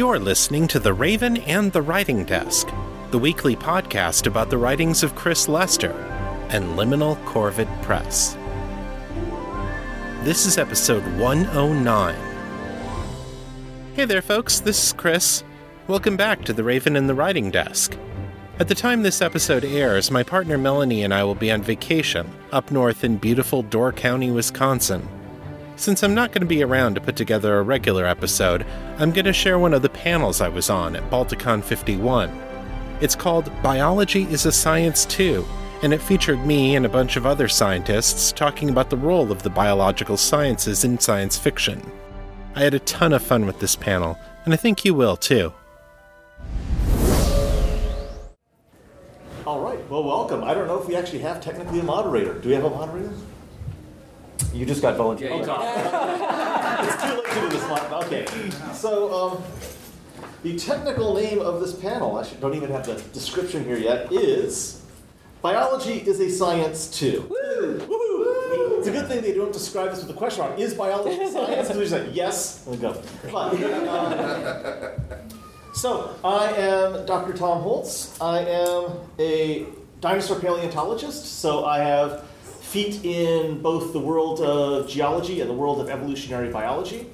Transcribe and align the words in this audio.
You're 0.00 0.18
listening 0.18 0.66
to 0.68 0.80
The 0.80 0.94
Raven 0.94 1.36
and 1.42 1.70
the 1.70 1.82
Writing 1.82 2.24
Desk, 2.24 2.66
the 3.10 3.18
weekly 3.18 3.54
podcast 3.54 4.26
about 4.26 4.48
the 4.48 4.56
writings 4.56 5.02
of 5.02 5.14
Chris 5.14 5.46
Lester 5.46 5.92
and 6.48 6.64
Liminal 6.70 7.22
Corvid 7.26 7.68
Press. 7.82 8.34
This 10.24 10.46
is 10.46 10.56
episode 10.56 11.02
109. 11.20 12.14
Hey 13.92 14.06
there, 14.06 14.22
folks, 14.22 14.60
this 14.60 14.82
is 14.82 14.92
Chris. 14.94 15.44
Welcome 15.86 16.16
back 16.16 16.46
to 16.46 16.54
The 16.54 16.64
Raven 16.64 16.96
and 16.96 17.06
the 17.06 17.14
Writing 17.14 17.50
Desk. 17.50 17.94
At 18.58 18.68
the 18.68 18.74
time 18.74 19.02
this 19.02 19.20
episode 19.20 19.66
airs, 19.66 20.10
my 20.10 20.22
partner 20.22 20.56
Melanie 20.56 21.04
and 21.04 21.12
I 21.12 21.24
will 21.24 21.34
be 21.34 21.50
on 21.52 21.60
vacation 21.60 22.26
up 22.52 22.70
north 22.70 23.04
in 23.04 23.18
beautiful 23.18 23.62
Door 23.62 23.92
County, 23.92 24.30
Wisconsin. 24.30 25.06
Since 25.76 26.02
I'm 26.02 26.14
not 26.14 26.32
going 26.32 26.42
to 26.42 26.46
be 26.46 26.62
around 26.62 26.94
to 26.94 27.00
put 27.00 27.16
together 27.16 27.58
a 27.58 27.62
regular 27.62 28.04
episode, 28.04 28.66
I'm 28.98 29.12
going 29.12 29.24
to 29.24 29.32
share 29.32 29.58
one 29.58 29.72
of 29.72 29.82
the 29.82 29.88
panels 29.88 30.40
I 30.40 30.48
was 30.48 30.68
on 30.68 30.94
at 30.94 31.10
Balticon 31.10 31.64
51. 31.64 32.30
It's 33.00 33.14
called 33.14 33.50
Biology 33.62 34.24
is 34.24 34.44
a 34.44 34.52
Science 34.52 35.06
Too, 35.06 35.46
and 35.82 35.94
it 35.94 36.02
featured 36.02 36.44
me 36.44 36.76
and 36.76 36.84
a 36.84 36.90
bunch 36.90 37.16
of 37.16 37.24
other 37.24 37.48
scientists 37.48 38.30
talking 38.30 38.68
about 38.68 38.90
the 38.90 38.96
role 38.96 39.32
of 39.32 39.42
the 39.42 39.48
biological 39.48 40.18
sciences 40.18 40.84
in 40.84 40.98
science 40.98 41.38
fiction. 41.38 41.80
I 42.54 42.60
had 42.62 42.74
a 42.74 42.80
ton 42.80 43.14
of 43.14 43.22
fun 43.22 43.46
with 43.46 43.58
this 43.58 43.74
panel, 43.74 44.18
and 44.44 44.52
I 44.52 44.58
think 44.58 44.84
you 44.84 44.92
will 44.92 45.16
too. 45.16 45.52
All 49.46 49.60
right. 49.60 49.88
Well, 49.88 50.04
welcome. 50.04 50.44
I 50.44 50.52
don't 50.52 50.66
know 50.66 50.80
if 50.80 50.86
we 50.86 50.94
actually 50.94 51.20
have 51.20 51.40
technically 51.40 51.80
a 51.80 51.84
moderator. 51.84 52.34
Do 52.34 52.50
we 52.50 52.54
have 52.54 52.64
a 52.64 52.70
moderator? 52.70 53.12
You 54.52 54.66
just 54.66 54.82
got 54.82 54.96
volunteered. 54.96 55.32
it's 55.40 55.46
too 55.46 57.14
late 57.14 57.26
to 57.26 57.40
do 57.40 57.48
this 57.48 57.64
one. 57.68 58.04
Okay. 58.04 58.26
So, 58.74 59.12
um, 59.14 59.42
the 60.42 60.58
technical 60.58 61.14
name 61.14 61.40
of 61.40 61.60
this 61.60 61.74
panel, 61.74 62.16
I 62.16 62.24
should, 62.24 62.40
don't 62.40 62.54
even 62.54 62.70
have 62.70 62.86
the 62.86 62.94
description 63.12 63.64
here 63.64 63.76
yet, 63.76 64.12
is 64.12 64.82
Biology 65.42 65.98
is 65.98 66.20
a 66.20 66.30
Science 66.30 66.88
Too. 66.88 67.26
Woo! 67.28 68.76
It's 68.78 68.88
a 68.88 68.92
good 68.92 69.08
thing 69.08 69.20
they 69.20 69.34
don't 69.34 69.52
describe 69.52 69.90
this 69.90 70.00
with 70.00 70.10
a 70.10 70.18
question 70.18 70.42
mark. 70.42 70.58
Is 70.58 70.72
biology 70.72 71.20
a 71.20 71.30
science? 71.30 71.48
Because 71.50 71.68
they're 71.68 71.80
just 71.80 71.92
like, 71.92 72.16
yes, 72.16 72.64
we 72.66 72.78
go. 72.78 73.00
But, 73.30 73.62
um, 73.88 74.90
so, 75.74 76.14
I 76.24 76.46
am 76.52 77.04
Dr. 77.04 77.34
Tom 77.34 77.62
Holtz. 77.62 78.18
I 78.20 78.40
am 78.40 78.92
a 79.18 79.66
dinosaur 80.00 80.40
paleontologist, 80.40 81.40
so 81.40 81.66
I 81.66 81.78
have 81.78 82.24
feet 82.70 83.04
in 83.04 83.60
both 83.60 83.92
the 83.92 83.98
world 83.98 84.40
of 84.40 84.88
geology 84.88 85.40
and 85.40 85.50
the 85.50 85.54
world 85.54 85.80
of 85.80 85.90
evolutionary 85.90 86.50
biology. 86.50 87.04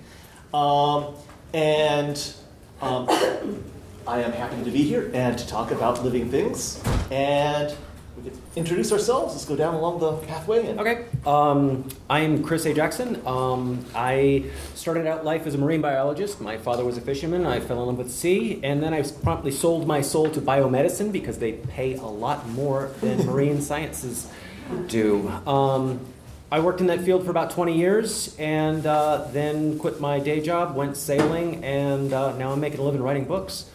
Um, 0.52 1.14
and 1.54 2.34
um, 2.82 3.08
I 4.06 4.20
am 4.20 4.32
happy 4.32 4.62
to 4.62 4.70
be 4.70 4.82
here 4.82 5.10
and 5.14 5.38
to 5.38 5.46
talk 5.46 5.70
about 5.70 6.04
living 6.04 6.30
things. 6.30 6.82
And 7.10 7.74
we 8.18 8.30
can 8.30 8.38
introduce 8.54 8.92
ourselves. 8.92 9.32
Let's 9.32 9.46
go 9.46 9.56
down 9.56 9.74
along 9.74 10.00
the 10.00 10.12
pathway. 10.26 10.66
And 10.66 10.78
Okay. 10.78 11.06
Um, 11.24 11.88
I'm 12.10 12.44
Chris 12.44 12.66
A. 12.66 12.74
Jackson. 12.74 13.26
Um, 13.26 13.82
I 13.94 14.50
started 14.74 15.06
out 15.06 15.24
life 15.24 15.46
as 15.46 15.54
a 15.54 15.58
marine 15.58 15.80
biologist. 15.80 16.38
My 16.38 16.58
father 16.58 16.84
was 16.84 16.98
a 16.98 17.00
fisherman. 17.00 17.46
I 17.46 17.60
fell 17.60 17.80
in 17.80 17.86
love 17.86 17.96
with 17.96 18.08
the 18.08 18.12
sea, 18.12 18.60
and 18.62 18.82
then 18.82 18.92
I 18.92 19.02
promptly 19.02 19.52
sold 19.52 19.86
my 19.86 20.02
soul 20.02 20.30
to 20.30 20.40
biomedicine 20.40 21.12
because 21.12 21.38
they 21.38 21.52
pay 21.52 21.94
a 21.94 22.04
lot 22.04 22.46
more 22.50 22.90
than 23.00 23.24
marine 23.30 23.62
sciences 23.62 24.30
do. 24.86 25.28
Um, 25.46 26.00
I 26.50 26.60
worked 26.60 26.80
in 26.80 26.86
that 26.86 27.00
field 27.00 27.24
for 27.24 27.30
about 27.30 27.50
20 27.50 27.76
years, 27.76 28.36
and 28.38 28.86
uh, 28.86 29.26
then 29.32 29.78
quit 29.78 30.00
my 30.00 30.20
day 30.20 30.40
job, 30.40 30.76
went 30.76 30.96
sailing, 30.96 31.64
and 31.64 32.12
uh, 32.12 32.36
now 32.36 32.52
I'm 32.52 32.60
making 32.60 32.78
a 32.78 32.82
living 32.82 33.02
writing 33.02 33.24
books. 33.24 33.68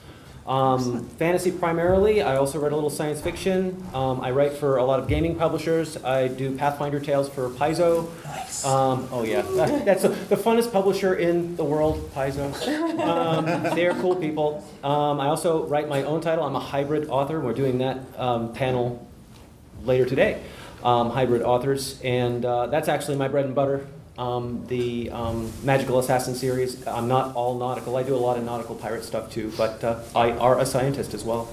Um, 0.47 1.07
fantasy 1.19 1.51
primarily. 1.51 2.21
I 2.21 2.37
also 2.37 2.59
write 2.59 2.71
a 2.71 2.75
little 2.75 2.89
science 2.89 3.21
fiction. 3.21 3.83
Um, 3.93 4.21
I 4.21 4.31
write 4.31 4.53
for 4.53 4.77
a 4.77 4.83
lot 4.83 4.99
of 4.99 5.07
gaming 5.07 5.35
publishers. 5.35 6.03
I 6.03 6.29
do 6.29 6.55
Pathfinder 6.55 6.99
Tales 6.99 7.29
for 7.29 7.49
Paizo. 7.49 8.09
Nice. 8.25 8.65
Um, 8.65 9.07
oh 9.11 9.23
yeah, 9.23 9.41
that's 9.85 10.01
the, 10.01 10.09
the 10.09 10.35
funnest 10.35 10.71
publisher 10.71 11.15
in 11.15 11.55
the 11.57 11.63
world, 11.63 12.09
Paizo. 12.15 12.51
Um, 12.99 13.45
they're 13.75 13.93
cool 13.95 14.15
people. 14.15 14.65
Um, 14.83 15.19
I 15.19 15.27
also 15.27 15.65
write 15.67 15.87
my 15.87 16.03
own 16.03 16.21
title. 16.21 16.43
I'm 16.43 16.55
a 16.55 16.59
hybrid 16.59 17.09
author. 17.09 17.39
We're 17.39 17.53
doing 17.53 17.77
that 17.77 17.99
um, 18.17 18.53
panel 18.53 19.07
later 19.83 20.05
today. 20.05 20.41
Um, 20.83 21.11
hybrid 21.11 21.43
authors, 21.43 21.99
and 22.03 22.43
uh, 22.43 22.67
that's 22.67 22.87
actually 22.87 23.17
my 23.17 23.27
bread 23.27 23.45
and 23.45 23.53
butter. 23.53 23.85
Um, 24.17 24.65
the 24.67 25.09
um, 25.11 25.51
Magical 25.63 25.99
Assassin 25.99 26.35
series. 26.35 26.85
I'm 26.87 27.07
not 27.07 27.35
all 27.35 27.57
nautical. 27.57 27.95
I 27.95 28.03
do 28.03 28.15
a 28.15 28.17
lot 28.17 28.37
of 28.37 28.43
nautical 28.43 28.75
pirate 28.75 29.03
stuff 29.03 29.31
too, 29.31 29.51
but 29.57 29.83
uh, 29.83 29.99
I 30.15 30.31
are 30.31 30.59
a 30.59 30.65
scientist 30.65 31.13
as 31.13 31.23
well. 31.23 31.47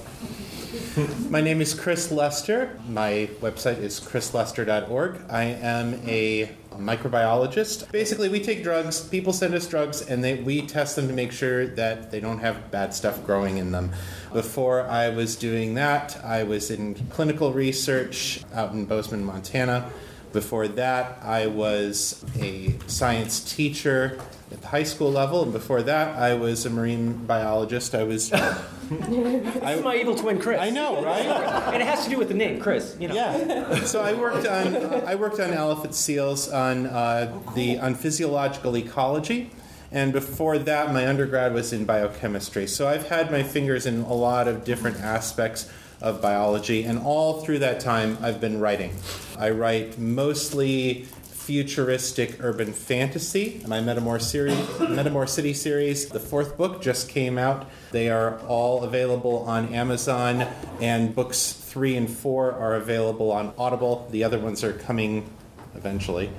My 1.29 1.41
name 1.41 1.61
is 1.61 1.73
Chris 1.73 2.11
Lester. 2.11 2.79
My 2.87 3.29
website 3.41 3.79
is 3.79 3.99
chrislester.org. 3.99 5.21
I 5.29 5.43
am 5.43 5.95
a 6.05 6.51
microbiologist. 6.79 7.91
Basically, 7.91 8.29
we 8.29 8.39
take 8.39 8.63
drugs, 8.63 9.01
people 9.01 9.33
send 9.33 9.53
us 9.53 9.67
drugs, 9.67 10.01
and 10.01 10.23
they, 10.23 10.35
we 10.35 10.65
test 10.65 10.95
them 10.95 11.07
to 11.07 11.13
make 11.13 11.31
sure 11.31 11.67
that 11.67 12.11
they 12.11 12.19
don't 12.19 12.39
have 12.39 12.71
bad 12.71 12.93
stuff 12.93 13.23
growing 13.25 13.57
in 13.57 13.71
them. 13.71 13.91
Before 14.33 14.81
I 14.81 15.09
was 15.09 15.35
doing 15.35 15.75
that, 15.75 16.23
I 16.23 16.43
was 16.43 16.71
in 16.71 16.95
clinical 17.09 17.53
research 17.53 18.41
out 18.53 18.71
in 18.71 18.85
Bozeman, 18.85 19.23
Montana. 19.23 19.91
Before 20.31 20.67
that, 20.67 21.19
I 21.23 21.47
was 21.47 22.23
a 22.39 22.77
science 22.87 23.39
teacher 23.53 24.19
at 24.51 24.61
the 24.61 24.67
high 24.67 24.83
school 24.83 25.11
level, 25.11 25.43
and 25.43 25.51
before 25.51 25.83
that, 25.83 26.17
I 26.17 26.33
was 26.33 26.65
a 26.65 26.69
marine 26.69 27.25
biologist. 27.25 27.93
I 27.95 28.03
was. 28.03 28.31
This 28.89 29.77
is 29.77 29.83
my 29.83 29.95
evil 29.97 30.15
twin, 30.15 30.39
Chris. 30.39 30.59
I 30.59 30.71
know, 30.71 31.03
right? 31.03 31.23
and 31.23 31.79
it 31.79 31.85
has 31.85 32.05
to 32.05 32.09
do 32.09 32.17
with 32.17 32.27
the 32.27 32.33
name, 32.33 32.59
Chris. 32.59 32.97
You 32.99 33.09
know. 33.09 33.13
Yeah. 33.13 33.83
So 33.83 34.01
I 34.01 34.13
worked 34.13 34.47
on 34.47 34.75
I 35.05 35.13
worked 35.13 35.39
on 35.39 35.51
elephant 35.51 35.93
seals 35.93 36.49
on 36.49 36.87
uh, 36.87 37.31
the 37.53 37.77
on 37.77 37.93
physiological 37.93 38.75
ecology, 38.75 39.51
and 39.91 40.11
before 40.11 40.57
that, 40.57 40.91
my 40.91 41.07
undergrad 41.07 41.53
was 41.53 41.71
in 41.71 41.85
biochemistry. 41.85 42.65
So 42.65 42.87
I've 42.87 43.09
had 43.09 43.31
my 43.31 43.43
fingers 43.43 43.85
in 43.85 44.01
a 44.01 44.13
lot 44.13 44.47
of 44.47 44.63
different 44.63 44.97
aspects 45.01 45.69
of 46.01 46.19
biology, 46.19 46.83
and 46.83 46.97
all 46.97 47.41
through 47.41 47.59
that 47.59 47.79
time, 47.79 48.17
I've 48.21 48.41
been 48.41 48.59
writing. 48.59 48.95
I 49.37 49.51
write 49.51 49.99
mostly 49.99 51.07
futuristic 51.49 52.43
urban 52.43 52.71
fantasy. 52.71 53.59
My 53.65 53.79
Metamor 53.79 54.21
series, 54.21 54.53
Metamor 54.77 55.27
City 55.27 55.55
series, 55.55 56.07
the 56.07 56.19
fourth 56.19 56.55
book 56.57 56.79
just 56.79 57.09
came 57.09 57.39
out. 57.39 57.67
They 57.91 58.07
are 58.11 58.37
all 58.41 58.83
available 58.83 59.39
on 59.47 59.73
Amazon, 59.73 60.41
and 60.79 61.15
books 61.15 61.51
three 61.51 61.95
and 61.95 62.07
four 62.07 62.51
are 62.51 62.75
available 62.75 63.31
on 63.31 63.51
Audible. 63.57 64.07
The 64.11 64.23
other 64.23 64.37
ones 64.37 64.63
are 64.63 64.73
coming 64.73 65.27
eventually. 65.73 66.29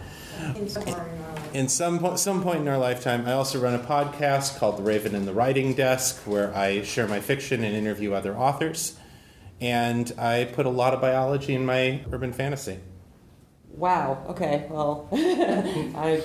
In 1.54 1.66
some 1.66 2.16
some 2.16 2.41
point 2.44 2.60
in 2.60 2.69
our 2.69 2.78
lifetime, 2.78 3.27
I 3.27 3.32
also 3.32 3.59
run 3.59 3.75
a 3.75 3.81
podcast 3.81 4.59
called 4.59 4.78
The 4.78 4.84
Raven 4.84 5.16
and 5.16 5.27
the 5.27 5.34
Writing 5.34 5.75
Desk, 5.75 6.21
where 6.25 6.54
I 6.56 6.82
share 6.82 7.09
my 7.09 7.19
fiction 7.19 7.65
and 7.65 7.75
interview 7.75 8.12
other 8.12 8.37
authors. 8.37 8.97
And 9.60 10.12
I 10.16 10.44
put 10.44 10.66
a 10.66 10.71
lot 10.71 10.94
of 10.94 11.00
biology 11.00 11.53
in 11.53 11.66
my 11.66 12.04
urban 12.12 12.32
fantasy. 12.32 12.78
Wow. 13.76 14.25
Okay. 14.28 14.66
Well, 14.69 15.08
I, 15.12 16.22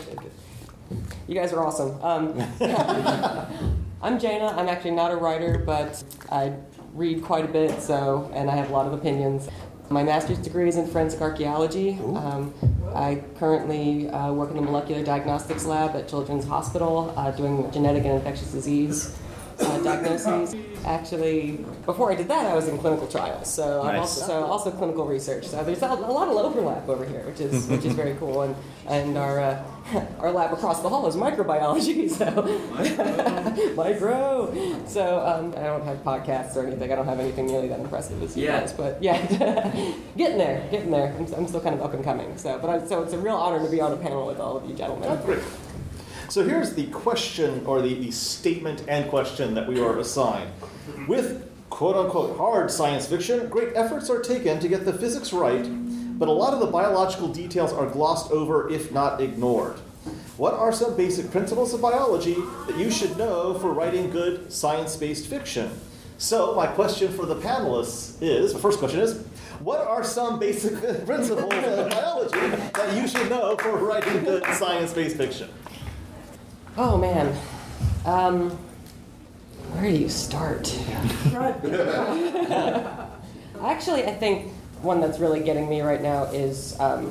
you 1.28 1.36
guys 1.36 1.54
are 1.54 1.66
awesome. 1.66 2.02
Um, 2.02 2.40
I'm 4.02 4.20
Jana. 4.20 4.48
I'm 4.58 4.68
actually 4.68 4.92
not 4.92 5.12
a 5.12 5.16
writer, 5.16 5.58
but 5.66 6.04
I 6.32 6.54
read 6.94 7.24
quite 7.24 7.46
a 7.46 7.48
bit, 7.48 7.82
so 7.82 8.30
and 8.34 8.50
I 8.50 8.56
have 8.56 8.70
a 8.70 8.74
lot 8.74 8.88
of 8.88 8.94
opinions. 8.94 9.50
My 9.90 10.04
master's 10.04 10.40
degree 10.40 10.68
is 10.68 10.78
in 10.78 10.88
forensic 10.88 11.22
archaeology. 11.22 11.92
Um, 12.02 12.54
I 12.94 13.24
currently 13.38 14.10
uh, 14.10 14.34
work 14.34 14.50
in 14.50 14.56
the 14.56 14.62
molecular 14.62 15.04
diagnostics 15.04 15.66
lab 15.66 15.96
at 15.96 16.08
Children's 16.08 16.46
Hospital, 16.46 17.14
uh, 17.16 17.32
doing 17.32 17.70
genetic 17.72 18.04
and 18.04 18.14
infectious 18.14 18.52
disease 18.52 19.16
uh, 19.60 19.80
diagnoses. 19.84 20.56
Actually, 20.86 21.66
before 21.86 22.12
I 22.12 22.16
did 22.16 22.28
that, 22.28 22.46
I 22.46 22.54
was 22.54 22.68
in 22.68 22.78
clinical 22.78 23.08
trials, 23.08 23.52
so 23.52 23.82
I'm 23.82 23.96
Nice. 23.96 24.02
also 24.22 24.26
so 24.28 24.44
also 24.44 24.72
clinical 24.72 25.06
research. 25.08 25.46
So 25.48 25.64
there's 25.64 25.82
a, 25.82 25.88
a 25.88 25.96
lot 25.96 26.28
of 26.28 26.36
overlap 26.38 26.88
over 26.88 27.06
here, 27.06 27.24
which 27.26 27.40
is 27.40 27.66
which 27.68 27.86
is 27.86 27.94
very 27.94 28.14
cool. 28.20 28.44
And 28.44 28.56
and 28.88 29.18
our 29.18 29.40
uh, 29.40 29.64
our 30.20 30.32
lab 30.32 30.54
across 30.54 30.82
the 30.82 30.90
hall 30.90 31.08
is 31.08 31.16
microbiology, 31.16 32.10
so 32.20 32.26
micro. 33.76 34.54
So 34.88 35.20
um, 35.26 35.54
I 35.58 35.64
don't 35.64 35.84
have 35.86 35.98
podcasts 36.04 36.56
or 36.56 36.66
anything. 36.68 36.92
I 36.92 36.96
don't 36.96 37.08
have 37.08 37.20
anything 37.20 37.48
nearly 37.48 37.68
that 37.70 37.80
impressive 37.80 38.22
as 38.22 38.38
you 38.38 38.46
Yeah. 38.46 38.60
guys, 38.62 38.74
but 38.74 39.02
yeah, 39.02 39.18
getting 40.18 40.38
there, 40.38 40.68
getting 40.72 40.92
there. 40.92 41.14
I'm, 41.18 41.34
I'm 41.34 41.48
still 41.48 41.62
kind 41.62 41.76
of 41.76 41.82
up 41.82 41.94
and 41.94 42.04
coming. 42.04 42.38
So, 42.38 42.60
but 42.60 42.70
I, 42.70 42.86
so 42.88 43.02
it's 43.04 43.14
a 43.14 43.18
real 43.18 43.36
honor 43.36 43.64
to 43.64 43.70
be 43.72 43.82
on 43.82 43.92
a 43.92 43.98
panel 43.98 44.28
with 44.28 44.40
all 44.40 44.58
of 44.58 44.70
you 44.70 44.76
gentlemen. 44.76 45.18
Great. 45.26 45.40
So 46.30 46.44
here's 46.44 46.74
the 46.74 46.88
question, 46.88 47.66
or 47.66 47.82
the, 47.82 47.94
the 47.94 48.12
statement 48.12 48.84
and 48.88 49.10
question 49.10 49.54
that 49.54 49.68
we 49.68 49.80
are 49.80 50.00
assigned. 50.00 50.52
With 51.08 51.50
quote 51.70 51.96
unquote 51.96 52.38
hard 52.38 52.72
science 52.72 53.08
fiction, 53.08 53.48
great 53.48 53.76
efforts 53.76 54.10
are 54.10 54.22
taken 54.22 54.60
to 54.60 54.68
get 54.68 54.86
the 54.86 54.94
physics 54.94 55.32
right, 55.34 55.66
but 56.18 56.28
a 56.28 56.32
lot 56.32 56.54
of 56.54 56.60
the 56.60 56.68
biological 56.68 57.28
details 57.28 57.72
are 57.72 57.86
glossed 57.86 58.32
over, 58.32 58.70
if 58.70 58.92
not 58.92 59.22
ignored. 59.22 59.76
What 60.38 60.54
are 60.54 60.72
some 60.72 60.98
basic 60.98 61.32
principles 61.32 61.74
of 61.74 61.82
biology 61.82 62.36
that 62.68 62.78
you 62.78 62.92
should 62.92 63.18
know 63.18 63.54
for 63.56 63.72
writing 63.72 64.10
good 64.10 64.52
science 64.52 64.96
based 64.96 65.28
fiction? 65.28 65.70
So, 66.18 66.56
my 66.56 66.68
question 66.68 67.12
for 67.12 67.26
the 67.26 67.36
panelists 67.36 68.22
is 68.22 68.54
the 68.54 68.60
first 68.60 68.80
question 68.80 69.02
is 69.02 69.22
what 69.60 69.82
are 69.82 70.04
some 70.04 70.40
basic 70.40 70.74
principles 71.06 71.54
of 71.54 71.90
biology 71.90 72.40
that 72.40 72.96
you 72.96 73.08
should 73.08 73.30
know 73.30 73.56
for 73.58 73.78
writing 73.78 74.24
good 74.24 74.44
science 74.56 74.94
based 74.94 75.18
fiction? 75.18 75.50
Oh 76.78 76.98
man. 76.98 77.36
Um, 78.06 78.52
where 79.72 79.92
do 79.92 79.98
you 79.98 80.10
start? 80.10 80.78
Actually, 83.62 84.04
I 84.04 84.14
think 84.14 84.52
one 84.82 85.00
that's 85.00 85.20
really 85.20 85.42
getting 85.42 85.70
me 85.70 85.82
right 85.82 86.02
now 86.02 86.26
is 86.26 86.78
um, 86.80 87.10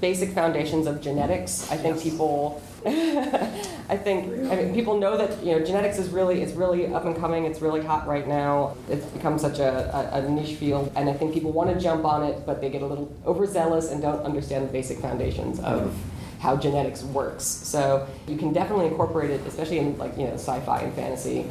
basic 0.00 0.30
foundations 0.30 0.86
of 0.86 1.00
genetics. 1.00 1.70
I 1.70 1.76
think 1.76 2.02
people, 2.02 2.60
I 2.84 3.96
think 3.96 4.50
I 4.50 4.56
mean, 4.56 4.74
people 4.74 4.98
know 4.98 5.16
that 5.16 5.42
you 5.44 5.52
know 5.52 5.64
genetics 5.64 5.98
is 5.98 6.10
really 6.10 6.42
it's 6.42 6.52
really 6.52 6.92
up 6.92 7.04
and 7.04 7.16
coming. 7.16 7.44
It's 7.44 7.60
really 7.60 7.82
hot 7.82 8.06
right 8.08 8.26
now. 8.26 8.76
It's 8.90 9.06
become 9.06 9.38
such 9.38 9.60
a, 9.60 10.12
a, 10.12 10.26
a 10.26 10.28
niche 10.28 10.56
field, 10.56 10.92
and 10.96 11.08
I 11.08 11.12
think 11.12 11.32
people 11.32 11.52
want 11.52 11.72
to 11.72 11.80
jump 11.80 12.04
on 12.04 12.24
it, 12.24 12.44
but 12.44 12.60
they 12.60 12.68
get 12.68 12.82
a 12.82 12.86
little 12.86 13.14
overzealous 13.26 13.92
and 13.92 14.02
don't 14.02 14.22
understand 14.24 14.68
the 14.68 14.72
basic 14.72 14.98
foundations 14.98 15.60
of 15.60 15.96
how 16.42 16.56
genetics 16.56 17.04
works. 17.04 17.44
So 17.44 18.08
you 18.26 18.36
can 18.36 18.52
definitely 18.52 18.86
incorporate 18.86 19.30
it, 19.30 19.40
especially 19.46 19.78
in 19.78 19.96
like 19.96 20.18
you 20.18 20.24
know 20.24 20.34
sci-fi 20.34 20.80
and 20.80 20.92
fantasy, 20.94 21.46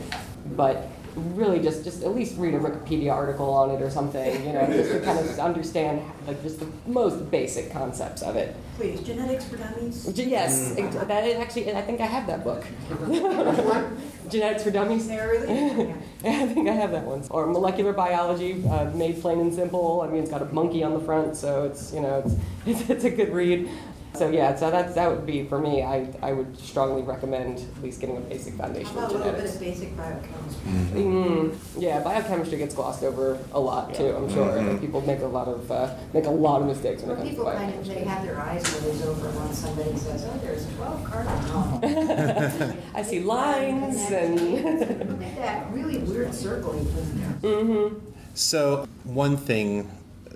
but 0.57 0.89
really 1.15 1.59
just 1.59 1.83
just 1.83 2.03
at 2.03 2.13
least 2.13 2.37
read 2.37 2.53
a 2.53 2.59
Wikipedia 2.59 3.11
article 3.13 3.49
on 3.49 3.71
it 3.71 3.81
or 3.81 3.89
something, 3.89 4.45
you 4.45 4.51
know, 4.51 4.65
just 4.67 4.91
to 4.91 4.99
kind 4.99 5.17
of 5.17 5.39
understand 5.39 6.01
like 6.27 6.41
just 6.43 6.59
the 6.59 6.67
most 6.85 7.31
basic 7.31 7.71
concepts 7.71 8.21
of 8.21 8.35
it. 8.35 8.53
Please, 8.75 8.99
genetics 9.01 9.45
for 9.45 9.55
dummies. 9.55 10.11
Yes, 10.17 10.75
it, 10.77 10.91
that 11.07 11.25
is 11.25 11.37
actually 11.37 11.73
I 11.73 11.81
think 11.81 12.01
I 12.01 12.05
have 12.05 12.27
that 12.27 12.43
book. 12.43 12.65
Genetics 14.29 14.63
for 14.63 14.71
Dummies. 14.71 15.07
There 15.07 15.29
really? 15.29 15.93
Yeah, 16.23 16.43
I 16.43 16.45
think 16.45 16.69
I 16.69 16.73
have 16.73 16.91
that 16.91 17.03
one. 17.03 17.23
Or 17.31 17.47
molecular 17.47 17.93
biology, 17.93 18.63
uh, 18.69 18.91
made 18.91 19.19
plain 19.21 19.39
and 19.39 19.51
simple. 19.51 20.01
I 20.01 20.07
mean, 20.07 20.21
it's 20.21 20.29
got 20.29 20.43
a 20.43 20.45
monkey 20.45 20.83
on 20.83 20.93
the 20.93 20.99
front, 20.99 21.35
so 21.35 21.65
it's 21.65 21.91
you 21.91 21.99
know 21.99 22.23
it's 22.23 22.35
it's, 22.65 22.89
it's 22.89 23.03
a 23.05 23.09
good 23.09 23.33
read. 23.33 23.67
So 24.13 24.29
yeah, 24.29 24.55
so 24.55 24.69
that 24.69 24.93
that 24.95 25.09
would 25.09 25.25
be 25.25 25.45
for 25.45 25.57
me. 25.59 25.83
I, 25.83 26.07
I 26.21 26.33
would 26.33 26.57
strongly 26.59 27.01
recommend 27.01 27.59
at 27.59 27.83
least 27.83 28.01
getting 28.01 28.17
a 28.17 28.19
basic 28.19 28.53
How 28.55 28.65
foundation 28.65 28.91
about 28.97 29.11
of 29.11 29.15
a 29.15 29.17
little 29.23 29.33
bit 29.41 29.49
of 29.49 29.59
basic 29.59 29.95
biochemistry? 29.95 31.01
Mm, 31.01 31.55
yeah, 31.77 32.01
biochemistry 32.01 32.57
gets 32.57 32.75
glossed 32.75 33.03
over 33.03 33.39
a 33.53 33.59
lot 33.59 33.93
too. 33.93 34.13
I'm 34.15 34.29
sure 34.29 34.77
people 34.79 35.01
make 35.01 35.21
a 35.21 35.25
lot 35.27 35.47
of 35.47 35.71
uh, 35.71 35.95
make 36.13 36.25
a 36.25 36.29
lot 36.29 36.61
of 36.61 36.67
mistakes 36.67 37.03
when 37.03 37.17
Well, 37.17 37.25
it 37.25 37.35
comes 37.35 37.35
to 37.35 37.35
people 37.37 37.51
kind 37.53 37.73
of, 37.73 37.87
they 37.87 38.03
have 38.03 38.25
their 38.25 38.39
eyes 38.39 38.79
glazed 38.79 39.05
over 39.05 39.29
when 39.29 39.53
somebody 39.53 39.97
says, 39.97 40.25
oh, 40.25 40.37
there's 40.39 40.65
12 40.75 41.03
carbon. 41.05 42.77
I 42.93 43.01
see 43.03 43.21
lines 43.21 44.11
and. 44.11 45.19
Like 45.19 45.35
that 45.37 45.71
really 45.71 45.99
weird 45.99 46.33
circle 46.33 46.75
you 46.77 46.83
put 46.85 47.03
in 47.03 47.19
there. 47.19 47.51
mm-hmm. 47.51 48.07
So, 48.33 48.87
one 49.03 49.35
thing, 49.37 49.89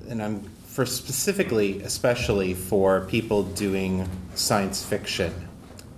and 0.10 0.22
I'm 0.22 0.50
for 0.76 0.86
specifically, 0.86 1.82
especially 1.84 2.54
for 2.54 3.06
people 3.06 3.44
doing 3.44 4.10
science 4.34 4.84
fiction, 4.84 5.34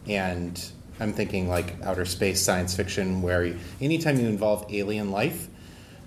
and 0.06 0.64
I'm 1.00 1.14
thinking 1.14 1.50
like 1.50 1.82
outer 1.82 2.06
space 2.06 2.40
science 2.44 2.76
fiction, 2.76 3.24
where 3.24 3.56
anytime 3.82 4.20
you 4.20 4.28
involve 4.28 4.68
alien 4.70 5.10
life, 5.10 5.48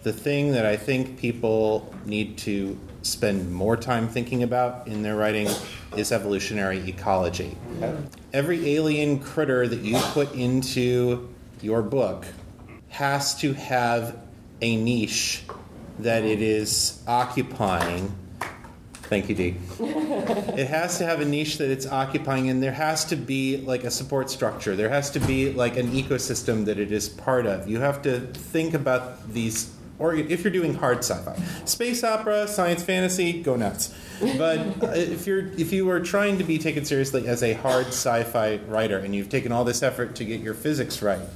the 0.04 0.12
thing 0.12 0.52
that 0.52 0.64
I 0.66 0.76
think 0.76 1.18
people 1.18 1.92
need 2.06 2.38
to 2.38 2.78
spend 3.02 3.50
more 3.50 3.76
time 3.76 4.06
thinking 4.06 4.44
about 4.44 4.86
in 4.86 5.02
their 5.02 5.16
writing 5.16 5.48
is 5.96 6.12
evolutionary 6.12 6.78
ecology. 6.88 7.58
Every 8.32 8.76
alien 8.76 9.18
critter 9.18 9.66
that 9.66 9.80
you 9.80 9.98
put 10.12 10.32
into 10.32 11.28
your 11.60 11.82
book 11.82 12.24
has 12.90 13.34
to 13.40 13.52
have 13.52 14.16
a 14.60 14.76
niche 14.76 15.42
that 15.98 16.22
it 16.22 16.40
is 16.40 17.02
occupying. 17.08 18.14
Thank 19.10 19.28
you, 19.28 19.34
Dee. 19.34 19.56
it 19.80 20.68
has 20.68 20.98
to 20.98 21.04
have 21.04 21.20
a 21.20 21.24
niche 21.24 21.58
that 21.58 21.68
it's 21.68 21.84
occupying, 21.84 22.48
and 22.48 22.62
there 22.62 22.70
has 22.70 23.04
to 23.06 23.16
be 23.16 23.56
like 23.56 23.82
a 23.82 23.90
support 23.90 24.30
structure. 24.30 24.76
There 24.76 24.88
has 24.88 25.10
to 25.10 25.18
be 25.18 25.52
like 25.52 25.76
an 25.76 25.88
ecosystem 25.88 26.64
that 26.66 26.78
it 26.78 26.92
is 26.92 27.08
part 27.08 27.44
of. 27.44 27.68
You 27.68 27.80
have 27.80 28.02
to 28.02 28.20
think 28.20 28.72
about 28.72 29.32
these. 29.32 29.74
Or 29.98 30.14
if 30.14 30.44
you're 30.44 30.52
doing 30.52 30.74
hard 30.74 30.98
sci-fi, 30.98 31.36
space 31.64 32.04
opera, 32.04 32.46
science 32.46 32.84
fantasy, 32.84 33.42
go 33.42 33.56
nuts. 33.56 33.92
But 34.38 34.60
if 34.96 35.26
you're 35.26 35.48
if 35.54 35.72
you 35.72 35.90
are 35.90 35.98
trying 35.98 36.38
to 36.38 36.44
be 36.44 36.58
taken 36.58 36.84
seriously 36.84 37.26
as 37.26 37.42
a 37.42 37.54
hard 37.54 37.88
sci-fi 37.88 38.60
writer, 38.68 38.98
and 38.98 39.12
you've 39.12 39.28
taken 39.28 39.50
all 39.50 39.64
this 39.64 39.82
effort 39.82 40.14
to 40.16 40.24
get 40.24 40.40
your 40.40 40.54
physics 40.54 41.02
right, 41.02 41.28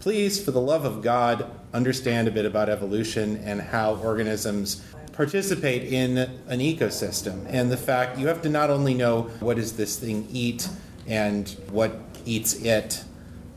please, 0.00 0.42
for 0.42 0.50
the 0.50 0.62
love 0.62 0.86
of 0.86 1.02
God, 1.02 1.44
understand 1.74 2.26
a 2.26 2.30
bit 2.30 2.46
about 2.46 2.70
evolution 2.70 3.36
and 3.44 3.60
how 3.60 3.96
organisms 3.96 4.82
participate 5.12 5.92
in 5.92 6.18
an 6.18 6.60
ecosystem. 6.60 7.46
And 7.48 7.70
the 7.70 7.76
fact 7.76 8.18
you 8.18 8.26
have 8.28 8.42
to 8.42 8.48
not 8.48 8.70
only 8.70 8.94
know 8.94 9.22
what 9.40 9.56
does 9.56 9.74
this 9.74 9.98
thing 9.98 10.26
eat 10.30 10.68
and 11.06 11.48
what 11.70 11.96
eats 12.24 12.54
it, 12.54 13.04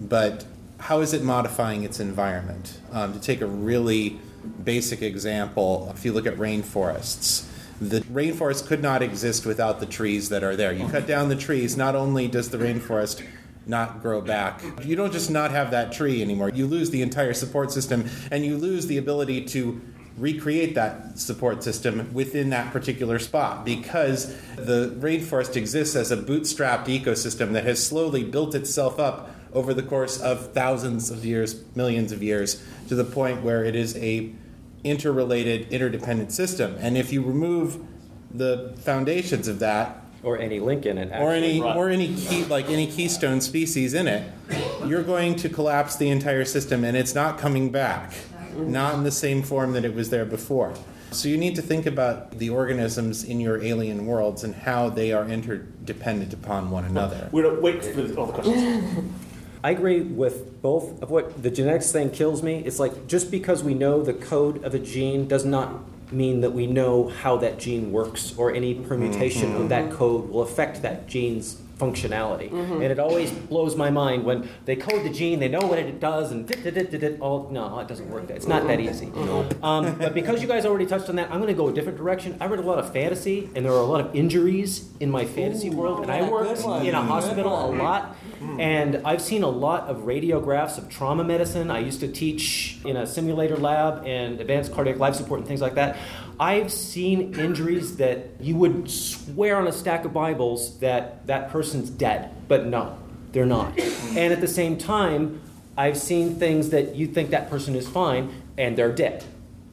but 0.01 0.45
how 0.79 1.01
is 1.01 1.13
it 1.13 1.23
modifying 1.23 1.83
its 1.83 1.99
environment? 1.99 2.79
Um, 2.91 3.13
to 3.13 3.19
take 3.19 3.41
a 3.41 3.47
really 3.47 4.19
basic 4.63 5.01
example, 5.01 5.91
if 5.95 6.05
you 6.05 6.11
look 6.11 6.27
at 6.27 6.35
rainforests, 6.35 7.47
the 7.79 8.01
rainforest 8.01 8.67
could 8.67 8.81
not 8.81 9.01
exist 9.01 9.45
without 9.45 9.79
the 9.79 9.85
trees 9.85 10.29
that 10.29 10.43
are 10.43 10.55
there. 10.55 10.71
You 10.71 10.87
cut 10.87 11.07
down 11.07 11.29
the 11.29 11.35
trees, 11.35 11.75
not 11.75 11.95
only 11.95 12.27
does 12.27 12.49
the 12.49 12.57
rainforest 12.57 13.25
not 13.67 14.01
grow 14.01 14.21
back. 14.21 14.61
You 14.83 14.95
don't 14.95 15.11
just 15.11 15.31
not 15.31 15.51
have 15.51 15.71
that 15.71 15.91
tree 15.91 16.21
anymore. 16.21 16.49
You 16.49 16.67
lose 16.67 16.91
the 16.91 17.01
entire 17.01 17.33
support 17.33 17.71
system 17.71 18.07
and 18.31 18.45
you 18.45 18.57
lose 18.57 18.87
the 18.87 18.97
ability 18.97 19.45
to 19.45 19.81
recreate 20.17 20.75
that 20.75 21.19
support 21.19 21.62
system 21.63 22.09
within 22.13 22.50
that 22.50 22.71
particular 22.71 23.19
spot 23.19 23.65
because 23.65 24.33
the 24.56 24.94
rainforest 25.00 25.56
exists 25.56 25.95
as 25.95 26.12
a 26.12 26.17
bootstrapped 26.17 26.85
ecosystem 26.85 27.51
that 27.51 27.65
has 27.65 27.85
slowly 27.85 28.23
built 28.23 28.56
itself 28.56 29.00
up 29.00 29.29
over 29.53 29.73
the 29.73 29.83
course 29.83 30.19
of 30.21 30.51
thousands 30.53 31.09
of 31.12 31.25
years, 31.25 31.63
millions 31.75 32.12
of 32.12 32.21
years, 32.23 32.62
to 32.88 32.95
the 32.95 33.03
point 33.03 33.41
where 33.41 33.63
it 33.63 33.75
is 33.75 33.95
a 33.97 34.31
interrelated, 34.83 35.67
interdependent 35.71 36.31
system. 36.31 36.75
And 36.79 36.97
if 36.97 37.12
you 37.12 37.21
remove 37.23 37.79
the 38.31 38.73
foundations 38.79 39.47
of 39.47 39.59
that, 39.59 40.01
Or 40.23 40.38
any 40.38 40.59
link 40.59 40.85
in 40.85 40.97
it. 40.97 41.09
or 41.19 41.31
any 41.31 41.62
Right. 41.62 41.75
or 41.75 41.89
any 41.89 42.13
key 42.15 42.44
like 42.45 42.69
any 42.69 42.88
keystone 42.88 43.41
species 43.41 43.94
in 43.94 44.07
it, 44.07 44.23
you're 44.85 45.03
going 45.03 45.35
to 45.38 45.50
collapse 45.50 45.95
the 45.95 46.09
entire 46.09 46.45
system, 46.45 46.83
and 46.83 46.95
it's 46.97 47.15
not 47.15 47.38
coming 47.39 47.69
back, 47.69 48.13
Mm-hmm. 48.55 48.71
not 48.71 48.95
in 48.95 49.03
the 49.03 49.12
same 49.12 49.43
form 49.43 49.74
that 49.74 49.83
it 49.83 49.93
was 49.93 50.09
there 50.09 50.25
before. 50.25 50.74
So 51.12 51.27
you 51.27 51.38
need 51.38 51.55
to 51.55 51.62
think 51.62 51.85
about 51.85 52.31
the 52.31 52.50
organisms 52.50 53.24
in 53.24 53.39
your 53.39 53.62
alien 53.62 54.05
worlds 54.05 54.43
and 54.43 54.55
how 54.55 54.89
they 54.89 55.12
are 55.12 55.27
interdependent 55.27 56.33
upon 56.33 56.71
one 56.71 56.85
another. 56.85 57.29
We're 57.31 57.43
gonna 57.43 57.62
wait 57.62 57.83
for 57.83 58.01
all 58.19 58.27
the 58.27 58.33
questions. 58.33 59.13
I 59.63 59.71
agree 59.71 60.01
with 60.01 60.62
both 60.62 61.01
of 61.01 61.09
what 61.09 61.41
the 61.41 61.50
genetics 61.50 61.91
thing 61.91 62.12
kills 62.12 62.43
me. 62.43 62.62
It's 62.65 62.79
like 62.79 63.07
just 63.07 63.31
because 63.31 63.63
we 63.63 63.74
know 63.74 64.03
the 64.03 64.13
code 64.13 64.63
of 64.63 64.75
a 64.75 64.79
gene 64.79 65.27
does 65.27 65.43
not 65.43 65.81
mean 66.12 66.41
that 66.41 66.51
we 66.51 66.67
know 66.67 67.07
how 67.07 67.38
that 67.38 67.59
gene 67.59 67.91
works 67.91 68.33
or 68.38 68.53
any 68.53 68.75
permutation 68.75 69.51
of 69.53 69.59
mm-hmm. 69.59 69.67
that 69.69 69.91
code 69.91 70.29
will 70.29 70.43
affect 70.43 70.81
that 70.83 71.07
gene's 71.07 71.62
functionality. 71.77 72.51
And 72.51 72.84
it 72.84 73.00
always 73.00 73.32
blows 73.32 73.75
my 73.75 73.89
mind 73.89 74.24
when 74.24 74.48
they 74.65 74.75
code 74.75 75.03
the 75.05 75.10
gene, 75.10 75.39
they 75.39 75.48
know 75.50 75.60
what 75.65 75.77
it 75.79 76.00
does, 76.00 76.32
and 76.32 76.48
dit, 76.48 76.63
dit, 76.63 76.74
dit, 76.74 76.89
dit, 76.91 77.00
dit, 77.00 77.17
all 77.20 77.50
no, 77.51 77.79
it 77.79 77.88
doesn't 77.88 78.10
work. 78.10 78.27
That 78.27 78.38
it's 78.38 78.48
not 78.48 78.65
that 78.67 78.79
easy. 78.79 79.12
Um, 79.63 79.96
but 79.98 80.13
because 80.13 80.41
you 80.41 80.48
guys 80.48 80.65
already 80.65 80.86
touched 80.86 81.10
on 81.10 81.15
that, 81.15 81.32
I'm 81.32 81.39
going 81.41 81.48
to 81.48 81.53
go 81.53 81.67
a 81.70 81.74
different 81.74 81.98
direction. 81.98 82.38
I 82.39 82.46
read 82.46 82.60
a 82.60 82.63
lot 82.63 82.77
of 82.77 82.91
fantasy, 82.94 83.50
and 83.55 83.65
there 83.65 83.74
are 83.74 83.79
a 83.79 83.86
lot 83.86 84.00
of 84.01 84.15
injuries 84.15 84.89
in 85.00 85.10
my 85.10 85.25
fantasy 85.25 85.70
world, 85.70 86.01
and 86.01 86.12
I 86.12 86.29
worked 86.29 86.60
in 86.62 86.94
a 86.94 87.01
hospital 87.01 87.53
a 87.55 87.67
one. 87.70 87.77
lot. 87.79 88.15
And 88.60 89.01
I've 89.05 89.22
seen 89.22 89.44
a 89.44 89.50
lot 89.50 89.88
of 89.88 90.01
radiographs 90.05 90.77
of 90.77 90.89
trauma 90.89 91.24
medicine. 91.24 91.72
I 91.72 91.79
used 91.79 92.00
to 92.01 92.08
teach 92.08 92.77
in 92.86 92.96
a 92.96 93.08
simulator 93.08 93.58
lab 93.58 94.05
and 94.05 94.39
advanced 94.39 94.74
cardiac 94.74 94.98
life 94.98 95.15
support 95.15 95.39
and 95.39 95.48
things 95.48 95.62
like 95.62 95.75
that. 95.75 95.98
I've 96.39 96.72
seen 96.72 97.34
injuries 97.39 97.98
that 97.98 98.27
you 98.39 98.56
would 98.58 98.89
swear 98.89 99.58
on 99.58 99.68
a 99.68 99.72
stack 99.72 100.06
of 100.06 100.13
Bibles 100.13 100.80
that 100.80 101.25
that 101.27 101.50
person's 101.50 101.89
dead, 101.89 102.32
but 102.48 102.65
no, 102.65 102.98
they're 103.32 103.46
not. 103.46 103.77
And 103.80 104.34
at 104.34 104.42
the 104.42 104.48
same 104.48 104.77
time, 104.77 105.42
I've 105.77 105.98
seen 105.98 106.36
things 106.36 106.70
that 106.70 106.96
you 106.96 107.08
think 107.08 107.30
that 107.30 107.50
person 107.50 107.75
is 107.75 107.88
fine 107.88 108.34
and 108.58 108.77
they're 108.77 108.92
dead. 108.92 109.24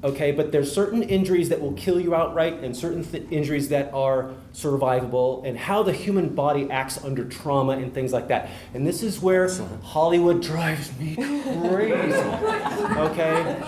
Okay, 0.05 0.33
but 0.33 0.51
there's 0.51 0.73
certain 0.73 1.03
injuries 1.05 1.49
that 1.51 1.61
will 1.61 1.75
kill 1.75 2.01
you 2.01 2.13
outright 2.13 2.55
and 2.65 2.77
certain 2.77 3.05
th- 3.05 3.23
injuries 3.31 3.69
that 3.69 3.95
are 3.95 4.33
survivable 4.53 5.47
and 5.47 5.57
how 5.57 5.85
the 5.85 5.93
human 5.93 6.35
body 6.35 6.69
acts 6.73 7.03
under 7.05 7.25
trauma 7.25 7.73
and 7.75 7.95
things 7.95 8.13
like 8.13 8.27
that. 8.27 8.51
And 8.75 8.85
this 8.85 9.05
is 9.05 9.21
where 9.21 9.49
Hollywood 9.85 10.43
drives 10.43 10.91
me 10.99 11.15
crazy. 11.15 12.19
Okay? 12.99 13.61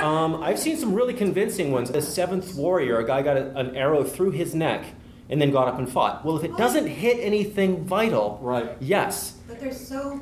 Um, 0.00 0.42
I've 0.42 0.58
seen 0.58 0.76
some 0.76 0.92
really 0.94 1.14
convincing 1.14 1.72
ones. 1.72 1.90
The 1.90 2.02
Seventh 2.02 2.54
Warrior, 2.54 2.98
a 2.98 3.06
guy 3.06 3.22
got 3.22 3.38
a, 3.38 3.56
an 3.58 3.74
arrow 3.74 4.04
through 4.04 4.32
his 4.32 4.54
neck 4.54 4.84
and 5.30 5.40
then 5.40 5.50
got 5.50 5.68
up 5.68 5.78
and 5.78 5.90
fought. 5.90 6.24
Well, 6.24 6.36
if 6.36 6.44
it 6.44 6.56
doesn't 6.58 6.88
hit 6.88 7.18
anything 7.20 7.84
vital, 7.84 8.38
Right. 8.42 8.76
yes. 8.80 9.38
But 9.48 9.60
there's 9.60 9.80
so 9.80 10.20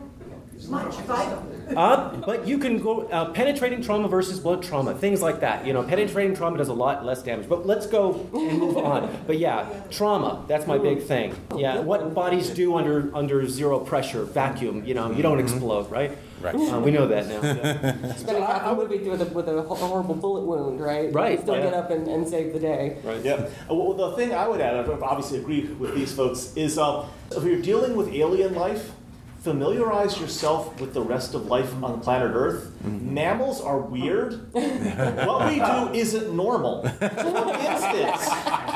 much 0.67 0.95
vital. 1.00 1.45
Uh, 1.77 2.17
but 2.17 2.47
you 2.47 2.59
can 2.59 2.79
go 2.79 3.03
uh, 3.09 3.31
penetrating 3.33 3.83
trauma 3.83 4.09
versus 4.09 4.41
blood 4.41 4.62
trauma, 4.62 4.95
things 4.95 5.21
like 5.23 5.41
that. 5.41 5.67
You 5.67 5.73
know, 5.73 5.83
penetrating 5.83 6.35
trauma 6.35 6.59
does 6.59 6.69
a 6.69 6.73
lot 6.73 7.05
less 7.05 7.23
damage. 7.23 7.49
But 7.49 7.67
let's 7.67 7.87
go 7.87 8.27
and 8.33 8.59
move 8.59 8.77
on. 8.79 9.15
But 9.27 9.38
yeah, 9.38 9.69
trauma, 9.91 10.45
that's 10.49 10.67
my 10.67 10.79
big 10.79 11.03
thing. 11.03 11.35
Yeah, 11.57 11.81
what 11.81 12.15
bodies 12.15 12.50
do 12.50 12.77
under 12.77 13.15
under 13.15 13.47
zero 13.47 13.79
pressure, 13.79 14.25
vacuum. 14.25 14.85
You 14.85 14.95
know, 14.95 15.12
you 15.12 15.23
don't 15.23 15.38
explode, 15.38 15.91
right? 15.91 16.17
Right. 16.41 16.55
Uh, 16.55 16.81
we 16.81 16.93
know 16.93 17.09
that 17.09 17.27
now. 17.27 17.43
Yeah. 17.43 18.15
Spending 18.15 18.45
half 18.45 18.65
the 18.65 18.75
movie 18.77 19.09
with 19.09 19.21
a, 19.23 19.25
with 19.25 19.49
a 19.49 19.61
horrible 19.62 20.15
bullet 20.15 20.45
wound, 20.45 20.81
right? 20.81 21.12
Right, 21.12 21.33
You 21.33 21.38
still 21.43 21.57
yeah. 21.57 21.65
get 21.65 21.75
up 21.75 21.91
and, 21.91 22.07
and 22.07 22.29
save 22.29 22.53
the 22.53 22.61
day. 22.61 22.99
Right. 23.03 23.25
Yeah. 23.25 23.49
Uh, 23.69 23.75
Well, 23.75 23.95
the 23.95 24.17
thing 24.17 24.33
I 24.33 24.47
would 24.47 24.61
add, 24.61 24.88
I 24.88 24.93
obviously 25.00 25.38
agree 25.38 25.65
with 25.65 25.95
these 25.97 26.12
folks, 26.15 26.53
is 26.57 26.79
uh, 26.79 27.09
if 27.33 27.43
you're 27.43 27.61
dealing 27.61 27.97
with 27.97 28.09
alien 28.15 28.55
life, 28.55 28.93
familiarize 29.40 30.21
yourself 30.21 30.80
with 30.80 30.95
the 30.95 31.02
rest 31.02 31.35
of 31.35 31.47
life 31.47 31.73
on 31.83 32.00
planet 32.00 32.33
Earth. 32.35 32.73
Mammals 32.83 33.61
are 33.61 33.78
weird. 33.78 34.52
what 34.52 35.49
we 35.49 35.57
do 35.57 35.92
isn't 35.99 36.35
normal. 36.35 36.83
For 36.88 37.57
instance, 37.61 38.28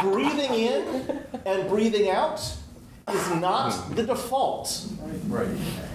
breathing 0.02 0.54
in 0.54 1.20
and 1.44 1.68
breathing 1.68 2.10
out 2.10 2.40
is 3.10 3.34
not 3.34 3.96
the 3.96 4.04
default. 4.04 4.86
Right. 5.26 5.48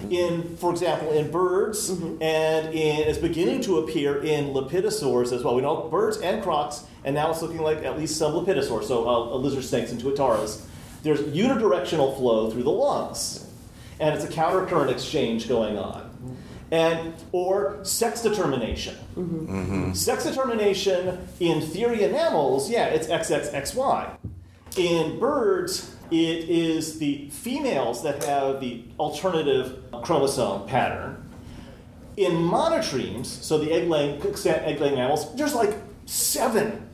In, 0.10 0.58
for 0.58 0.72
example, 0.72 1.12
in 1.12 1.32
birds, 1.32 1.90
and 1.90 2.74
in, 2.74 3.08
it's 3.08 3.18
beginning 3.18 3.62
to 3.62 3.80
appear 3.80 4.22
in 4.22 4.48
lepidosaurs 4.48 5.32
as 5.32 5.44
well. 5.44 5.56
We 5.56 5.62
know 5.62 5.88
birds 5.90 6.18
and 6.18 6.44
crocs, 6.44 6.84
and 7.04 7.16
now 7.16 7.32
it's 7.32 7.42
looking 7.42 7.62
like 7.62 7.84
at 7.84 7.98
least 7.98 8.18
some 8.18 8.34
lepidosaurs, 8.34 8.86
so 8.86 9.08
uh, 9.08 9.36
lizard 9.36 9.64
snakes 9.64 9.92
and 9.92 10.02
tuataras. 10.02 10.66
There's 11.04 11.22
unidirectional 11.22 12.18
flow 12.18 12.52
through 12.52 12.64
the 12.64 12.72
lungs, 12.72 13.47
and 14.00 14.16
it's 14.16 14.24
a 14.24 14.28
countercurrent 14.28 14.92
exchange 14.92 15.48
going 15.48 15.78
on. 15.78 16.06
And 16.70 17.14
or 17.32 17.80
sex 17.84 18.22
determination. 18.22 18.96
Sex 19.94 20.26
determination 20.26 21.18
in 21.40 21.62
theory 21.62 22.04
in 22.04 22.12
mammals, 22.12 22.70
yeah, 22.70 22.88
it's 22.88 23.08
XXXY. 23.08 24.18
In 24.76 25.18
birds, 25.18 25.96
it 26.12 26.50
is 26.50 27.00
the 27.00 27.30
females 27.30 28.04
that 28.04 28.24
have 28.26 28.60
the 28.60 28.84
alternative 29.00 29.82
chromosome 30.04 30.68
pattern. 30.68 31.24
In 32.18 32.34
monotremes, 32.34 33.26
so 33.26 33.58
the 33.58 33.72
egg-laying, 33.72 34.22
egg-laying 34.46 34.96
mammals, 34.96 35.34
there's 35.36 35.54
like 35.56 35.74
seven 36.06 36.90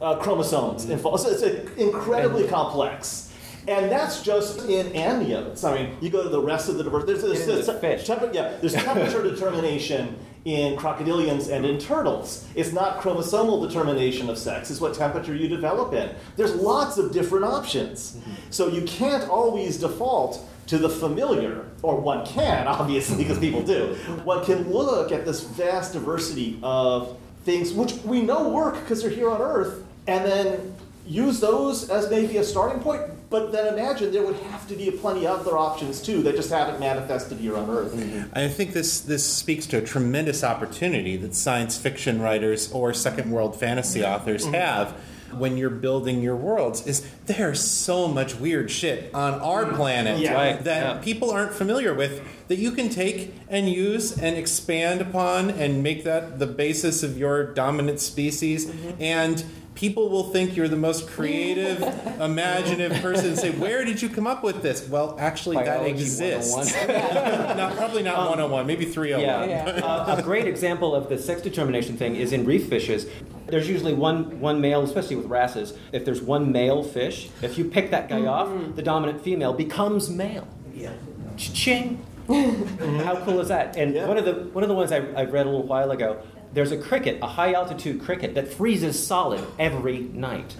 uh, 0.00 0.16
chromosomes 0.16 0.88
involved. 0.88 1.22
So 1.22 1.30
it's 1.30 1.42
incredibly 1.76 2.46
complex. 2.48 3.27
And 3.68 3.92
that's 3.92 4.22
just 4.22 4.60
in 4.68 4.86
amniotes. 4.92 5.62
I 5.62 5.74
mean, 5.74 5.96
you 6.00 6.08
go 6.08 6.22
to 6.22 6.30
the 6.30 6.40
rest 6.40 6.70
of 6.70 6.78
the 6.78 6.84
diverse. 6.84 7.04
There's, 7.04 7.20
there's, 7.22 7.46
there's- 7.66 7.80
fish. 7.80 8.06
temper- 8.06 8.30
yeah, 8.32 8.56
there's 8.60 8.72
temperature 8.84 9.22
determination 9.22 10.16
in 10.46 10.76
crocodilians 10.78 11.52
and 11.52 11.66
in 11.66 11.78
turtles. 11.78 12.46
It's 12.54 12.72
not 12.72 13.00
chromosomal 13.00 13.66
determination 13.68 14.30
of 14.30 14.38
sex. 14.38 14.70
It's 14.70 14.80
what 14.80 14.94
temperature 14.94 15.34
you 15.34 15.48
develop 15.48 15.92
in. 15.92 16.10
There's 16.36 16.54
lots 16.54 16.96
of 16.96 17.12
different 17.12 17.44
options. 17.44 18.18
So 18.48 18.68
you 18.68 18.82
can't 18.82 19.28
always 19.28 19.78
default 19.78 20.48
to 20.68 20.78
the 20.78 20.88
familiar, 20.88 21.66
or 21.82 22.00
one 22.00 22.24
can, 22.24 22.66
obviously, 22.78 23.18
because 23.18 23.38
people 23.38 23.62
do. 23.62 23.94
One 24.24 24.42
can 24.46 24.70
look 24.72 25.12
at 25.12 25.26
this 25.26 25.42
vast 25.42 25.92
diversity 25.92 26.58
of 26.62 27.18
things 27.44 27.72
which 27.72 27.94
we 28.04 28.22
know 28.22 28.48
work 28.48 28.74
because 28.80 29.02
they're 29.02 29.10
here 29.10 29.30
on 29.30 29.42
Earth, 29.42 29.84
and 30.06 30.24
then 30.24 30.74
use 31.06 31.40
those 31.40 31.90
as 31.90 32.08
maybe 32.10 32.38
a 32.38 32.44
starting 32.44 32.80
point. 32.82 33.02
But 33.30 33.52
then 33.52 33.74
imagine 33.74 34.10
there 34.10 34.24
would 34.24 34.36
have 34.36 34.66
to 34.68 34.74
be 34.74 34.90
plenty 34.90 35.26
of 35.26 35.40
other 35.40 35.58
options 35.58 36.00
too 36.00 36.22
that 36.22 36.34
just 36.34 36.50
haven't 36.50 36.80
manifested 36.80 37.38
here 37.38 37.56
on 37.56 37.68
Earth. 37.68 37.92
Mm-hmm. 37.92 38.30
I 38.32 38.48
think 38.48 38.72
this 38.72 39.00
this 39.00 39.24
speaks 39.24 39.66
to 39.66 39.78
a 39.78 39.82
tremendous 39.82 40.42
opportunity 40.42 41.16
that 41.18 41.34
science 41.34 41.76
fiction 41.76 42.22
writers 42.22 42.72
or 42.72 42.94
second 42.94 43.30
world 43.30 43.58
fantasy 43.58 44.00
mm-hmm. 44.00 44.14
authors 44.14 44.44
mm-hmm. 44.44 44.54
have 44.54 44.94
when 45.32 45.56
you're 45.56 45.70
building 45.70 46.22
your 46.22 46.36
worlds 46.36 46.86
is 46.86 47.06
there's 47.26 47.60
so 47.60 48.08
much 48.08 48.34
weird 48.36 48.70
shit 48.70 49.12
on 49.14 49.34
our 49.34 49.66
planet 49.74 50.18
Yeah. 50.18 50.32
Right, 50.32 50.64
that 50.64 50.96
yeah. 50.96 51.02
people 51.02 51.30
aren't 51.30 51.52
familiar 51.52 51.92
with 51.94 52.22
that 52.48 52.56
you 52.56 52.72
can 52.72 52.88
take 52.88 53.34
and 53.48 53.68
use 53.68 54.18
and 54.18 54.36
expand 54.36 55.00
upon 55.00 55.50
and 55.50 55.82
make 55.82 56.04
that 56.04 56.38
the 56.38 56.46
basis 56.46 57.02
of 57.02 57.18
your 57.18 57.44
dominant 57.44 58.00
species 58.00 58.72
and 58.98 59.44
people 59.78 60.08
will 60.08 60.24
think 60.24 60.56
you're 60.56 60.66
the 60.66 60.76
most 60.76 61.06
creative 61.06 61.80
imaginative 62.20 63.00
person 63.00 63.26
and 63.26 63.38
say 63.38 63.50
where 63.50 63.84
did 63.84 64.02
you 64.02 64.08
come 64.08 64.26
up 64.26 64.42
with 64.42 64.60
this 64.60 64.88
well 64.88 65.16
actually 65.20 65.56
that 65.56 65.86
exists 65.86 66.52
101. 66.52 67.56
not, 67.56 67.76
probably 67.76 68.02
not 68.02 68.18
101 68.18 68.66
maybe 68.66 68.84
301 68.84 69.48
Yeah, 69.48 69.66
Yeah. 69.76 69.84
Uh, 69.84 70.16
a 70.18 70.22
great 70.22 70.48
example 70.48 70.96
of 70.96 71.08
the 71.08 71.16
sex 71.16 71.40
determination 71.42 71.96
thing 71.96 72.16
is 72.16 72.32
in 72.32 72.44
reef 72.44 72.68
fishes. 72.68 73.06
There's 73.46 73.68
usually 73.68 73.94
one 73.94 74.40
one 74.40 74.60
male, 74.60 74.82
especially 74.82 75.16
with 75.16 75.26
wrasses. 75.26 75.72
If 75.92 76.04
there's 76.04 76.20
one 76.20 76.50
male 76.52 76.82
fish, 76.82 77.30
if 77.40 77.56
you 77.56 77.64
pick 77.64 77.90
that 77.92 78.08
guy 78.08 78.26
off, 78.26 78.50
the 78.74 78.82
dominant 78.82 79.22
female 79.22 79.54
becomes 79.54 80.10
male. 80.10 80.46
Yeah. 80.74 80.92
Ching. 81.36 82.04
How 82.28 83.22
cool 83.24 83.40
is 83.40 83.48
that? 83.48 83.76
And 83.76 83.94
Yeah. 83.94 84.06
one 84.06 84.18
of 84.18 84.26
the 84.26 84.34
one 84.52 84.64
of 84.64 84.68
the 84.68 84.74
ones 84.74 84.92
I, 84.92 84.96
I 84.96 85.24
read 85.24 85.46
a 85.46 85.50
little 85.50 85.62
while 85.66 85.92
ago. 85.92 86.20
There's 86.52 86.72
a 86.72 86.78
cricket, 86.78 87.18
a 87.22 87.26
high 87.26 87.52
altitude 87.52 88.02
cricket 88.02 88.34
that 88.34 88.52
freezes 88.52 89.04
solid 89.04 89.44
every 89.58 89.98
night. 89.98 90.56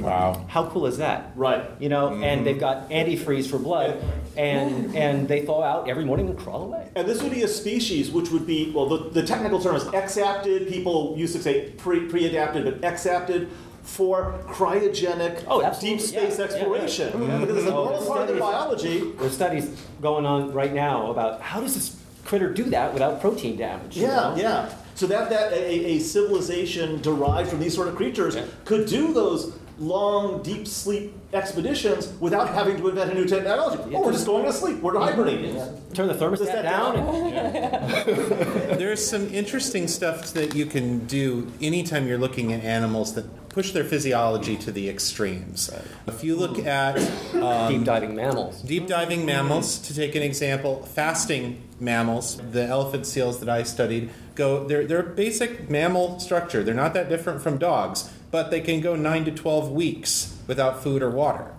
wow 0.00 0.46
How 0.48 0.68
cool 0.68 0.86
is 0.86 0.98
that? 0.98 1.32
Right. 1.36 1.68
You 1.78 1.88
know, 1.88 2.08
and 2.08 2.22
mm-hmm. 2.22 2.44
they've 2.44 2.58
got 2.60 2.88
antifreeze 2.90 3.50
for 3.50 3.58
blood, 3.58 4.02
and 4.36 4.94
and 4.96 5.28
they 5.28 5.44
thaw 5.44 5.62
out 5.62 5.88
every 5.90 6.04
morning 6.04 6.28
and 6.28 6.38
crawl 6.38 6.62
away. 6.64 6.88
And 6.96 7.06
this 7.08 7.22
would 7.22 7.32
be 7.32 7.42
a 7.42 7.48
species 7.48 8.10
which 8.10 8.30
would 8.30 8.46
be, 8.46 8.70
well, 8.70 8.86
the, 8.88 9.10
the 9.10 9.22
technical 9.26 9.60
term 9.60 9.76
is 9.76 9.86
exapted. 9.92 10.68
People 10.68 11.14
used 11.18 11.34
to 11.36 11.42
say 11.42 11.70
pre, 11.76 12.06
pre-adapted, 12.08 12.64
but 12.64 12.88
exapted 12.88 13.50
for 13.82 14.40
cryogenic 14.46 15.44
Oh, 15.48 15.60
deep 15.80 16.00
space 16.00 16.12
Yeah, 16.38 16.44
yeah, 16.44 16.44
exploration. 16.44 17.22
yeah. 17.22 17.38
Because 17.38 17.56
it's 17.58 17.66
a 17.66 17.74
Oh, 17.74 17.84
normal 17.84 18.06
part 18.06 18.28
of 18.28 18.34
the 18.34 18.40
biology. 18.40 19.10
There's 19.18 19.34
studies 19.34 19.68
going 20.00 20.24
on 20.24 20.52
right 20.52 20.72
now 20.72 21.10
about 21.10 21.40
how 21.40 21.60
does 21.60 21.74
this 21.74 21.96
critter 22.24 22.52
do 22.52 22.62
that 22.64 22.92
without 22.92 23.20
protein 23.20 23.56
damage? 23.56 23.96
you 23.96 24.04
Yeah, 24.04 24.14
know? 24.16 24.34
yeah. 24.36 24.68
So 25.02 25.08
that, 25.08 25.30
that 25.30 25.52
a, 25.52 25.66
a 25.96 25.98
civilization 25.98 27.02
derived 27.02 27.50
from 27.50 27.58
these 27.58 27.74
sort 27.74 27.88
of 27.88 27.96
creatures 27.96 28.36
Yeah. 28.36 28.44
could 28.64 28.86
do 28.86 29.12
those 29.12 29.52
long, 29.80 30.44
deep 30.44 30.68
sleep 30.68 31.12
expeditions 31.32 32.12
without 32.20 32.50
having 32.50 32.76
to 32.76 32.88
invent 32.88 33.10
a 33.10 33.14
new 33.16 33.24
technology. 33.24 33.82
Yeah, 33.90 33.98
oh, 33.98 34.02
we're 34.02 34.12
just- 34.12 34.18
just 34.18 34.26
going 34.28 34.44
to 34.44 34.52
sleep. 34.52 34.80
We're 34.80 34.96
hibernating. 34.96 35.56
Turn 35.92 36.06
the 36.06 36.14
thermostat 36.14 36.46
that 36.46 36.62
down. 36.62 36.94
down. 36.94 37.14
and- 37.16 38.78
There's 38.80 39.04
some 39.04 39.26
interesting 39.34 39.88
stuff 39.88 40.32
that 40.34 40.54
you 40.54 40.66
can 40.66 41.04
do 41.06 41.50
anytime 41.60 42.06
you're 42.06 42.16
looking 42.18 42.52
at 42.52 42.62
animals 42.62 43.14
that 43.14 43.48
push 43.48 43.72
their 43.72 43.84
physiology 43.84 44.56
to 44.58 44.70
the 44.70 44.88
extremes. 44.88 45.68
If 46.06 46.22
you 46.22 46.36
look 46.36 46.60
at 46.60 46.96
um, 47.34 47.72
deep 47.72 47.84
diving 47.84 48.14
mammals. 48.14 48.62
deep 48.62 48.86
diving 48.86 49.26
mammals, 49.26 49.78
to 49.80 49.94
take 49.94 50.14
an 50.14 50.22
example, 50.22 50.84
fasting 50.94 51.60
mammals, 51.80 52.36
the 52.52 52.62
elephant 52.64 53.04
seals 53.06 53.40
that 53.40 53.48
I 53.48 53.64
studied, 53.64 54.10
go 54.34 54.66
they're 54.66 54.86
they're 54.86 55.00
a 55.00 55.14
basic 55.14 55.70
mammal 55.70 56.18
structure. 56.20 56.62
They're 56.62 56.74
not 56.74 56.94
that 56.94 57.08
different 57.08 57.42
from 57.42 57.58
dogs, 57.58 58.12
but 58.30 58.50
they 58.50 58.60
can 58.60 58.80
go 58.80 58.96
nine 58.96 59.24
to 59.24 59.30
twelve 59.30 59.70
weeks 59.70 60.38
without 60.46 60.82
food 60.82 61.02
or 61.02 61.10
water. 61.10 61.54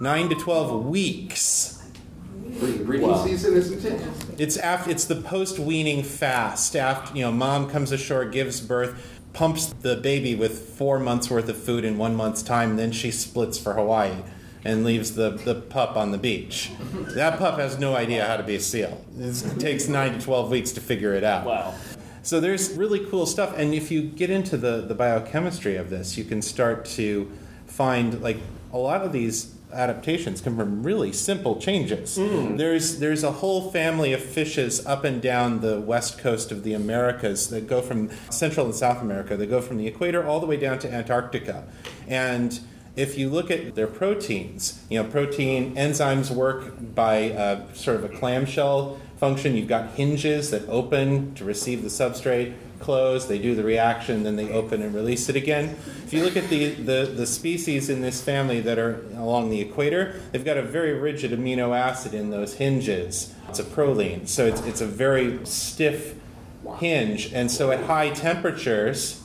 Nine 0.00 0.28
to 0.28 0.34
twelve 0.34 0.86
weeks. 0.86 1.76
Breeding 2.58 3.16
season 3.18 3.54
isn't 3.54 3.84
it? 3.84 4.40
It's 4.40 4.56
after 4.56 4.90
it's 4.90 5.04
the 5.04 5.16
post 5.16 5.58
weaning 5.58 6.02
fast. 6.02 6.74
After 6.74 7.16
you 7.16 7.24
know, 7.24 7.32
mom 7.32 7.70
comes 7.70 7.92
ashore, 7.92 8.24
gives 8.24 8.60
birth, 8.60 9.20
pumps 9.32 9.66
the 9.66 9.96
baby 9.96 10.34
with 10.34 10.70
four 10.70 10.98
months 10.98 11.30
worth 11.30 11.48
of 11.48 11.56
food 11.56 11.84
in 11.84 11.96
one 11.96 12.16
month's 12.16 12.42
time, 12.42 12.76
then 12.76 12.92
she 12.92 13.10
splits 13.10 13.58
for 13.58 13.74
Hawaii 13.74 14.22
and 14.64 14.84
leaves 14.84 15.14
the, 15.14 15.30
the 15.30 15.54
pup 15.54 15.96
on 15.96 16.10
the 16.10 16.18
beach. 16.18 16.70
That 17.14 17.38
pup 17.38 17.58
has 17.58 17.78
no 17.78 17.96
idea 17.96 18.26
how 18.26 18.36
to 18.36 18.42
be 18.42 18.56
a 18.56 18.60
seal. 18.60 19.04
It 19.18 19.58
takes 19.58 19.88
nine 19.88 20.12
to 20.12 20.20
twelve 20.20 20.50
weeks 20.50 20.72
to 20.72 20.80
figure 20.80 21.14
it 21.14 21.24
out. 21.24 21.46
Wow. 21.46 21.74
So 22.22 22.38
there's 22.40 22.72
really 22.72 23.06
cool 23.06 23.24
stuff, 23.24 23.54
and 23.56 23.72
if 23.72 23.90
you 23.90 24.02
get 24.02 24.28
into 24.28 24.58
the, 24.58 24.82
the 24.82 24.94
biochemistry 24.94 25.76
of 25.76 25.88
this, 25.88 26.18
you 26.18 26.24
can 26.24 26.42
start 26.42 26.84
to 26.96 27.30
find 27.66 28.20
like 28.20 28.36
a 28.72 28.78
lot 28.78 29.00
of 29.00 29.12
these 29.12 29.54
adaptations 29.72 30.40
come 30.40 30.56
from 30.56 30.82
really 30.82 31.12
simple 31.12 31.60
changes. 31.60 32.16
Hmm. 32.16 32.56
There's 32.56 32.98
there's 32.98 33.24
a 33.24 33.30
whole 33.30 33.70
family 33.70 34.12
of 34.12 34.20
fishes 34.20 34.84
up 34.84 35.04
and 35.04 35.22
down 35.22 35.60
the 35.60 35.80
west 35.80 36.18
coast 36.18 36.52
of 36.52 36.64
the 36.64 36.74
Americas 36.74 37.48
that 37.50 37.66
go 37.68 37.80
from 37.80 38.10
Central 38.30 38.66
and 38.66 38.74
South 38.74 39.00
America. 39.00 39.36
They 39.36 39.46
go 39.46 39.62
from 39.62 39.78
the 39.78 39.86
equator 39.86 40.26
all 40.26 40.40
the 40.40 40.46
way 40.46 40.56
down 40.56 40.78
to 40.80 40.92
Antarctica, 40.92 41.64
and 42.06 42.60
if 42.96 43.16
you 43.16 43.30
look 43.30 43.50
at 43.50 43.74
their 43.74 43.86
proteins, 43.86 44.82
you 44.88 45.02
know, 45.02 45.08
protein 45.08 45.74
enzymes 45.76 46.30
work 46.30 46.74
by 46.94 47.30
uh, 47.30 47.72
sort 47.72 47.96
of 47.96 48.04
a 48.04 48.08
clamshell 48.08 49.00
function. 49.18 49.54
You've 49.54 49.68
got 49.68 49.90
hinges 49.90 50.50
that 50.50 50.68
open 50.68 51.34
to 51.34 51.44
receive 51.44 51.82
the 51.82 51.88
substrate, 51.88 52.54
close, 52.80 53.28
they 53.28 53.38
do 53.38 53.54
the 53.54 53.62
reaction, 53.62 54.22
then 54.22 54.36
they 54.36 54.50
open 54.50 54.82
and 54.82 54.94
release 54.94 55.28
it 55.28 55.36
again. 55.36 55.76
If 56.04 56.12
you 56.12 56.24
look 56.24 56.36
at 56.36 56.48
the, 56.48 56.70
the, 56.70 57.12
the 57.14 57.26
species 57.26 57.90
in 57.90 58.00
this 58.00 58.22
family 58.22 58.60
that 58.62 58.78
are 58.78 59.04
along 59.16 59.50
the 59.50 59.60
equator, 59.60 60.18
they've 60.32 60.44
got 60.44 60.56
a 60.56 60.62
very 60.62 60.94
rigid 60.94 61.30
amino 61.32 61.76
acid 61.76 62.14
in 62.14 62.30
those 62.30 62.54
hinges. 62.54 63.34
It's 63.48 63.58
a 63.58 63.64
proline, 63.64 64.26
so 64.26 64.46
it's, 64.46 64.62
it's 64.62 64.80
a 64.80 64.86
very 64.86 65.44
stiff 65.44 66.14
hinge. 66.78 67.32
And 67.32 67.50
so 67.50 67.70
at 67.70 67.84
high 67.84 68.10
temperatures, 68.10 69.19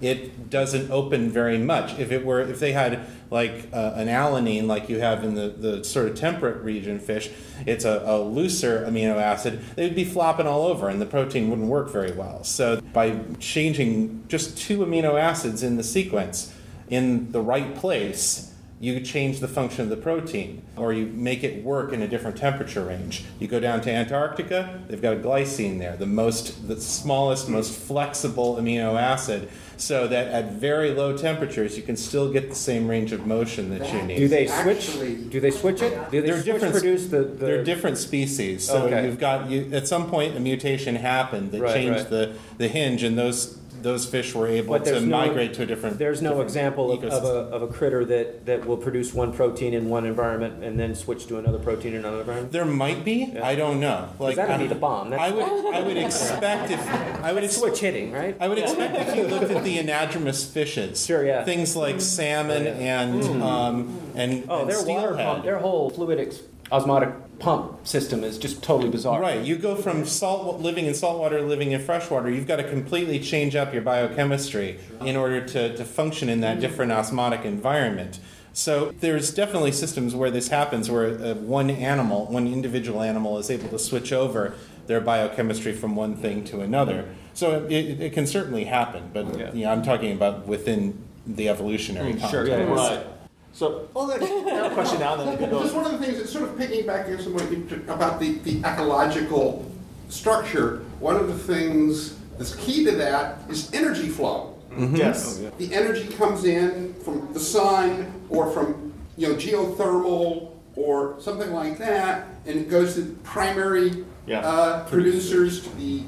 it 0.00 0.50
doesn't 0.50 0.90
open 0.90 1.30
very 1.30 1.58
much. 1.58 1.98
If 1.98 2.10
it 2.10 2.24
were, 2.24 2.40
if 2.40 2.60
they 2.60 2.72
had 2.72 3.06
like 3.30 3.68
uh, 3.72 3.92
an 3.94 4.08
alanine, 4.08 4.66
like 4.66 4.88
you 4.88 5.00
have 5.00 5.24
in 5.24 5.34
the, 5.34 5.48
the 5.48 5.84
sort 5.84 6.08
of 6.08 6.16
temperate 6.16 6.62
region 6.62 6.98
fish, 6.98 7.30
it's 7.66 7.84
a, 7.84 8.02
a 8.04 8.20
looser 8.20 8.84
amino 8.88 9.16
acid. 9.16 9.60
They 9.76 9.84
would 9.84 9.94
be 9.94 10.04
flopping 10.04 10.46
all 10.46 10.66
over, 10.66 10.88
and 10.88 11.00
the 11.00 11.06
protein 11.06 11.48
wouldn't 11.48 11.68
work 11.68 11.90
very 11.90 12.12
well. 12.12 12.44
So 12.44 12.80
by 12.92 13.18
changing 13.38 14.24
just 14.28 14.58
two 14.58 14.78
amino 14.78 15.20
acids 15.20 15.62
in 15.62 15.76
the 15.76 15.84
sequence 15.84 16.52
in 16.88 17.32
the 17.32 17.40
right 17.40 17.74
place, 17.74 18.52
you 18.80 19.00
change 19.00 19.40
the 19.40 19.48
function 19.48 19.82
of 19.82 19.88
the 19.88 19.96
protein 19.96 20.62
or 20.76 20.92
you 20.92 21.06
make 21.06 21.42
it 21.42 21.64
work 21.64 21.92
in 21.92 22.02
a 22.02 22.08
different 22.08 22.36
temperature 22.36 22.84
range. 22.84 23.24
You 23.38 23.48
go 23.48 23.58
down 23.58 23.80
to 23.82 23.90
Antarctica, 23.90 24.82
they've 24.88 25.00
got 25.00 25.14
a 25.14 25.16
glycine 25.16 25.78
there, 25.78 25.96
the 25.96 26.06
most 26.06 26.68
the 26.68 26.78
smallest, 26.78 27.48
most 27.48 27.72
flexible 27.72 28.56
amino 28.56 29.00
acid 29.00 29.48
so 29.76 30.06
that 30.08 30.28
at 30.28 30.52
very 30.52 30.90
low 30.92 31.16
temperatures 31.16 31.76
you 31.76 31.82
can 31.82 31.96
still 31.96 32.32
get 32.32 32.48
the 32.48 32.54
same 32.54 32.86
range 32.88 33.12
of 33.12 33.26
motion 33.26 33.70
that 33.76 33.92
you 33.92 34.02
need. 34.02 34.16
Do 34.18 34.28
they 34.28 34.46
switch? 34.46 34.88
Actually- 34.90 35.14
do 35.16 35.40
they 35.40 35.50
switch 35.50 35.82
it? 35.82 36.10
Do 36.10 36.20
they 36.20 36.26
They're 36.28 36.36
switch 36.42 36.44
different- 36.54 36.74
produce 36.74 37.06
the, 37.06 37.18
the 37.22 37.46
They're 37.46 37.64
different 37.64 37.98
species. 37.98 38.64
So 38.64 38.84
Okay. 38.86 39.04
you've 39.04 39.18
got 39.18 39.50
you 39.50 39.68
at 39.72 39.86
some 39.88 40.08
point 40.08 40.36
a 40.36 40.40
mutation 40.40 40.94
happened 40.96 41.52
that 41.52 41.60
Right, 41.62 41.74
changed 41.74 42.00
right. 42.00 42.10
the, 42.10 42.32
the 42.58 42.68
hinge 42.68 43.02
and 43.02 43.18
those 43.18 43.58
those 43.84 44.06
fish 44.06 44.34
were 44.34 44.48
able 44.48 44.72
But 44.74 44.84
to 44.84 44.90
there's 44.92 45.04
no- 45.04 45.18
migrate 45.18 45.54
to 45.54 45.62
a 45.62 45.66
different 45.66 45.98
There's 45.98 46.20
no 46.22 46.30
different 46.30 46.48
example 46.48 46.90
of, 46.90 47.04
of, 47.04 47.22
a, 47.24 47.28
of 47.54 47.62
a 47.62 47.66
critter 47.68 48.04
that, 48.06 48.46
that 48.46 48.64
will 48.66 48.78
produce 48.78 49.12
one 49.14 49.32
protein 49.32 49.74
in 49.74 49.88
one 49.90 50.06
environment 50.06 50.64
and 50.64 50.80
then 50.80 50.94
switch 50.94 51.26
to 51.28 51.38
another 51.38 51.58
protein 51.58 51.92
in 51.92 51.98
another 52.00 52.20
environment. 52.20 52.50
There 52.52 52.64
might 52.64 53.04
be. 53.04 53.38
I 53.38 53.54
don't 53.54 53.78
know. 53.80 54.08
Like 54.18 54.36
that'd 54.36 54.58
be 54.58 54.66
the 54.66 54.74
bomb. 54.80 55.12
I 55.12 55.30
would 55.30 55.44
I 55.74 55.80
would 55.82 55.96
expect 56.08 56.70
if 56.72 56.80
I 57.22 57.32
would 57.32 57.44
ex- 57.44 57.56
switch 57.58 57.78
hitting, 57.80 58.10
right? 58.10 58.36
I 58.40 58.48
would 58.48 58.58
expect 58.58 58.96
if 59.08 59.14
you 59.16 59.24
looked 59.28 59.50
at 59.52 59.62
the 59.62 59.76
anadromous 59.78 60.50
fishes, 60.50 61.04
Sure, 61.04 61.24
yeah. 61.24 61.44
things 61.44 61.76
like 61.76 62.00
salmon 62.00 62.66
and 62.66 63.22
um, 63.42 64.00
and 64.16 64.44
Oh, 64.48 64.62
and 64.62 64.70
their 64.70 64.78
water 64.82 65.08
steelhead. 65.08 65.26
pump, 65.26 65.44
their 65.44 65.58
whole 65.58 65.90
fluid 65.90 66.18
ex- 66.20 66.40
osmotic 66.72 67.10
pump 67.38 67.86
system 67.86 68.22
is 68.24 68.38
just 68.38 68.62
totally 68.62 68.90
bizarre. 68.90 69.20
Right, 69.20 69.44
you 69.44 69.56
go 69.56 69.74
from 69.76 70.06
salt 70.06 70.60
living 70.60 70.86
in 70.86 70.94
saltwater 70.94 71.38
to 71.38 71.44
living 71.44 71.72
in 71.72 71.80
freshwater. 71.80 72.30
You've 72.30 72.46
got 72.46 72.56
to 72.56 72.64
completely 72.68 73.18
change 73.20 73.54
up 73.56 73.72
your 73.72 73.82
biochemistry 73.82 74.78
in 75.00 75.16
order 75.16 75.44
to, 75.48 75.76
to 75.76 75.84
function 75.84 76.28
in 76.28 76.40
that 76.40 76.60
different 76.60 76.92
osmotic 76.92 77.44
environment. 77.44 78.20
So 78.52 78.92
there's 79.00 79.34
definitely 79.34 79.72
systems 79.72 80.14
where 80.14 80.30
this 80.30 80.48
happens, 80.48 80.88
where 80.90 81.08
uh, 81.08 81.34
one 81.34 81.70
animal, 81.70 82.26
one 82.26 82.46
individual 82.46 83.02
animal, 83.02 83.36
is 83.38 83.50
able 83.50 83.68
to 83.70 83.78
switch 83.80 84.12
over 84.12 84.54
their 84.86 85.00
biochemistry 85.00 85.72
from 85.72 85.96
one 85.96 86.14
thing 86.14 86.44
to 86.44 86.60
another. 86.60 87.08
So 87.32 87.64
it, 87.64 88.00
it 88.00 88.12
can 88.12 88.26
certainly 88.28 88.64
happen, 88.64 89.10
but 89.12 89.26
Yeah. 89.36 89.52
you 89.52 89.64
know, 89.64 89.72
I'm 89.72 89.82
talking 89.82 90.12
about 90.12 90.46
within 90.46 90.96
the 91.26 91.48
evolutionary 91.48 92.12
Mm, 92.12 92.20
context. 92.20 92.30
sure, 92.30 92.46
yeah, 92.46 92.58
yeah. 92.58 92.74
Right. 92.74 93.06
So, 93.54 93.88
oh, 93.94 94.08
well, 94.08 94.50
I 94.50 94.54
have 94.54 94.72
a 94.72 94.74
question 94.74 94.98
now, 94.98 95.12
and 95.14 95.22
then 95.22 95.32
you 95.32 95.38
can 95.38 95.50
go. 95.50 95.62
Just 95.62 95.76
one 95.76 95.86
of 95.86 95.92
the 95.92 95.98
things 95.98 96.18
that's 96.18 96.32
sort 96.32 96.42
of 96.44 96.58
picking 96.58 96.84
piggybacking 96.84 97.22
somewhat 97.22 97.88
about 97.88 98.18
the, 98.18 98.38
the 98.38 98.58
ecological 98.64 99.70
structure, 100.08 100.78
one 100.98 101.14
of 101.14 101.28
the 101.28 101.38
things 101.38 102.18
that's 102.36 102.56
key 102.56 102.84
to 102.84 102.90
that 102.92 103.38
is 103.48 103.72
energy 103.72 104.08
flow. 104.08 104.58
Mm-hmm. 104.70 104.96
Yes. 104.96 105.40
Oh, 105.40 105.52
the 105.58 105.72
energy 105.72 106.08
comes 106.14 106.44
in 106.44 106.94
from 106.94 107.32
the 107.32 107.38
sun 107.38 108.12
or 108.28 108.50
from 108.50 108.92
you 109.16 109.28
know 109.28 109.34
geothermal 109.34 110.50
or 110.74 111.20
something 111.20 111.52
like 111.52 111.78
that, 111.78 112.26
and 112.46 112.58
it 112.58 112.68
goes 112.68 112.96
to 112.96 113.16
primary 113.22 114.04
Yeah. 114.26 114.40
uh, 114.40 114.88
producers, 114.88 115.62
to 115.62 115.76
the 115.76 116.02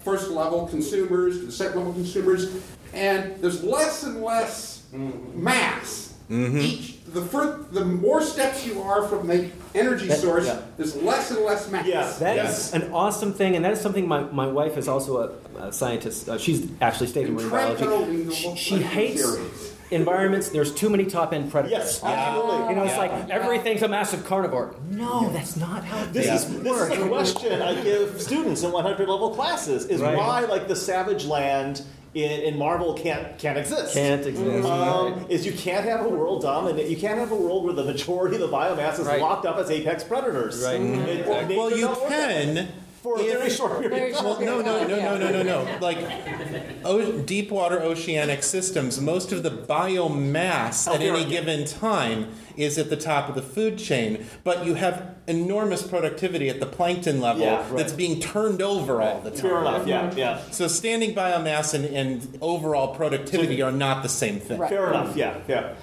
first 0.00 0.30
level 0.30 0.66
consumers, 0.66 1.38
to 1.38 1.46
the 1.46 1.52
second 1.52 1.76
level 1.76 1.92
consumers, 1.92 2.50
and 2.92 3.40
there's 3.40 3.62
less 3.62 4.02
and 4.02 4.20
less 4.20 4.82
mm-hmm. 4.92 5.44
mass. 5.44 6.14
Mm-hmm. 6.30 6.58
Each 6.58 6.97
the 7.12 7.22
fur, 7.22 7.58
the 7.72 7.84
more 7.84 8.22
steps 8.22 8.66
you 8.66 8.80
are 8.82 9.06
from 9.08 9.26
the 9.26 9.50
energy 9.74 10.06
That- 10.08 10.18
source, 10.18 10.46
yeah. 10.46 10.58
there's 10.76 10.96
less 10.96 11.30
and 11.30 11.40
less 11.44 11.70
mass. 11.70 11.86
Yeah. 11.86 12.02
That 12.20 12.36
is 12.38 12.44
Yes. 12.44 12.72
an 12.74 12.92
awesome 12.92 13.32
thing, 13.32 13.56
and 13.56 13.64
that 13.64 13.72
is 13.72 13.80
something 13.80 14.06
my, 14.06 14.22
my 14.24 14.46
wife 14.46 14.76
is 14.76 14.88
also 14.88 15.32
a, 15.58 15.66
a 15.68 15.72
scientist. 15.72 16.28
Uh, 16.28 16.38
she's 16.38 16.66
actually 16.80 17.06
studying 17.08 17.34
marine 17.34 17.50
biology. 17.50 17.84
Trento 17.84 18.32
She, 18.34 18.56
she 18.56 18.76
hates 18.82 19.22
series. 19.24 19.72
environments. 19.90 20.50
There's 20.50 20.72
too 20.74 20.90
many 20.90 21.06
top 21.06 21.32
end 21.32 21.50
predators. 21.50 21.78
Yes, 21.78 22.04
absolutely. 22.04 22.68
You 22.70 22.76
know, 22.76 22.84
it's 22.84 22.92
Yeah. 22.94 22.98
like 22.98 23.30
everything's 23.30 23.82
a 23.82 23.88
massive 23.88 24.24
carnivore. 24.26 24.74
No, 24.90 25.30
that's 25.30 25.56
not 25.56 25.84
how 25.84 26.04
This 26.12 26.26
things 26.26 26.44
is 26.44 26.62
this 26.62 26.80
is 26.80 26.90
a 26.98 27.08
question 27.08 27.62
I 27.62 27.80
give 27.82 28.20
students 28.20 28.62
in 28.62 28.72
100 28.72 29.08
level 29.08 29.30
classes: 29.34 29.86
is 29.86 30.00
Right. 30.00 30.16
why 30.16 30.40
like 30.44 30.68
the 30.68 30.76
savage 30.76 31.24
land 31.26 31.82
in, 32.14 32.30
in 32.30 32.58
Marvel 32.58 32.94
can't 32.94 33.38
can't 33.38 33.58
exist. 33.58 33.94
Can't 33.94 34.24
exist. 34.26 34.66
Um, 34.68 35.26
is 35.28 35.44
you 35.46 35.52
can't 35.52 35.84
have 35.84 36.04
a 36.04 36.08
world 36.08 36.42
dominant. 36.42 36.88
You 36.88 36.96
can't 36.96 37.18
have 37.18 37.30
a 37.30 37.36
world 37.36 37.64
where 37.64 37.74
the 37.74 37.84
majority 37.84 38.36
of 38.36 38.40
the 38.42 38.48
biomass 38.48 38.98
is 38.98 39.06
Right. 39.06 39.20
locked 39.20 39.46
up 39.46 39.58
as 39.58 39.70
apex 39.70 40.04
predators. 40.04 40.64
Right. 40.64 40.80
It- 40.80 41.26
nature 41.26 41.56
Well, 41.56 41.70
you 41.70 41.82
don't 41.82 42.00
work 42.00 42.08
can. 42.10 42.68
For 43.16 43.20
a 43.20 43.24
very 43.24 43.50
short 43.50 43.72
period. 43.80 43.90
Very 43.90 44.12
short 44.12 44.38
Well, 44.38 44.40
no, 44.40 44.60
no, 44.60 44.86
no, 44.86 44.96
no, 44.98 45.18
no, 45.18 45.30
no, 45.30 45.42
no. 45.42 45.78
Like 45.80 45.98
o- 46.84 47.18
deep 47.22 47.50
water 47.50 47.80
oceanic 47.80 48.42
systems, 48.42 49.00
most 49.00 49.32
of 49.32 49.42
the 49.42 49.50
biomass 49.50 50.88
Oh, 50.88 50.94
at 50.94 51.00
any 51.00 51.24
given 51.24 51.64
time 51.64 52.28
is 52.56 52.76
at 52.78 52.90
the 52.90 52.96
top 52.96 53.28
of 53.28 53.34
the 53.34 53.42
food 53.42 53.78
chain, 53.78 54.26
but 54.44 54.66
you 54.66 54.74
have 54.74 55.14
enormous 55.26 55.86
productivity 55.86 56.48
at 56.48 56.58
the 56.58 56.66
plankton 56.66 57.20
level 57.20 57.42
Yeah, 57.42 57.58
right. 57.58 57.76
that's 57.76 57.92
being 57.92 58.18
turned 58.20 58.62
over 58.62 59.00
all 59.00 59.20
the 59.20 59.30
time. 59.30 59.40
Fair 59.40 59.60
enough. 59.60 59.86
Yeah, 59.86 60.14
yeah. 60.16 60.40
So 60.50 60.66
standing 60.66 61.14
biomass 61.14 61.74
and, 61.74 61.84
and 61.84 62.38
overall 62.40 62.94
productivity 62.94 63.62
are 63.62 63.70
not 63.72 64.02
the 64.02 64.08
same 64.08 64.40
thing. 64.40 64.58
Right. 64.58 64.70
Fair 64.70 64.88
enough. 64.88 65.16
Yeah, 65.16 65.38
yeah. 65.46 65.74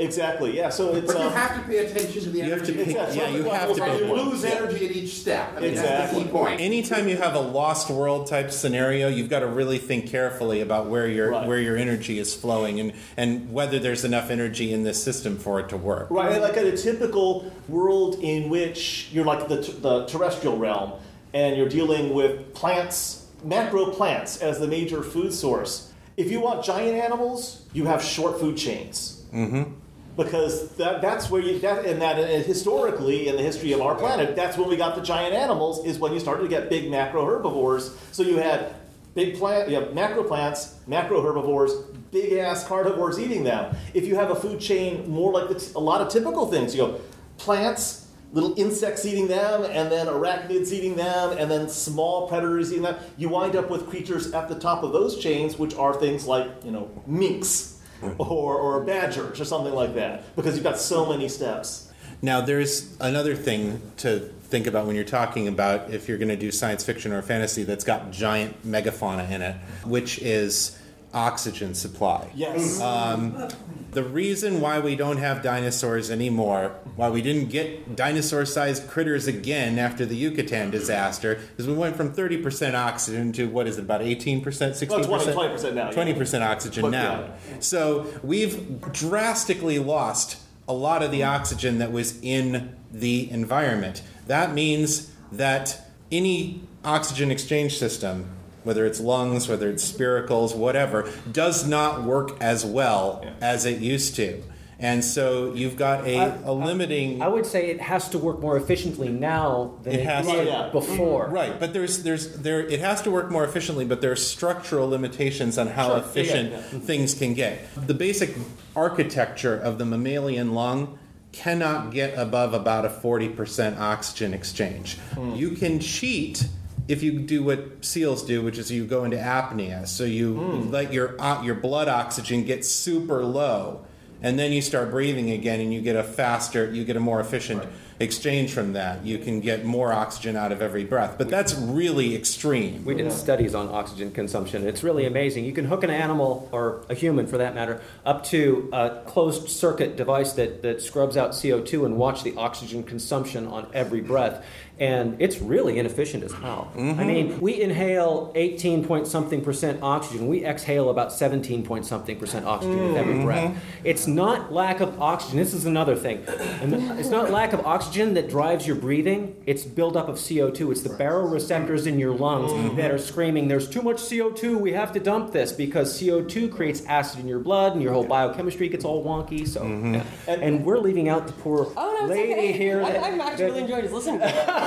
Exactly. 0.00 0.56
Yeah. 0.56 0.70
So 0.70 0.94
it's. 0.94 1.06
But 1.12 1.20
you 1.20 1.26
um, 1.28 1.32
have 1.32 1.54
to 1.60 1.68
pay 1.68 1.78
attention 1.78 2.22
to 2.22 2.30
the 2.30 2.42
energy. 2.42 2.44
You 2.44 2.50
have 2.50 2.62
energy. 2.62 2.72
to 2.72 2.84
pay- 2.84 2.90
Exactly. 2.90 3.18
yeah, 3.18 3.28
you 3.28 3.50
have 3.50 3.74
to 3.74 3.80
pay 3.82 3.98
you 3.98 4.04
attention. 4.04 4.28
lose 4.30 4.44
energy 4.44 4.86
at 4.86 4.92
each 4.96 5.14
step. 5.20 5.52
I 5.56 5.60
mean, 5.60 5.74
that's 5.74 5.80
the 5.86 5.94
Exactly. 5.94 6.24
key 6.24 6.28
point. 6.30 6.60
Anytime 6.60 7.08
you 7.08 7.16
have 7.16 7.34
a 7.34 7.40
lost 7.40 7.90
world 7.90 8.26
type 8.26 8.50
scenario, 8.50 9.08
you've 9.08 9.28
got 9.30 9.40
to 9.40 9.46
really 9.46 9.78
think 9.78 10.06
carefully 10.08 10.60
about 10.60 10.86
where 10.86 11.06
your 11.06 11.30
Right. 11.30 11.46
where 11.46 11.58
your 11.60 11.76
energy 11.76 12.18
is 12.18 12.34
flowing 12.34 12.80
and, 12.80 12.92
and 13.16 13.52
whether 13.52 13.78
there's 13.78 14.04
enough 14.04 14.30
energy 14.30 14.72
in 14.72 14.82
this 14.84 15.02
system 15.02 15.36
for 15.38 15.60
it 15.60 15.68
to 15.68 15.76
work. 15.76 16.08
Right, 16.10 16.40
like 16.40 16.56
in 16.56 16.66
a 16.66 16.76
typical 16.76 17.52
world 17.68 18.16
in 18.22 18.48
which 18.50 19.08
you're 19.12 19.24
like 19.24 19.48
the, 19.48 19.56
the 19.56 20.06
terrestrial 20.06 20.56
realm 20.58 20.92
and 21.34 21.56
you're 21.56 21.68
dealing 21.68 22.14
with 22.14 22.52
plants, 22.54 23.26
macro 23.44 23.90
plants 23.90 24.38
as 24.38 24.58
the 24.58 24.66
major 24.66 25.02
food 25.02 25.32
source. 25.32 25.92
If 26.16 26.30
you 26.30 26.40
want 26.40 26.64
giant 26.64 26.96
animals, 26.96 27.62
you 27.72 27.84
have 27.86 28.02
short 28.02 28.40
food 28.40 28.56
chains. 28.56 29.22
Mm-hmm. 29.32 29.72
Because 30.16 30.70
that, 30.72 31.00
that's 31.00 31.30
where 31.30 31.40
you, 31.40 31.58
that, 31.60 31.86
and 31.86 32.02
that 32.02 32.18
and 32.18 32.44
historically 32.44 33.28
in 33.28 33.36
the 33.36 33.42
history 33.42 33.72
of 33.72 33.80
our 33.80 33.94
planet, 33.94 34.36
that's 34.36 34.58
when 34.58 34.68
we 34.68 34.76
got 34.76 34.94
the 34.96 35.02
giant 35.02 35.34
animals, 35.34 35.84
is 35.86 35.98
when 35.98 36.12
you 36.12 36.20
started 36.20 36.42
to 36.42 36.48
get 36.48 36.68
big 36.68 36.90
macro 36.90 37.24
herbivores. 37.24 37.96
So 38.12 38.22
you 38.22 38.36
had 38.36 38.74
big 39.14 39.38
plant, 39.38 39.68
you 39.68 39.76
have 39.76 39.94
macro 39.94 40.24
plants, 40.24 40.76
macro 40.86 41.22
herbivores, 41.22 41.72
big 42.10 42.32
ass 42.34 42.66
carnivores 42.66 43.18
eating 43.18 43.44
them. 43.44 43.74
If 43.94 44.06
you 44.06 44.16
have 44.16 44.30
a 44.30 44.34
food 44.34 44.60
chain 44.60 45.08
more 45.08 45.32
like 45.32 45.48
the 45.48 45.72
a 45.76 45.80
lot 45.80 46.00
of 46.00 46.08
typical 46.08 46.46
things, 46.46 46.74
you 46.74 46.82
go 46.82 47.00
plants, 47.38 48.08
little 48.32 48.54
insects 48.58 49.04
eating 49.04 49.28
them, 49.28 49.64
and 49.64 49.90
then 49.90 50.06
arachnids 50.06 50.72
eating 50.72 50.96
them, 50.96 51.36
and 51.36 51.50
then 51.50 51.68
small 51.68 52.28
predators 52.28 52.70
eating 52.70 52.82
them. 52.82 52.96
You 53.16 53.28
wind 53.28 53.56
up 53.56 53.70
with 53.70 53.88
creatures 53.88 54.32
at 54.32 54.48
the 54.48 54.54
top 54.58 54.82
of 54.82 54.92
those 54.92 55.18
chains, 55.18 55.58
which 55.58 55.74
are 55.74 55.94
things 55.94 56.26
like 56.26 56.48
you 56.64 56.70
know 56.70 56.90
minks 57.06 57.79
or, 58.18 58.56
or 58.56 58.80
badgers 58.80 59.40
or 59.40 59.44
something 59.44 59.74
like 59.74 59.94
that, 59.94 60.34
because 60.36 60.54
you've 60.54 60.64
got 60.64 60.78
so 60.78 61.06
many 61.06 61.28
steps. 61.28 61.92
Now, 62.22 62.40
there's 62.40 62.94
another 63.00 63.34
thing 63.34 63.80
to 63.98 64.20
think 64.20 64.66
about 64.66 64.86
when 64.86 64.94
you're 64.96 65.04
talking 65.04 65.48
about 65.48 65.90
if 65.90 66.08
you're 66.08 66.18
going 66.18 66.28
to 66.28 66.36
do 66.36 66.50
science 66.50 66.84
fiction 66.84 67.12
or 67.12 67.22
fantasy 67.22 67.62
that's 67.62 67.84
got 67.84 68.10
giant 68.10 68.66
megafauna 68.66 69.30
in 69.30 69.42
it, 69.42 69.56
which 69.84 70.18
is 70.18 70.76
oxygen 71.12 71.74
supply. 71.74 72.30
Yes. 72.34 72.78
Mm-hmm. 72.78 72.82
Um, 72.82 73.48
the 73.92 74.04
reason 74.04 74.60
why 74.60 74.78
we 74.78 74.94
don't 74.94 75.16
have 75.16 75.42
dinosaurs 75.42 76.10
anymore, 76.10 76.76
why 76.94 77.10
we 77.10 77.22
didn't 77.22 77.48
get 77.48 77.96
dinosaur 77.96 78.44
sized 78.44 78.88
critters 78.88 79.26
again 79.26 79.78
after 79.78 80.06
the 80.06 80.14
Yucatan 80.14 80.70
disaster, 80.70 81.40
is 81.58 81.66
we 81.66 81.74
went 81.74 81.96
from 81.96 82.14
30% 82.14 82.74
oxygen 82.74 83.32
to 83.32 83.48
what 83.48 83.66
is 83.66 83.78
it, 83.78 83.82
about 83.82 84.00
18%, 84.00 84.42
16%? 84.42 84.88
Well, 84.88 85.04
20 85.04 85.32
20% 85.32 85.74
now, 85.74 85.90
20% 85.90 86.46
oxygen 86.46 86.82
But, 86.82 86.90
now. 86.90 87.34
So 87.58 88.06
we've 88.22 88.80
drastically 88.92 89.80
lost 89.80 90.40
a 90.68 90.72
lot 90.72 91.02
of 91.02 91.10
the 91.10 91.24
oxygen 91.24 91.78
that 91.78 91.90
was 91.90 92.20
in 92.22 92.76
the 92.92 93.28
environment. 93.30 94.02
That 94.28 94.54
means 94.54 95.10
that 95.32 95.90
any 96.12 96.62
oxygen 96.84 97.30
exchange 97.32 97.76
system, 97.76 98.30
whether 98.64 98.86
it's 98.86 99.00
lungs, 99.00 99.48
whether 99.48 99.68
it's 99.70 99.90
spiracles, 99.90 100.54
whatever, 100.56 101.10
does 101.30 101.66
not 101.66 102.04
work 102.04 102.36
as 102.40 102.64
well 102.64 103.24
as 103.40 103.64
it 103.64 103.80
used 103.80 104.16
to. 104.16 104.42
And 104.82 105.04
so 105.04 105.52
you've 105.52 105.76
got 105.76 106.06
a, 106.06 106.40
a 106.48 106.52
limiting. 106.54 107.20
I 107.20 107.28
would 107.28 107.44
say 107.44 107.68
it 107.68 107.82
has 107.82 108.08
to 108.10 108.18
work 108.18 108.40
more 108.40 108.56
efficiently 108.56 109.10
now 109.10 109.74
than 109.82 109.92
It 109.92 110.00
it, 110.00 110.06
has 110.06 110.26
did 110.26 110.44
to. 110.44 110.44
Yeah. 110.46 110.70
before. 110.72 111.24
Mm-hmm. 111.26 111.34
Right, 111.34 111.60
but 111.60 111.74
there's 111.74 112.02
there's 112.02 112.38
there 112.38 112.60
it 112.66 112.80
has 112.80 113.02
to 113.02 113.10
work 113.10 113.30
more 113.30 113.44
efficiently, 113.44 113.84
but 113.84 114.00
there 114.00 114.10
are 114.10 114.16
structural 114.16 114.88
limitations 114.88 115.58
on 115.58 115.66
how 115.66 115.88
Sure, 115.88 115.98
efficient 115.98 116.52
yeah, 116.52 116.60
things 116.80 117.12
can 117.12 117.34
get. 117.34 117.60
The 117.86 117.92
basic 117.92 118.34
architecture 118.74 119.54
of 119.54 119.76
the 119.76 119.84
mammalian 119.84 120.54
lung 120.54 120.98
cannot 121.32 121.92
get 121.92 122.18
above 122.18 122.54
about 122.54 122.84
a 122.84 122.88
40% 122.88 123.78
oxygen 123.78 124.32
exchange. 124.34 124.96
Hmm. 125.14 125.34
You 125.34 125.50
can 125.50 125.78
cheat 125.78 126.48
if 126.90 127.02
you 127.02 127.20
do 127.20 127.42
what 127.44 127.84
seals 127.84 128.24
do, 128.24 128.42
which 128.42 128.58
is 128.58 128.70
you 128.70 128.84
go 128.84 129.04
into 129.04 129.16
apnea. 129.16 129.86
So 129.86 130.04
you 130.04 130.34
let 130.34 130.92
your 130.92 131.20
uh, 131.20 131.42
your 131.42 131.54
blood 131.54 131.88
oxygen 131.88 132.44
get 132.44 132.64
super 132.64 133.24
low 133.24 133.84
and 134.22 134.38
then 134.38 134.52
you 134.52 134.60
start 134.60 134.90
breathing 134.90 135.30
again 135.30 135.60
and 135.60 135.72
you 135.72 135.80
get 135.80 135.96
a 135.96 136.02
faster 136.02 136.70
you 136.70 136.84
get 136.84 136.96
a 136.96 137.00
more 137.00 137.20
efficient 137.20 137.64
exchange 138.00 138.52
from 138.52 138.74
that 138.74 139.04
you 139.04 139.18
can 139.18 139.40
get 139.40 139.64
more 139.64 139.92
oxygen 139.92 140.36
out 140.36 140.52
of 140.52 140.60
every 140.60 140.84
breath 140.84 141.16
but 141.16 141.28
that's 141.28 141.54
really 141.54 142.14
extreme 142.14 142.84
We 142.84 142.94
did 142.94 143.12
studies 143.12 143.54
on 143.54 143.68
oxygen 143.68 144.10
consumption. 144.10 144.66
It's 144.66 144.82
really 144.82 145.06
amazing. 145.06 145.44
You 145.44 145.52
can 145.52 145.66
hook 145.66 145.84
an 145.84 145.90
animal, 145.90 146.48
or 146.52 146.84
a 146.88 146.94
human 146.94 147.26
for 147.26 147.38
that 147.38 147.54
matter, 147.54 147.80
up 148.04 148.24
to 148.24 148.68
a 148.72 149.02
closed 149.06 149.48
circuit 149.48 149.96
device 149.96 150.32
that, 150.32 150.62
that 150.62 150.82
scrubs 150.82 151.16
out 151.16 151.32
CO2 151.32 151.84
and 151.84 151.96
watch 151.96 152.22
the 152.22 152.34
oxygen 152.36 152.82
consumption 152.82 153.46
on 153.46 153.66
every 153.74 154.00
breath. 154.00 154.44
And 154.80 155.20
it's 155.20 155.40
really 155.40 155.78
inefficient 155.78 156.24
as 156.24 156.32
hell. 156.32 156.72
I 156.74 156.80
mean, 156.80 157.28
mm-hmm. 157.28 157.40
we 157.40 157.60
inhale 157.60 158.32
18 158.34 158.84
point 158.86 159.06
something 159.06 159.42
percent 159.44 159.82
oxygen. 159.82 160.26
We 160.26 160.44
exhale 160.44 160.88
about 160.88 161.12
17 161.12 161.64
point 161.64 161.84
something 161.84 162.18
percent 162.18 162.46
oxygen 162.46 162.88
with 162.88 162.96
every 162.96 163.14
mm-hmm. 163.14 163.24
breath. 163.24 163.62
It's 163.84 164.06
not 164.06 164.52
lack 164.52 164.80
of 164.80 165.00
oxygen. 165.00 165.36
This 165.36 165.52
is 165.52 165.66
another 165.66 165.94
thing. 165.94 166.24
And 166.62 166.72
it's 166.98 167.10
not 167.10 167.30
lack 167.30 167.52
of 167.52 167.66
oxygen 167.66 168.14
that 168.14 168.30
drives 168.30 168.66
your 168.66 168.76
breathing. 168.76 169.36
It's 169.44 169.64
buildup 169.64 170.08
of 170.08 170.16
CO2. 170.16 170.72
It's 170.72 170.80
the 170.80 170.88
baroreceptors 170.90 171.86
in 171.86 171.98
your 171.98 172.14
lungs 172.14 172.50
mm-hmm. 172.50 172.76
that 172.76 172.90
are 172.90 172.98
screaming, 172.98 173.48
"There's 173.48 173.68
too 173.68 173.82
much 173.82 173.98
CO2. 173.98 174.58
We 174.58 174.72
have 174.72 174.92
to 174.92 175.00
dump 175.00 175.32
this," 175.32 175.52
because 175.52 176.00
CO2 176.00 176.50
creates 176.50 176.84
acid 176.86 177.20
in 177.20 177.28
your 177.28 177.38
blood, 177.38 177.74
and 177.74 177.82
your 177.82 177.92
whole 177.92 178.04
biochemistry 178.04 178.68
gets 178.68 178.84
all 178.86 179.04
wonky. 179.04 179.46
So, 179.46 179.62
yeah. 179.66 180.04
And- 180.26 180.42
and, 180.42 180.64
we're 180.64 180.78
leaving 180.78 181.08
out 181.08 181.26
the 181.26 181.32
poor 181.32 181.72
Oh 181.76 181.98
no, 182.00 182.06
lady 182.06 182.32
okay. 182.32 182.52
here. 182.52 182.82
I, 182.82 182.92
that- 182.92 183.04
I'm 183.04 183.20
actually 183.20 183.44
really 183.46 183.60
enjoying 183.60 183.82
just 183.82 183.94
listening. 183.94 184.20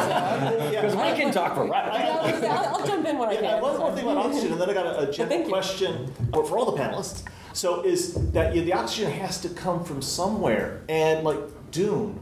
To 0.07 0.63
it. 0.65 0.69
because 0.71 0.95
we 0.95 1.01
can 1.21 1.31
talk 1.33 1.55
for 1.55 1.65
right. 1.67 1.85
I'll, 1.85 2.51
I'll, 2.51 2.75
I'll 2.75 2.87
jump 2.87 3.05
in 3.07 3.17
when 3.17 3.29
I 3.29 3.33
Yeah, 3.33 3.39
can. 3.41 3.53
and 3.53 3.61
one 3.61 3.77
more 3.79 3.91
thing 3.95 4.03
about 4.05 4.25
oxygen, 4.25 4.51
and 4.53 4.61
then 4.61 4.69
I 4.69 4.73
got 4.73 4.85
a, 4.85 5.09
a 5.09 5.11
general 5.11 5.29
Thank 5.29 5.45
you. 5.47 5.51
question 5.53 6.13
for 6.33 6.45
for 6.45 6.57
all 6.57 6.71
the 6.71 6.77
panelists. 6.81 7.23
So 7.53 7.83
is 7.83 8.13
that 8.31 8.55
yeah, 8.55 8.63
the 8.63 8.73
oxygen 8.73 9.11
has 9.11 9.39
to 9.41 9.49
come 9.49 9.83
from 9.83 10.01
somewhere, 10.01 10.81
and 10.89 11.23
like 11.23 11.37
Dune, 11.71 12.19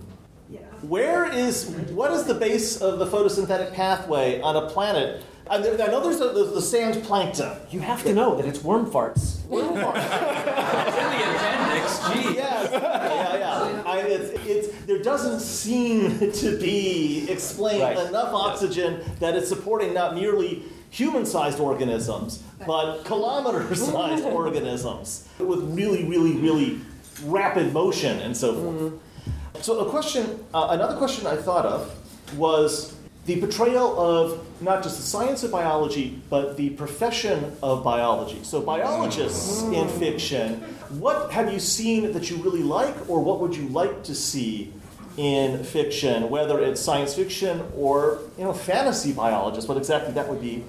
where 0.82 1.32
is 1.32 1.70
what 1.92 2.12
is 2.12 2.24
the 2.26 2.34
base 2.34 2.82
of 2.82 3.00
the 3.00 3.06
photosynthetic 3.06 3.74
pathway 3.74 4.42
on 4.42 4.56
a 4.56 4.68
planet? 4.70 5.24
I, 5.50 5.56
I 5.58 5.60
know 5.88 6.00
there's, 6.02 6.22
a, 6.22 6.30
there's 6.30 6.54
the 6.54 6.62
sand 6.62 7.04
plankton. 7.04 7.52
You 7.72 7.82
have 7.82 8.04
to 8.04 8.14
know 8.14 8.36
that 8.38 8.46
it's 8.46 8.64
worm 8.64 8.86
farts. 8.90 9.44
Worm 9.48 9.76
Yes, 12.34 12.70
yeah, 12.72 13.36
yeah. 13.38 13.84
I, 13.86 14.00
it's, 14.00 14.32
it's, 14.48 14.71
there 14.86 15.00
doesn't 15.00 15.40
seem 15.40 16.20
to 16.32 16.58
be 16.60 17.26
explained 17.30 17.82
Right. 17.82 17.98
enough 18.08 18.34
oxygen 18.34 19.02
that 19.20 19.36
it's 19.36 19.48
supporting 19.50 19.94
not 19.94 20.16
merely 20.16 20.64
human-sized 20.90 21.60
organisms, 21.60 22.44
but 22.68 23.04
kilometer-sized 23.06 24.26
organisms 24.40 25.28
with 25.40 25.60
really, 25.76 26.04
really, 26.06 26.34
really 26.34 26.80
rapid 27.26 27.72
motion 27.74 28.20
and 28.20 28.36
so 28.36 28.54
forth. 28.54 29.64
So 29.64 29.80
a 29.80 29.90
question, 29.90 30.44
uh, 30.54 30.68
another 30.72 30.98
question 30.98 31.28
I 31.28 31.36
thought 31.38 31.66
of 31.66 32.38
was 32.38 32.96
the 33.26 33.40
portrayal 33.40 34.00
of 34.00 34.62
not 34.62 34.82
just 34.84 34.98
the 34.98 35.04
science 35.04 35.44
of 35.44 35.52
biology, 35.52 36.20
but 36.30 36.58
the 36.58 36.72
profession 36.72 37.56
of 37.62 37.84
biology. 37.84 38.40
So 38.44 38.62
biologists 38.62 39.62
in 39.64 39.88
fiction, 39.88 40.62
what 41.00 41.32
have 41.32 41.52
you 41.54 41.60
seen 41.60 42.12
that 42.14 42.30
you 42.30 42.38
really 42.38 42.64
like, 42.64 43.10
or 43.10 43.24
what 43.24 43.40
would 43.40 43.56
you 43.56 43.68
like 43.70 44.04
to 44.06 44.16
see 44.16 44.74
in 45.18 45.64
fiction, 45.64 46.30
whether 46.30 46.60
it's 46.60 46.82
science 46.82 47.14
fiction 47.14 47.64
or 47.76 48.20
you 48.38 48.44
know 48.44 48.54
fantasy 48.54 49.14
biologists, 49.14 49.68
what 49.68 49.78
exactly 49.78 50.14
that 50.14 50.28
would 50.28 50.42
be? 50.42 50.64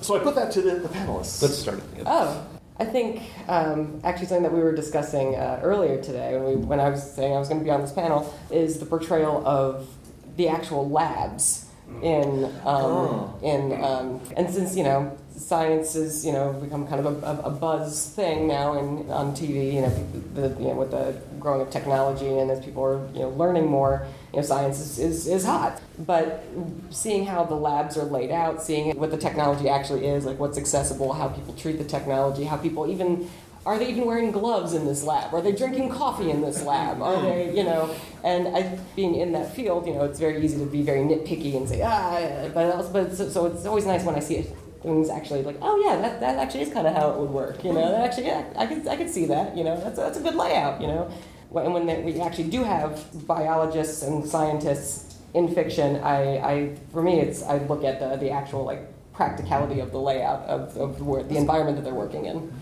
So 0.00 0.16
I 0.16 0.20
put 0.20 0.36
that 0.36 0.52
to 0.52 0.62
the, 0.62 0.76
the 0.76 0.88
panelists. 0.88 1.42
Let's 1.42 1.56
start. 1.56 1.82
Oh, 2.04 2.46
I 2.78 2.84
think 2.84 3.22
um, 3.48 4.00
actually 4.04 4.26
something 4.26 4.44
that 4.44 4.52
we 4.52 4.60
were 4.60 4.74
discussing 4.74 5.34
uh, 5.34 5.60
earlier 5.62 6.00
today 6.00 6.38
when, 6.38 6.44
we, 6.44 6.56
when 6.56 6.78
I 6.78 6.90
was 6.90 7.02
saying 7.14 7.34
I 7.34 7.38
was 7.38 7.48
going 7.48 7.60
to 7.60 7.64
be 7.64 7.70
on 7.70 7.80
this 7.80 7.92
panel 7.92 8.32
is 8.50 8.78
the 8.78 8.86
portrayal 8.86 9.46
of 9.46 9.88
the 10.36 10.48
actual 10.48 10.88
labs 10.88 11.65
in 12.02 12.44
um, 12.64 13.32
in 13.42 13.72
um, 13.82 14.20
and 14.36 14.50
since 14.50 14.76
you 14.76 14.84
know 14.84 15.16
science 15.36 15.94
has 15.94 16.24
you 16.24 16.32
know 16.32 16.52
become 16.54 16.86
kind 16.86 17.04
of 17.04 17.22
a, 17.22 17.26
a, 17.26 17.38
a 17.44 17.50
buzz 17.50 18.08
thing 18.10 18.46
now 18.46 18.78
in 18.78 19.08
on 19.10 19.34
TV 19.34 19.74
you 19.74 19.80
know, 19.82 20.06
the, 20.34 20.48
you 20.60 20.68
know 20.68 20.74
with 20.74 20.90
the 20.90 21.14
growing 21.38 21.60
of 21.60 21.70
technology 21.70 22.26
and 22.38 22.50
as 22.50 22.64
people 22.64 22.82
are 22.82 23.06
you 23.12 23.20
know 23.20 23.28
learning 23.30 23.66
more 23.66 24.06
you 24.32 24.40
know 24.40 24.44
science 24.44 24.78
is, 24.80 24.98
is, 24.98 25.26
is 25.26 25.44
hot. 25.44 25.80
But 25.98 26.44
seeing 26.90 27.24
how 27.26 27.44
the 27.44 27.54
labs 27.54 27.96
are 27.96 28.04
laid 28.04 28.30
out 28.30 28.62
seeing 28.62 28.96
what 28.98 29.10
the 29.10 29.18
technology 29.18 29.68
actually 29.68 30.06
is 30.06 30.24
like 30.24 30.38
what's 30.38 30.58
accessible 30.58 31.12
how 31.12 31.28
people 31.28 31.54
treat 31.54 31.78
the 31.78 31.84
technology 31.84 32.44
how 32.44 32.56
people 32.56 32.90
even 32.90 33.28
are 33.66 33.78
they 33.78 33.88
even 33.90 34.04
wearing 34.06 34.30
gloves 34.30 34.74
in 34.74 34.86
this 34.86 35.02
lab? 35.02 35.34
Are 35.34 35.42
they 35.42 35.50
drinking 35.50 35.90
coffee 35.90 36.30
in 36.30 36.40
this 36.40 36.62
lab? 36.62 37.02
Are 37.02 37.20
they, 37.20 37.54
you 37.54 37.64
know, 37.64 37.92
and 38.22 38.56
I, 38.56 38.78
being 38.94 39.16
in 39.16 39.32
that 39.32 39.54
field, 39.54 39.86
you 39.88 39.94
know, 39.94 40.04
it's 40.04 40.20
very 40.20 40.42
easy 40.44 40.58
to 40.58 40.66
be 40.66 40.82
very 40.82 41.00
nitpicky 41.00 41.56
and 41.56 41.68
say, 41.68 41.82
ah, 41.82 42.48
but, 42.54 42.74
also, 42.76 42.92
but 42.92 43.14
so, 43.14 43.28
so 43.28 43.46
it's 43.46 43.66
always 43.66 43.84
nice 43.84 44.04
when 44.04 44.14
I 44.14 44.20
see 44.20 44.46
things 44.82 45.10
actually 45.10 45.42
like, 45.42 45.58
oh 45.62 45.82
yeah, 45.84 45.96
that, 46.00 46.20
that 46.20 46.36
actually 46.36 46.62
is 46.62 46.72
kind 46.72 46.86
of 46.86 46.94
how 46.94 47.10
it 47.10 47.18
would 47.18 47.30
work, 47.30 47.64
you 47.64 47.72
know, 47.72 47.90
that 47.90 48.02
actually, 48.08 48.26
yeah, 48.26 48.44
I 48.56 48.66
could, 48.66 48.86
I 48.86 48.96
could 48.96 49.10
see 49.10 49.26
that, 49.26 49.56
you 49.56 49.64
know, 49.64 49.78
that's, 49.80 49.96
that's 49.96 50.18
a 50.18 50.22
good 50.22 50.36
layout, 50.36 50.80
you 50.80 50.86
know. 50.86 51.10
When, 51.50 51.72
when 51.72 51.86
they, 51.86 52.02
we 52.02 52.20
actually 52.20 52.50
do 52.50 52.62
have 52.62 53.26
biologists 53.26 54.02
and 54.02 54.24
scientists 54.24 55.18
in 55.34 55.52
fiction, 55.52 55.96
I, 55.96 56.38
I 56.38 56.76
for 56.92 57.02
me, 57.02 57.18
it's, 57.20 57.42
I 57.42 57.58
look 57.58 57.82
at 57.82 57.98
the, 57.98 58.16
the 58.16 58.30
actual, 58.30 58.64
like, 58.64 58.82
practicality 59.12 59.80
of 59.80 59.90
the 59.90 59.98
layout 59.98 60.42
of, 60.42 60.76
of 60.76 60.98
the, 60.98 61.04
wor- 61.04 61.22
the 61.22 61.36
environment 61.36 61.76
that 61.76 61.84
they're 61.84 61.94
working 61.94 62.26
in. 62.26 62.52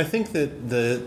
I 0.00 0.02
think 0.02 0.32
that 0.32 0.70
the 0.70 1.06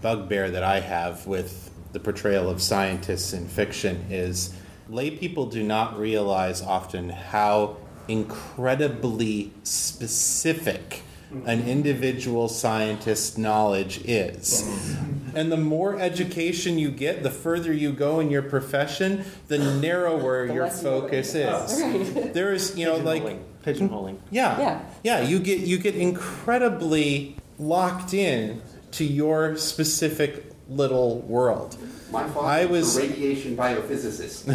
bugbear 0.00 0.48
that 0.48 0.62
I 0.62 0.78
have 0.78 1.26
with 1.26 1.72
the 1.92 1.98
portrayal 1.98 2.48
of 2.48 2.62
scientists 2.62 3.32
in 3.32 3.48
fiction 3.48 4.06
is 4.10 4.54
lay 4.88 5.10
people 5.10 5.46
do 5.46 5.64
not 5.64 5.98
realize 5.98 6.62
often 6.62 7.08
how 7.08 7.78
incredibly 8.06 9.50
specific 9.64 11.02
an 11.46 11.66
individual 11.68 12.48
scientist's 12.48 13.36
knowledge 13.36 14.02
is. 14.04 14.96
And 15.34 15.50
the 15.50 15.56
more 15.56 15.98
education 15.98 16.78
you 16.78 16.92
get, 16.92 17.24
the 17.24 17.32
further 17.32 17.72
you 17.72 17.92
go 17.92 18.20
in 18.20 18.30
your 18.30 18.42
profession, 18.42 19.24
the 19.48 19.58
narrower 19.58 20.46
The 20.46 20.54
your 20.54 20.64
less 20.66 20.78
you 20.78 20.84
know 20.84 21.00
focus 21.00 21.34
what 21.34 21.42
is. 21.42 21.82
Oh, 21.82 22.14
right. 22.22 22.32
There 22.34 22.54
is, 22.54 22.78
you 22.78 22.86
know, 22.86 22.98
like 22.98 23.24
Pigeonholing. 23.24 23.40
Pigeonholing. 23.64 24.18
yeah. 24.30 24.60
Yeah. 24.60 24.80
Yeah, 25.02 25.20
you 25.22 25.40
get 25.40 25.58
you 25.58 25.78
get 25.78 25.96
incredibly 25.96 27.36
locked 27.58 28.14
in 28.14 28.62
to 28.92 29.04
your 29.04 29.56
specific 29.56 30.52
little 30.68 31.20
world. 31.20 31.76
My 32.10 32.26
father 32.28 32.46
I 32.46 32.64
was, 32.66 32.96
a 32.96 33.02
radiation 33.02 33.56
biophysicist. 33.56 34.48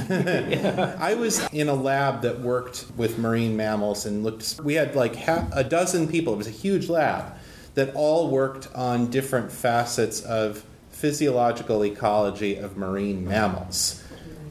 I 0.99 1.13
was 1.15 1.47
in 1.51 1.69
a 1.69 1.73
lab 1.73 2.21
that 2.21 2.39
worked 2.39 2.85
with 2.95 3.17
marine 3.17 3.55
mammals 3.55 4.05
and 4.05 4.23
looked 4.23 4.59
we 4.63 4.75
had 4.75 4.95
like 4.95 5.15
half, 5.15 5.49
a 5.53 5.63
dozen 5.63 6.07
people. 6.07 6.33
It 6.33 6.37
was 6.37 6.47
a 6.47 6.51
huge 6.51 6.89
lab 6.89 7.35
that 7.75 7.93
all 7.95 8.29
worked 8.29 8.67
on 8.75 9.09
different 9.09 9.51
facets 9.51 10.21
of 10.21 10.63
physiological 10.89 11.83
ecology 11.83 12.55
of 12.55 12.77
marine 12.77 13.27
mammals. 13.27 14.02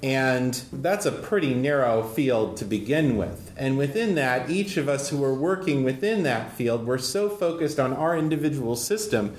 And 0.03 0.61
that's 0.73 1.07
a 1.07 1.13
pretty 1.13 1.55
narrow 1.55 2.03
field 2.03 2.57
to 2.57 2.65
begin 2.65 3.17
with. 3.17 3.53
And 3.57 3.79
within 3.79 4.17
that, 4.17 4.51
each 4.51 4.77
of 4.77 4.89
us 4.89 5.11
who 5.11 5.23
are 5.23 5.35
working 5.35 5.85
within 5.85 6.25
that 6.25 6.53
field, 6.53 6.87
we're 6.87 6.99
so 6.99 7.29
focused 7.29 7.79
on 7.79 7.93
our 7.93 8.17
individual 8.17 8.75
system 8.75 9.37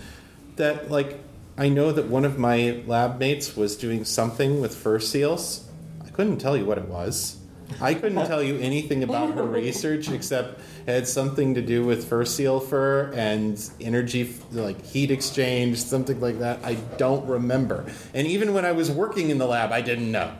that, 0.55 0.89
like, 0.89 1.19
I 1.57 1.67
know 1.67 1.91
that 1.91 2.07
one 2.07 2.23
of 2.23 2.39
my 2.39 2.81
lab 2.87 3.19
mates 3.19 3.57
was 3.57 3.75
doing 3.75 4.05
something 4.05 4.61
with 4.61 4.73
fur 4.73 4.99
seals. 4.99 5.67
I 6.03 6.09
couldn't 6.09 6.37
tell 6.37 6.55
you 6.55 6.65
what 6.65 6.77
it 6.77 6.87
was. 6.87 7.37
I 7.81 7.93
couldn't 7.93 8.25
tell 8.25 8.41
you 8.41 8.57
anything 8.59 9.03
about 9.03 9.33
her 9.33 9.43
research 9.43 10.09
except 10.09 10.59
it 10.85 10.91
had 10.91 11.07
something 11.07 11.55
to 11.55 11.61
do 11.61 11.85
with 11.85 12.07
fur 12.07 12.25
seal 12.25 12.59
fur 12.59 13.11
and 13.13 13.59
energy, 13.79 14.35
like 14.51 14.83
heat 14.85 15.11
exchange, 15.11 15.77
something 15.77 16.19
like 16.19 16.39
that. 16.39 16.59
I 16.63 16.75
don't 16.97 17.25
remember. 17.27 17.85
And 18.13 18.27
even 18.27 18.53
when 18.53 18.65
I 18.65 18.73
was 18.73 18.91
working 18.91 19.29
in 19.29 19.37
the 19.37 19.47
lab, 19.47 19.71
I 19.71 19.81
didn't 19.81 20.11
know. 20.11 20.33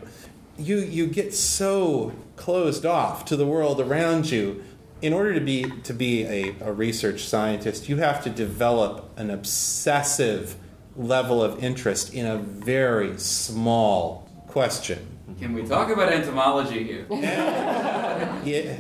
You, 0.64 0.78
you 0.80 1.08
get 1.08 1.34
so 1.34 2.14
closed 2.36 2.86
off 2.86 3.26
to 3.26 3.36
the 3.36 3.46
world 3.46 3.80
around 3.82 4.32
you. 4.32 4.64
In 5.02 5.12
order 5.12 5.34
to 5.34 5.42
be, 5.42 5.66
to 5.84 5.94
be 5.94 6.24
a, 6.24 6.56
a 6.62 6.72
research 6.72 7.26
scientist, 7.26 7.90
you 7.90 7.98
have 7.98 8.24
to 8.24 8.30
develop 8.30 9.12
an 9.18 9.30
obsessive 9.30 10.56
level 10.96 11.44
of 11.44 11.62
interest 11.62 12.14
in 12.14 12.26
a 12.26 12.38
very 12.38 13.18
small 13.18 14.30
question. 14.48 15.06
Can 15.40 15.54
we 15.54 15.64
talk 15.66 15.90
about 15.90 16.12
entomology 16.14 16.84
here? 16.84 17.06
Yeah, 18.46 18.76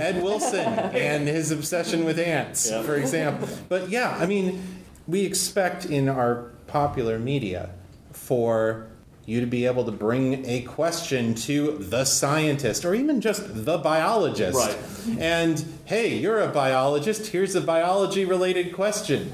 Ed 0.00 0.22
Wilson 0.22 0.66
and 0.66 1.26
his 1.26 1.50
obsession 1.50 2.04
with 2.04 2.18
ants, 2.18 2.70
Yeah. 2.70 2.82
for 2.82 2.96
example. 2.96 3.48
But 3.68 3.88
yeah, 3.88 4.16
I 4.18 4.26
mean, 4.26 4.62
we 5.06 5.24
expect 5.24 5.86
in 5.86 6.08
our 6.08 6.50
popular 6.66 7.18
media 7.18 7.70
for 8.12 8.88
you 9.26 9.40
to 9.40 9.46
be 9.46 9.66
able 9.66 9.84
to 9.84 9.92
bring 9.92 10.46
a 10.46 10.62
question 10.62 11.34
to 11.34 11.78
the 11.78 12.04
scientist 12.04 12.84
or 12.84 12.94
even 12.94 13.20
just 13.20 13.64
the 13.64 13.76
biologist. 13.78 14.56
Right. 14.56 15.18
And 15.18 15.64
hey, 15.84 16.16
you're 16.16 16.40
a 16.40 16.48
biologist, 16.48 17.26
here's 17.28 17.54
a 17.54 17.60
biology 17.60 18.24
related 18.24 18.72
question. 18.72 19.32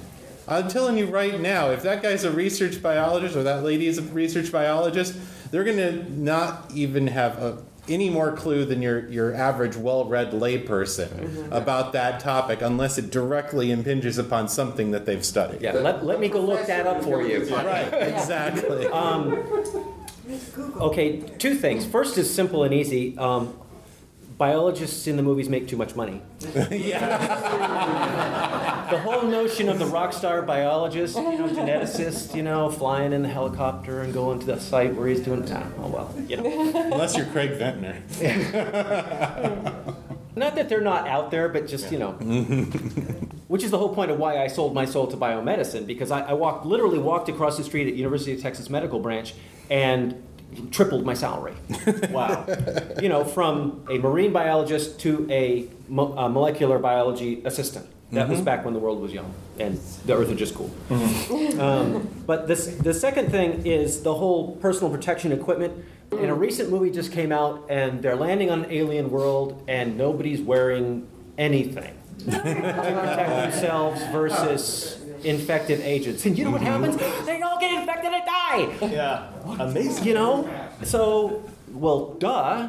I'm 0.49 0.69
telling 0.69 0.99
you 0.99 1.07
right 1.07 1.39
now, 1.39 1.71
if 1.71 1.83
that 1.83 2.03
guy's 2.03 2.25
a 2.25 2.31
research 2.31 2.83
biologist 2.83 3.37
or 3.37 3.43
that 3.45 3.63
lady 3.63 3.87
is 3.87 3.99
a 3.99 4.03
research 4.03 4.51
biologist, 4.51 5.17
they're 5.51 5.65
going 5.65 5.77
to 5.77 6.11
not 6.11 6.73
even 6.75 7.07
have 7.07 7.39
a, 7.41 7.59
any 7.89 8.09
more 8.09 8.33
clue 8.33 8.65
than 8.65 8.81
your, 8.81 9.09
your 9.09 9.35
average 9.35 9.77
well 9.77 10.05
read 10.05 10.31
layperson 10.31 11.51
about 11.51 11.93
that 11.93 12.21
topic 12.21 12.63
unless 12.63 12.97
it 12.99 13.11
directly 13.11 13.71
impinges 13.71 14.19
upon 14.19 14.49
something 14.49 14.93
that 14.93 15.05
they've 15.05 15.25
studied. 15.25 15.61
Yeah, 15.61 15.73
let, 15.73 16.05
let 16.05 16.21
me 16.21 16.29
go 16.29 16.41
look 16.41 16.67
that 16.67 16.87
up 16.87 17.03
for 17.03 17.23
you. 17.23 17.45
Right, 17.55 17.93
exactly. 17.93 18.87
Okay, 20.77 21.21
two 21.39 21.55
things. 21.57 21.85
First 21.85 22.17
is 22.19 22.33
simple 22.33 22.63
and 22.65 22.73
easy. 22.73 23.19
Um, 23.19 23.59
biologists 24.39 25.07
in 25.07 25.17
the 25.17 25.23
movies 25.23 25.49
make 25.49 25.69
too 25.69 25.77
much 25.77 25.95
money. 25.95 26.21
yeah. 26.71 27.19
The 28.91 28.99
whole 28.99 29.23
notion 29.23 29.69
of 29.69 29.79
the 29.79 29.87
rock 29.87 30.13
star 30.13 30.43
biologist, 30.43 31.17
you 31.17 31.23
know, 31.23 31.49
geneticist, 31.49 32.35
you 32.35 32.43
know, 32.43 32.71
flying 32.71 33.13
in 33.13 33.23
the 33.23 33.29
helicopter 33.29 34.01
and 34.03 34.13
going 34.13 34.41
to 34.41 34.47
the 34.47 34.59
site 34.61 34.95
where 34.95 35.09
he's 35.09 35.21
doing, 35.21 35.45
ah, 35.51 35.67
oh 35.79 35.89
well, 35.89 36.15
you 36.29 36.37
know. 36.37 36.73
Unless 36.75 37.17
you're 37.17 37.27
Craig 37.27 37.53
Venter. 37.53 38.03
Not 40.35 40.55
that 40.55 40.69
they're 40.69 40.81
not 40.81 41.07
out 41.09 41.31
there, 41.31 41.49
but 41.51 41.69
just, 41.69 41.93
you 41.93 41.99
know. 41.99 42.13
Which 43.49 43.63
is 43.63 43.71
the 43.71 43.77
whole 43.77 43.95
point 43.95 44.11
of 44.11 44.19
why 44.19 44.43
I 44.43 44.47
sold 44.47 44.73
my 44.73 44.87
soul 44.87 45.07
to 45.09 45.17
biomedicine, 45.17 45.87
because 45.87 46.11
I, 46.11 46.23
I 46.23 46.33
walked, 46.33 46.65
literally 46.65 46.99
walked 46.99 47.29
across 47.29 47.59
the 47.59 47.65
street 47.65 47.87
at 47.87 47.95
University 47.95 48.33
of 48.33 48.41
Texas 48.41 48.71
Medical 48.71 48.99
Branch 48.99 49.35
and 49.69 50.23
tripled 50.71 51.05
my 51.05 51.15
salary. 51.15 51.55
Wow. 52.11 52.47
you 53.01 53.09
know, 53.09 53.25
from 53.25 53.85
a 53.91 53.99
marine 53.99 54.33
biologist 54.33 55.01
to 55.01 55.27
a, 55.31 55.67
mo- 55.89 56.13
a 56.17 56.29
molecular 56.29 56.79
biology 56.79 57.43
assistant. 57.45 57.87
That 58.13 58.29
was 58.29 58.43
back 58.43 58.65
when 58.67 58.75
the 58.75 58.81
world 58.81 59.01
was 59.01 59.13
young 59.15 59.33
and 59.59 59.79
the 60.05 60.15
earth 60.15 60.29
was 60.29 60.39
just 60.39 60.55
cool. 60.55 60.71
Um, 61.59 62.09
but 62.27 62.47
this, 62.47 62.67
the 62.67 62.93
second 62.93 63.31
thing 63.31 63.67
is 63.67 64.03
the 64.03 64.13
whole 64.15 64.57
personal 64.57 64.91
protection 64.93 65.33
equipment. 65.33 65.85
And 66.11 66.27
a 66.27 66.35
recent 66.35 66.69
movie 66.71 66.91
just 66.91 67.11
came 67.11 67.33
out, 67.33 67.65
and 67.71 68.03
they're 68.03 68.17
landing 68.17 68.51
on 68.51 68.65
an 68.67 68.71
alien 68.71 69.11
world, 69.11 69.65
and 69.67 69.97
nobody's 69.97 70.43
wearing 70.43 71.09
anything 71.39 71.95
to 72.19 72.31
protect 72.31 73.53
themselves 73.53 74.03
versus 74.13 75.02
infected 75.25 75.81
agents. 75.81 76.25
And 76.27 76.37
you 76.37 76.45
know 76.45 76.51
what 76.51 76.63
mm-hmm. 76.63 76.85
happens? 76.85 77.27
They 77.27 77.41
all 77.43 77.59
get 77.59 77.73
infected 77.73 78.13
and 78.13 78.25
die. 78.25 78.89
Yeah. 78.93 79.31
Amazing. 79.59 80.05
You 80.05 80.15
know? 80.15 80.69
So, 80.85 81.43
well, 81.73 82.15
duh. 82.15 82.67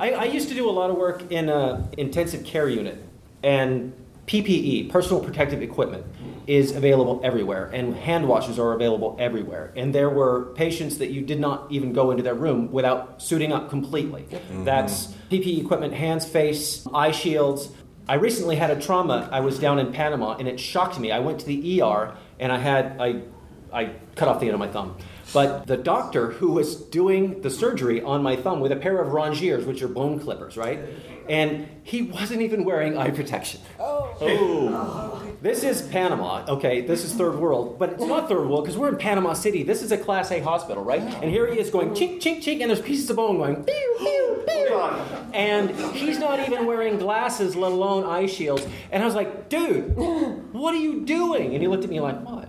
I, 0.00 0.12
I 0.12 0.24
used 0.24 0.48
to 0.48 0.54
do 0.54 0.68
a 0.68 0.72
lot 0.72 0.90
of 0.90 0.96
work 0.96 1.30
in 1.30 1.48
a 1.48 1.88
intensive 1.96 2.44
care 2.44 2.68
unit, 2.68 3.02
and 3.42 3.92
PPE, 4.26 4.90
personal 4.90 5.22
protective 5.22 5.62
equipment, 5.62 6.04
is 6.46 6.76
available 6.76 7.20
everywhere, 7.24 7.70
and 7.72 7.94
hand 7.96 8.28
washes 8.28 8.58
are 8.58 8.72
available 8.72 9.16
everywhere. 9.18 9.72
And 9.76 9.94
there 9.94 10.10
were 10.10 10.52
patients 10.54 10.98
that 10.98 11.10
you 11.10 11.22
did 11.22 11.40
not 11.40 11.70
even 11.70 11.92
go 11.92 12.10
into 12.10 12.22
their 12.22 12.34
room 12.34 12.70
without 12.70 13.22
suiting 13.22 13.52
up 13.52 13.70
completely. 13.70 14.26
That's 14.50 15.06
mm-hmm. 15.06 15.34
PPE 15.34 15.60
equipment, 15.64 15.94
hands, 15.94 16.26
face, 16.26 16.86
eye 16.92 17.12
shields. 17.12 17.70
I 18.06 18.14
recently 18.14 18.56
had 18.56 18.70
a 18.70 18.80
trauma. 18.80 19.28
I 19.32 19.40
was 19.40 19.58
down 19.58 19.78
in 19.78 19.92
Panama, 19.92 20.36
and 20.36 20.46
it 20.46 20.60
shocked 20.60 20.98
me. 20.98 21.10
I 21.10 21.20
went 21.20 21.40
to 21.40 21.46
the 21.46 21.82
ER, 21.82 22.14
and 22.38 22.52
I 22.52 22.58
had 22.58 23.00
I 23.00 23.22
I 23.72 23.94
cut 24.14 24.28
off 24.28 24.40
the 24.40 24.46
end 24.46 24.54
of 24.54 24.60
my 24.60 24.68
thumb. 24.68 24.96
But 25.32 25.66
the 25.66 25.76
doctor 25.76 26.30
who 26.30 26.52
was 26.52 26.76
doing 26.76 27.40
the 27.40 27.50
surgery 27.50 28.02
on 28.02 28.22
my 28.22 28.36
thumb 28.36 28.60
with 28.60 28.72
a 28.72 28.76
pair 28.76 29.00
of 29.00 29.12
rongeurs, 29.12 29.66
which 29.66 29.82
are 29.82 29.88
bone 29.88 30.20
clippers, 30.20 30.56
right? 30.56 30.80
And 31.28 31.66
he 31.82 32.02
wasn't 32.02 32.42
even 32.42 32.64
wearing 32.64 32.96
eye 32.96 33.10
protection. 33.10 33.60
Oh. 33.80 35.23
This 35.44 35.62
is 35.62 35.82
Panama, 35.82 36.42
okay? 36.48 36.80
This 36.80 37.04
is 37.04 37.12
third 37.12 37.38
world, 37.38 37.78
but 37.78 37.90
it's 37.90 38.02
not 38.02 38.30
third 38.30 38.48
world 38.48 38.64
because 38.64 38.78
we're 38.78 38.88
in 38.88 38.96
Panama 38.96 39.34
City. 39.34 39.62
This 39.62 39.82
is 39.82 39.92
a 39.92 39.98
Class 39.98 40.30
A 40.30 40.40
hospital, 40.40 40.82
right? 40.82 41.02
And 41.02 41.30
here 41.30 41.46
he 41.52 41.60
is 41.60 41.68
going 41.68 41.90
chink, 41.90 42.16
chink, 42.16 42.38
chink, 42.38 42.62
and 42.62 42.70
there's 42.70 42.80
pieces 42.80 43.10
of 43.10 43.16
bone 43.16 43.36
going 43.36 43.62
pew, 43.62 43.96
pew, 43.98 44.42
pew. 44.48 44.74
And 45.34 45.68
he's 45.94 46.18
not 46.18 46.40
even 46.40 46.64
wearing 46.64 46.96
glasses, 46.96 47.54
let 47.56 47.72
alone 47.72 48.04
eye 48.04 48.24
shields. 48.24 48.66
And 48.90 49.02
I 49.02 49.06
was 49.06 49.14
like, 49.14 49.50
dude, 49.50 49.94
what 50.54 50.74
are 50.74 50.78
you 50.78 51.04
doing? 51.04 51.52
And 51.52 51.60
he 51.60 51.68
looked 51.68 51.84
at 51.84 51.90
me 51.90 52.00
like, 52.00 52.24
what? 52.24 52.48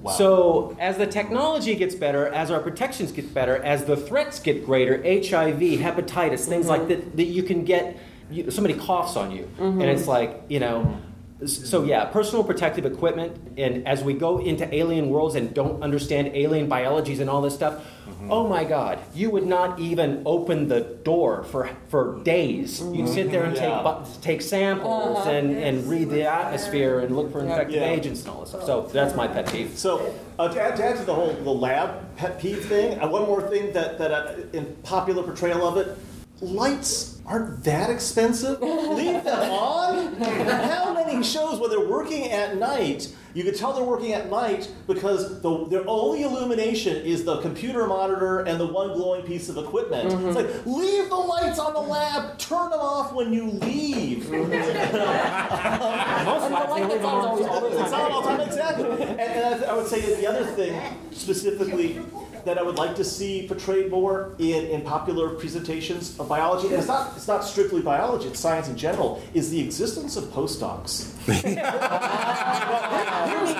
Wow. 0.00 0.12
So, 0.12 0.76
as 0.78 0.98
the 0.98 1.08
technology 1.08 1.74
gets 1.74 1.96
better, 1.96 2.28
as 2.28 2.52
our 2.52 2.60
protections 2.60 3.10
get 3.10 3.34
better, 3.34 3.56
as 3.56 3.84
the 3.84 3.96
threats 3.96 4.38
get 4.38 4.64
greater, 4.64 4.98
HIV, 4.98 5.58
hepatitis, 5.58 6.46
things 6.46 6.68
like 6.68 6.82
mm-hmm. 6.82 6.88
that, 6.90 7.16
that 7.16 7.24
you 7.24 7.42
can 7.42 7.64
get, 7.64 7.98
you, 8.30 8.48
somebody 8.52 8.74
coughs 8.74 9.16
on 9.16 9.32
you, 9.32 9.48
and 9.58 9.74
mm-hmm. 9.74 9.80
it's 9.82 10.06
like, 10.06 10.42
you 10.48 10.60
know, 10.60 11.00
so 11.46 11.84
yeah, 11.84 12.04
personal 12.06 12.44
protective 12.44 12.86
equipment, 12.86 13.36
and 13.56 13.86
as 13.86 14.02
we 14.02 14.14
go 14.14 14.38
into 14.38 14.72
alien 14.74 15.08
worlds 15.10 15.34
and 15.34 15.52
don't 15.54 15.82
understand 15.82 16.28
alien 16.34 16.68
biologies 16.68 17.20
and 17.20 17.28
all 17.30 17.40
this 17.42 17.54
stuff, 17.54 17.84
oh 18.30 18.48
my 18.48 18.64
God, 18.64 18.98
you 19.14 19.30
would 19.30 19.46
not 19.46 19.78
even 19.80 20.22
open 20.26 20.68
the 20.68 20.80
door 20.80 21.44
for 21.44 21.68
for 21.88 22.20
days. 22.24 22.80
You'd 22.80 23.08
sit 23.08 23.30
there 23.30 23.44
and 23.44 23.54
Yeah. 23.56 23.74
take 23.76 23.84
bu- 23.84 24.20
take 24.22 24.42
samples 24.42 25.26
and, 25.26 25.56
and 25.56 25.86
read 25.88 26.10
the 26.10 26.24
atmosphere 26.30 27.00
and 27.00 27.14
look 27.16 27.32
for 27.32 27.40
infected 27.40 27.76
Yeah. 27.76 27.90
agents 27.90 28.20
and 28.22 28.30
all 28.30 28.40
this 28.40 28.50
stuff. 28.50 28.64
So 28.64 28.88
that's 28.92 29.14
my 29.16 29.26
pet 29.28 29.46
peeve. 29.52 29.76
So 29.78 30.14
uh, 30.38 30.48
to, 30.48 30.60
add, 30.60 30.76
to 30.76 30.84
add 30.84 30.96
to 30.98 31.04
the 31.04 31.14
whole 31.14 31.32
the 31.32 31.50
lab 31.50 32.16
pet 32.16 32.38
peeve 32.40 32.64
thing, 32.66 33.00
uh, 33.00 33.08
one 33.08 33.22
more 33.22 33.42
thing 33.48 33.72
that 33.72 33.98
that 33.98 34.12
uh, 34.12 34.34
in 34.52 34.66
popular 34.82 35.22
portrayal 35.22 35.66
of 35.66 35.76
it, 35.76 35.96
lights 36.42 37.20
aren't 37.24 37.62
that 37.64 37.88
expensive. 37.88 38.60
Leave 38.60 39.24
them 39.24 39.50
on. 39.50 40.14
How 40.20 40.92
many 40.92 41.22
shows 41.22 41.60
where 41.60 41.70
they're 41.70 41.88
working 41.88 42.30
at 42.30 42.56
night? 42.56 43.14
You 43.34 43.44
could 43.44 43.56
tell 43.56 43.72
they're 43.72 43.84
working 43.84 44.12
at 44.12 44.28
night 44.28 44.70
because 44.86 45.40
the, 45.40 45.66
their 45.68 45.88
only 45.88 46.22
illumination 46.22 46.96
is 46.96 47.24
the 47.24 47.40
computer 47.40 47.86
monitor 47.86 48.40
and 48.40 48.60
the 48.60 48.66
one 48.66 48.92
glowing 48.92 49.22
piece 49.22 49.48
of 49.48 49.56
equipment. 49.56 50.06
It's 50.06 50.14
mm-hmm. 50.14 50.34
like 50.34 50.66
leave 50.66 51.08
the 51.08 51.14
lights 51.14 51.58
on 51.58 51.72
the 51.72 51.80
lab. 51.80 52.38
Turn 52.38 52.68
them 52.70 52.80
off 52.80 53.14
when 53.14 53.32
you 53.32 53.46
leave. 53.46 54.28
Most 54.30 54.42
And 54.42 54.92
the 54.92 54.98
labs, 54.98 56.52
light 56.52 56.68
they 56.68 56.82
leave 56.82 56.88
that's 56.88 57.02
them 57.02 57.06
on 57.06 57.14
on 57.14 57.24
all 57.24 57.46
all 57.46 57.60
the 57.60 57.68
the 57.70 57.82
It's 57.82 57.92
on 57.92 58.12
all 58.12 58.22
the 58.22 58.28
time, 58.28 58.40
exactly. 58.40 58.90
And, 58.90 59.20
and 59.20 59.64
I, 59.64 59.68
I 59.68 59.74
would 59.76 59.86
say 59.86 60.00
the 60.14 60.26
other 60.26 60.44
thing 60.44 60.78
specifically 61.12 62.00
that 62.44 62.58
I 62.58 62.62
would 62.62 62.76
like 62.76 62.96
to 62.96 63.04
see 63.04 63.46
portrayed 63.46 63.90
more 63.90 64.34
in, 64.38 64.66
in 64.66 64.82
popular 64.82 65.30
presentations 65.30 66.18
of 66.18 66.28
biology, 66.28 66.68
and 66.68 66.76
it's 66.76 66.88
not 66.88 67.16
it's 67.16 67.28
not 67.28 67.44
strictly 67.44 67.80
biology, 67.80 68.28
it's 68.28 68.40
science 68.40 68.68
in 68.68 68.76
general, 68.76 69.22
is 69.34 69.50
the 69.50 69.60
existence 69.60 70.16
of 70.16 70.24
postdocs. 70.24 71.08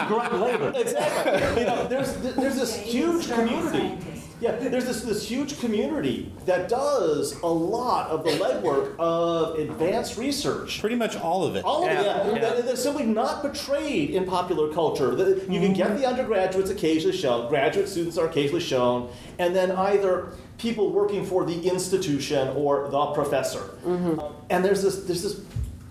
Grunt 0.09 0.41
labor. 0.41 0.73
Exactly. 0.75 1.61
You 1.63 1.67
know, 1.67 1.87
there's 1.89 2.15
there's 2.17 2.57
this 2.57 2.77
huge 2.77 3.29
community. 3.31 3.99
Yeah, 4.41 4.57
there's 4.57 4.87
this, 4.87 5.03
this 5.03 5.25
huge 5.29 5.61
community 5.61 6.33
that 6.47 6.69
does 6.69 7.39
a 7.43 7.47
lot 7.47 8.11
of 8.11 8.25
the 8.25 8.31
legwork 8.31 8.97
of 8.99 9.57
advanced 9.57 10.19
research. 10.19 10.81
Pretty 10.81 10.97
much 10.97 11.17
all 11.17 11.45
of 11.45 11.55
it. 11.55 11.65
All 11.65 11.85
of 11.85 11.91
it, 11.93 11.95
Yeah, 11.95 12.03
yeah. 12.27 12.33
yeah. 12.35 12.39
They're- 12.41 12.63
They're 12.63 12.75
simply 12.77 13.05
not 13.07 13.41
portrayed 13.41 14.11
in 14.11 14.25
popular 14.25 14.73
culture. 14.73 15.15
The- 15.15 15.45
You 15.49 15.61
can 15.61 15.75
get 15.75 15.97
the 15.97 16.05
undergraduates 16.07 16.71
occasionally 16.71 17.17
shown, 17.17 17.49
graduate 17.49 17.89
students 17.89 18.19
are 18.19 18.27
occasionally 18.27 18.63
shown, 18.63 19.11
and 19.39 19.55
then 19.55 19.71
either 19.71 20.33
people 20.59 20.91
working 20.91 21.25
for 21.25 21.45
the 21.45 21.61
institution 21.69 22.49
or 22.57 22.89
the 22.91 23.07
professor. 23.13 23.63
Mm-hmm. 23.87 24.21
And 24.51 24.65
there's 24.65 24.83
this 24.83 25.05
there's 25.05 25.23
this 25.23 25.41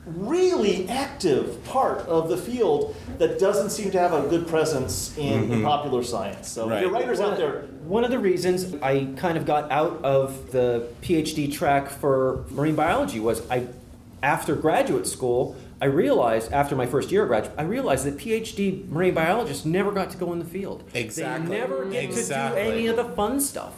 really 0.05 0.89
active 0.89 1.63
part 1.65 1.99
of 2.07 2.29
the 2.29 2.37
field 2.37 2.95
that 3.19 3.39
doesn't 3.39 3.69
seem 3.69 3.91
to 3.91 3.99
have 3.99 4.13
a 4.13 4.27
good 4.27 4.47
presence 4.47 5.15
in, 5.17 5.43
in 5.43 5.49
mm-hmm. 5.49 5.63
popular 5.63 6.03
science. 6.03 6.49
So 6.49 6.69
Right. 6.69 6.81
your 6.81 6.91
writers 6.91 7.19
out 7.19 7.37
there. 7.37 7.65
One 7.85 8.03
of 8.03 8.09
the 8.09 8.19
reasons 8.19 8.75
I 8.81 9.09
kind 9.17 9.37
of 9.37 9.45
got 9.45 9.71
out 9.71 10.03
of 10.03 10.51
the 10.51 10.87
PhD 11.01 11.51
track 11.51 11.89
for 11.89 12.45
marine 12.49 12.75
biology 12.75 13.19
was 13.19 13.47
I, 13.49 13.67
after 14.23 14.55
graduate 14.55 15.05
school, 15.05 15.55
I 15.81 15.85
realized 15.85 16.51
after 16.51 16.75
my 16.75 16.85
first 16.85 17.11
year 17.11 17.23
of 17.23 17.29
graduate, 17.29 17.55
I 17.57 17.63
realized 17.63 18.05
that 18.05 18.17
PhD 18.17 18.87
marine 18.89 19.13
biologists 19.13 19.65
never 19.65 19.91
got 19.91 20.11
to 20.11 20.17
go 20.17 20.31
in 20.31 20.39
the 20.39 20.45
field. 20.45 20.83
Exactly. 20.93 21.49
They 21.49 21.59
never 21.59 21.85
get 21.85 22.03
Exactly. 22.03 22.61
to 22.61 22.67
do 22.67 22.73
any 22.73 22.87
of 22.87 22.95
the 22.97 23.05
fun 23.05 23.39
stuff. 23.39 23.73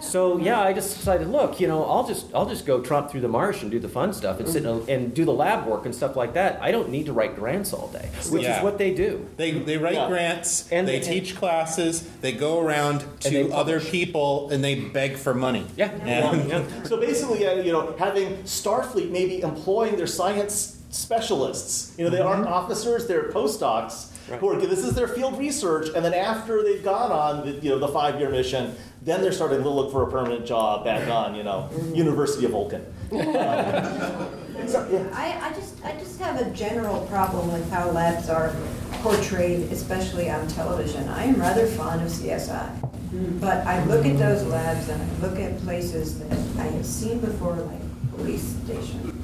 So 0.00 0.38
yeah, 0.38 0.60
I 0.60 0.72
just 0.72 0.96
decided, 0.96 1.28
look, 1.28 1.60
you 1.60 1.66
know, 1.68 1.84
I'll 1.84 2.06
just 2.06 2.26
I'll 2.34 2.48
just 2.48 2.64
go 2.66 2.80
tromp 2.80 3.10
through 3.10 3.20
the 3.22 3.28
marsh 3.28 3.62
and 3.62 3.70
do 3.70 3.78
the 3.78 3.88
fun 3.88 4.12
stuff 4.12 4.38
and 4.40 4.48
sit 4.48 4.64
and, 4.64 4.88
and 4.88 5.12
do 5.14 5.24
the 5.24 5.32
lab 5.32 5.66
work 5.66 5.84
and 5.86 5.94
stuff 5.94 6.16
like 6.16 6.34
that. 6.34 6.60
I 6.62 6.70
don't 6.70 6.88
need 6.90 7.06
to 7.06 7.12
write 7.12 7.34
grants 7.36 7.72
all 7.72 7.88
day, 7.88 8.08
which 8.30 8.42
Yeah. 8.44 8.58
is 8.58 8.62
what 8.62 8.78
they 8.78 8.94
do. 8.94 9.26
They, 9.36 9.50
they 9.52 9.76
write 9.76 9.94
Yeah. 9.94 10.08
grants, 10.08 10.70
And 10.70 10.86
they 10.86 10.98
they- 11.00 11.04
teach 11.20 11.36
classes, 11.36 12.02
they 12.20 12.32
go 12.32 12.60
around 12.60 13.04
to 13.20 13.50
other 13.52 13.80
people 13.80 14.50
and 14.50 14.62
they 14.62 14.76
beg 14.76 15.16
for 15.16 15.34
money. 15.34 15.66
Yeah. 15.76 15.90
And- 16.04 16.48
yeah. 16.48 16.62
So 16.84 16.96
basically, 16.98 17.46
uh, 17.46 17.54
you 17.56 17.72
know, 17.72 17.94
having 17.98 18.36
Starfleet 18.44 19.10
maybe 19.10 19.42
employing 19.42 19.96
their 19.96 20.06
science 20.06 20.76
specialists. 20.90 21.92
You 21.98 22.04
know, 22.04 22.10
they 22.10 22.20
aren't 22.20 22.46
officers; 22.46 23.06
they're 23.06 23.30
postdocs 23.30 24.06
who 24.36 24.48
are. 24.48 24.56
This 24.58 24.84
is 24.84 24.94
their 24.94 25.08
field 25.08 25.38
research, 25.38 25.88
and 25.94 26.04
then 26.04 26.14
after 26.14 26.62
they've 26.62 26.84
gone 26.84 27.12
on, 27.12 27.46
the, 27.46 27.52
you 27.52 27.70
know, 27.70 27.78
the 27.78 27.88
five-year 27.88 28.30
mission, 28.30 28.74
then 29.02 29.22
they're 29.22 29.32
starting 29.32 29.62
to 29.62 29.68
look 29.68 29.90
for 29.90 30.02
a 30.02 30.10
permanent 30.10 30.46
job 30.46 30.84
back 30.84 31.08
on, 31.08 31.34
you 31.34 31.42
know, 31.42 31.70
mm. 31.72 31.96
University 31.96 32.44
of 32.44 32.52
Vulcan. 32.52 32.84
So, 34.66 34.86
yeah. 34.90 35.06
I, 35.14 35.48
I 35.48 35.52
just, 35.54 35.82
I 35.84 35.92
just 35.92 36.18
have 36.20 36.40
a 36.40 36.50
general 36.50 37.06
problem 37.06 37.52
with 37.52 37.70
how 37.70 37.90
labs 37.90 38.28
are 38.28 38.54
portrayed, 39.02 39.72
especially 39.72 40.28
on 40.28 40.48
television. 40.48 41.08
I 41.08 41.24
am 41.24 41.36
rather 41.36 41.66
fond 41.66 42.02
of 42.02 42.08
CSI. 42.08 42.68
Mm-hmm. 42.80 43.38
But 43.38 43.66
I 43.66 43.82
look 43.84 44.04
at 44.04 44.18
those 44.18 44.44
labs 44.44 44.88
and 44.88 45.00
I 45.00 45.26
look 45.26 45.38
at 45.38 45.58
places 45.60 46.18
that 46.18 46.32
I 46.60 46.66
have 46.66 46.84
seen 46.84 47.20
before, 47.20 47.54
like 47.54 48.10
police 48.16 48.56
station. 48.64 49.22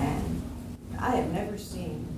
And 0.00 0.42
I 0.98 1.16
have 1.16 1.30
never 1.30 1.56
seen 1.56 2.04
a 2.08 2.13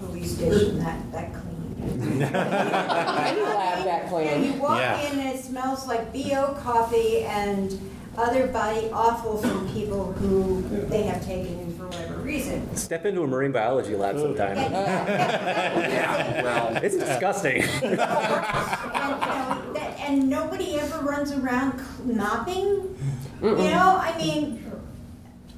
police 0.00 0.36
station 0.36 0.78
that, 0.80 1.12
that 1.12 1.32
clean. 1.32 1.46
Any 2.22 2.30
lab 2.32 3.84
that 3.84 4.02
And 4.02 4.10
clean. 4.10 4.44
you 4.44 4.60
walk 4.60 4.78
Yeah. 4.78 5.00
in 5.10 5.18
and 5.20 5.28
it 5.38 5.42
smells 5.44 5.86
like 5.86 6.12
BO 6.12 6.54
coffee 6.62 7.22
and 7.24 7.78
other 8.18 8.48
body 8.48 8.90
awful 8.92 9.38
from 9.38 9.68
people 9.72 10.12
who 10.12 10.62
they 10.88 11.04
have 11.04 11.24
taken 11.24 11.58
in 11.60 11.72
for 11.78 11.84
whatever 11.86 12.14
reason. 12.16 12.74
Step 12.76 13.06
into 13.06 13.22
a 13.22 13.26
marine 13.26 13.52
biology 13.52 13.94
lab 13.96 14.18
sometime. 14.18 14.58
And, 14.58 14.74
Well, 16.44 16.76
it's 16.82 16.96
disgusting. 16.96 17.62
and, 17.62 17.82
you 17.82 17.90
know, 17.90 17.96
that- 17.96 19.94
and 20.00 20.28
nobody 20.28 20.78
ever 20.78 20.98
runs 21.04 21.32
around 21.32 21.80
mopping. 22.04 22.96
You 23.42 23.54
know, 23.56 23.96
I 23.98 24.14
mean, 24.18 24.69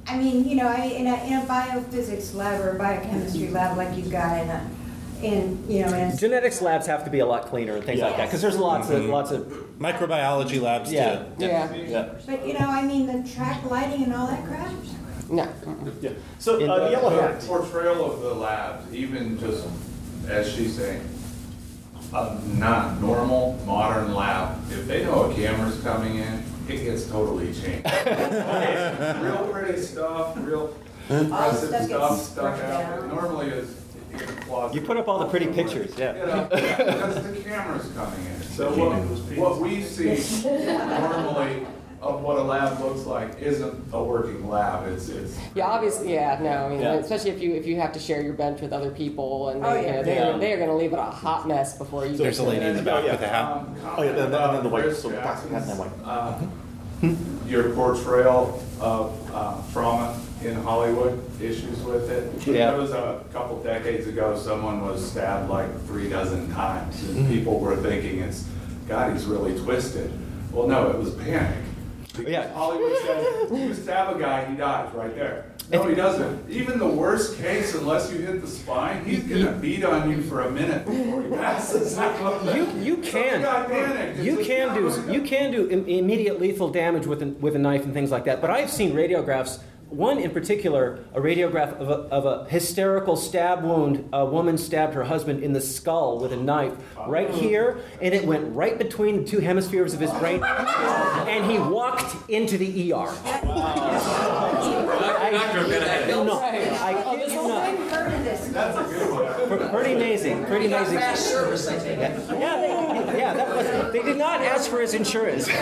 I 0.07 0.17
mean, 0.17 0.47
you 0.47 0.55
know, 0.55 0.67
I, 0.67 0.83
in 0.85 1.07
a, 1.07 1.15
in 1.25 1.33
a 1.33 1.45
biophysics 1.45 2.35
lab 2.35 2.59
or 2.61 2.71
a 2.71 2.77
biochemistry 2.79 3.47
lab 3.49 3.77
like 3.77 3.95
you've 3.95 4.11
got 4.11 4.37
in 4.41 4.49
a, 4.49 4.69
in, 5.23 5.63
you 5.69 5.85
know, 5.85 5.93
in. 5.93 6.17
Genetics 6.17 6.61
labs 6.61 6.85
have 6.87 7.05
to 7.05 7.09
be 7.09 7.19
a 7.19 7.25
lot 7.25 7.45
cleaner 7.45 7.75
and 7.77 7.85
things 7.85 8.01
like 8.01 8.17
that 8.17 8.25
because 8.25 8.41
there's 8.41 8.57
lots 8.57 8.89
of 8.89 9.05
lots 9.05 9.31
of 9.31 9.43
Microbiology 9.79 10.61
labs 10.61 10.91
Yeah. 10.91 11.19
too. 11.19 11.45
Yeah. 11.45 11.73
Yeah. 11.73 12.09
But, 12.25 12.45
you 12.45 12.53
know, 12.53 12.67
I 12.67 12.81
mean, 12.85 13.05
the 13.07 13.27
track 13.29 13.63
lighting 13.69 14.03
and 14.03 14.13
all 14.13 14.27
that 14.27 14.45
crap. 14.45 14.71
No. 15.29 15.47
yeah. 16.01 16.11
So 16.37 16.59
In 16.59 16.69
uh, 16.69 16.79
the- 16.79 16.91
Yellow 16.91 17.15
The 17.15 17.21
Hat. 17.21 17.41
portrayal 17.43 18.11
of 18.13 18.19
the 18.21 18.33
labs, 18.33 18.93
even 18.93 19.39
just, 19.39 19.65
as 20.27 20.51
she's 20.53 20.75
saying, 20.75 21.01
a 22.13 22.37
not 22.57 22.99
normal, 22.99 23.57
modern 23.65 24.13
lab, 24.13 24.59
if 24.69 24.85
they 24.85 25.03
know 25.05 25.31
a 25.31 25.33
camera's 25.33 25.79
coming 25.81 26.17
in, 26.17 26.43
it 26.69 26.83
gets 26.83 27.07
totally 27.09 27.53
changed. 27.53 27.85
Real 29.21 29.49
pretty 29.51 29.81
stuff, 29.81 30.35
real 30.37 30.75
impressive 31.09 31.69
stuff 31.69 31.85
stuff, 31.85 32.19
stuck 32.21 32.59
out. 32.63 32.99
down. 32.99 33.03
It 33.03 33.07
Normally 33.13 33.47
is 33.47 33.75
in 34.11 34.19
a 34.21 34.25
closet. 34.41 34.75
You 34.75 34.81
put 34.81 34.97
up 34.97 35.07
all 35.07 35.19
the 35.19 35.25
pretty 35.27 35.47
pictures, 35.47 35.97
yeah. 35.97 36.15
You 36.15 36.25
know, 36.25 36.47
because 36.49 37.23
the 37.23 37.41
camera's 37.43 37.91
coming 37.93 38.25
in. 38.25 38.41
So 38.43 38.69
what, 38.71 38.93
what 39.37 39.59
we 39.61 39.81
see 39.83 40.43
normally 40.45 41.65
of 42.03 42.21
what 42.21 42.37
a 42.37 42.41
lab 42.43 42.79
looks 42.81 43.05
like 43.05 43.39
isn't 43.41 43.73
a 43.93 44.03
working 44.03 44.47
lab. 44.49 44.87
It's, 44.91 45.07
it's. 45.09 45.37
Yeah, 45.55 45.67
obviously, 45.67 46.13
yeah, 46.13 46.37
no, 46.41 46.65
I 46.65 46.69
mean, 46.69 46.81
Yeah. 46.81 46.93
especially 46.95 47.31
if 47.31 47.41
you 47.41 47.53
if 47.53 47.65
you 47.65 47.77
have 47.77 47.93
to 47.93 47.99
share 47.99 48.21
your 48.21 48.33
bench 48.33 48.59
with 48.61 48.73
other 48.73 48.91
people, 48.91 49.49
and 49.49 49.63
they, 49.63 49.67
Oh, 49.67 49.73
you 49.75 49.81
yeah. 49.85 49.91
know, 49.93 50.03
they're, 50.03 50.31
Yeah. 50.31 50.37
they're 50.37 50.57
going 50.57 50.69
to 50.69 50.75
leave 50.75 50.93
it 50.93 50.99
a 50.99 51.03
hot 51.03 51.47
mess 51.47 51.77
before 51.77 52.05
you. 52.05 52.17
There's 52.17 52.39
a 52.39 52.43
lady 52.43 52.65
in 52.65 52.75
the 52.75 52.83
back 52.83 53.03
Oh, 53.03 53.05
yeah. 53.05 53.11
with 53.13 53.21
a 53.21 53.27
hat. 53.27 53.51
Um, 53.51 53.75
Oh, 53.97 54.03
yeah, 54.03 54.09
and 54.09 54.17
then- 54.17 54.33
and 54.33 54.55
then 54.57 54.63
the 54.63 54.69
white, 54.69 54.93
so 54.95 55.09
black 55.09 55.23
hat 55.23 55.43
and 55.49 55.69
then 55.69 55.77
white. 55.77 55.91
uh, 56.05 56.37
Your 57.47 57.69
portrayal 57.71 58.63
of 58.79 59.31
uh, 59.33 59.61
trauma 59.73 60.19
in 60.43 60.55
Hollywood, 60.55 61.21
issues 61.41 61.79
with 61.83 62.09
it. 62.09 62.45
Yeah. 62.47 62.71
There 62.71 62.79
was 62.81 62.91
a 62.91 63.21
couple 63.33 63.61
decades 63.63 64.07
ago, 64.07 64.37
someone 64.37 64.81
was 64.85 65.09
stabbed 65.11 65.49
like 65.49 65.69
three 65.85 66.09
dozen 66.09 66.51
times, 66.53 67.01
and 67.09 67.27
people 67.29 67.59
were 67.59 67.75
thinking 67.77 68.19
it's, 68.19 68.45
God, 68.87 69.13
he's 69.13 69.25
really 69.25 69.57
twisted. 69.59 70.11
Well, 70.51 70.67
no, 70.67 70.89
it 70.91 70.97
was 70.97 71.11
panic. 71.15 71.57
Yeah. 72.19 72.53
Hollywood 72.53 72.97
says, 72.99 73.51
you 73.51 73.73
stab 73.73 74.15
a 74.15 74.19
guy, 74.19 74.45
he 74.45 74.55
dies 74.55 74.93
right 74.93 75.15
there. 75.15 75.45
No, 75.71 75.87
he 75.87 75.95
doesn't. 75.95 76.49
Even 76.49 76.77
the 76.77 76.87
worst 76.87 77.37
case, 77.37 77.73
unless 77.73 78.11
you 78.11 78.19
hit 78.19 78.41
the 78.41 78.47
spine, 78.47 79.03
he's 79.05 79.23
gonna 79.23 79.53
beat 79.53 79.83
on 79.83 80.09
you 80.11 80.21
for 80.21 80.41
a 80.41 80.51
minute 80.51 80.85
before 80.85 81.23
he 81.23 81.29
passes. 81.29 81.97
You 82.53 82.69
you 82.81 82.97
can 82.97 83.41
the 83.41 83.47
guy 83.47 83.63
panicked. 83.65 84.19
It's 84.19 84.25
you 84.25 84.43
can 84.43 84.75
do 84.75 85.11
you 85.11 85.21
can 85.21 85.51
do 85.51 85.67
immediate 85.67 86.39
lethal 86.39 86.69
damage 86.69 87.07
with 87.07 87.21
a, 87.23 87.27
with 87.27 87.55
a 87.55 87.59
knife 87.59 87.83
and 87.85 87.93
things 87.93 88.11
like 88.11 88.25
that. 88.25 88.41
But 88.41 88.49
I've 88.51 88.69
seen 88.69 88.93
radiographs. 88.93 89.59
One 89.93 90.17
in 90.17 90.31
particular, 90.31 91.05
a 91.13 91.21
radiograph 91.21 91.79
of 91.79 91.87
a, 91.87 91.93
of 92.09 92.25
a 92.25 92.49
hysterical 92.49 93.15
stab 93.15 93.63
wound. 93.63 94.09
A 94.11 94.25
woman 94.25 94.57
stabbed 94.57 94.95
her 94.95 95.03
husband 95.03 95.43
in 95.43 95.53
the 95.53 95.61
skull 95.61 96.19
with 96.19 96.33
a 96.33 96.35
knife 96.35 96.73
right 97.07 97.29
here, 97.29 97.77
and 98.01 98.11
it 98.11 98.25
went 98.25 98.55
right 98.55 98.75
between 98.75 99.17
the 99.17 99.29
two 99.29 99.39
hemispheres 99.39 99.93
of 99.93 99.99
his 99.99 100.09
brain, 100.13 100.43
and 100.43 101.51
he 101.51 101.59
walked 101.59 102.27
into 102.27 102.57
the 102.57 102.91
ER. 102.91 103.13
I, 105.23 106.23
no, 106.23 106.39
I 106.39 107.15
kid 107.15 107.31
you 107.31 107.47
not. 107.47 107.63
I've 107.63 109.49
heard 109.49 109.61
of 109.61 109.71
Pretty 109.71 109.93
amazing. 109.93 110.45
Pretty 110.45 110.67
amazing. 110.67 110.97
Fast 110.97 111.29
service, 111.29 111.67
I 111.67 111.77
think. 111.77 111.99
Yeah, 111.99 112.39
yeah, 112.39 113.11
they, 113.11 113.19
yeah. 113.19 113.33
That 113.33 113.55
was. 113.55 113.93
They 113.93 114.01
did 114.01 114.17
not 114.17 114.41
ask 114.41 114.69
for 114.69 114.81
his 114.81 114.93
insurance. 114.93 115.49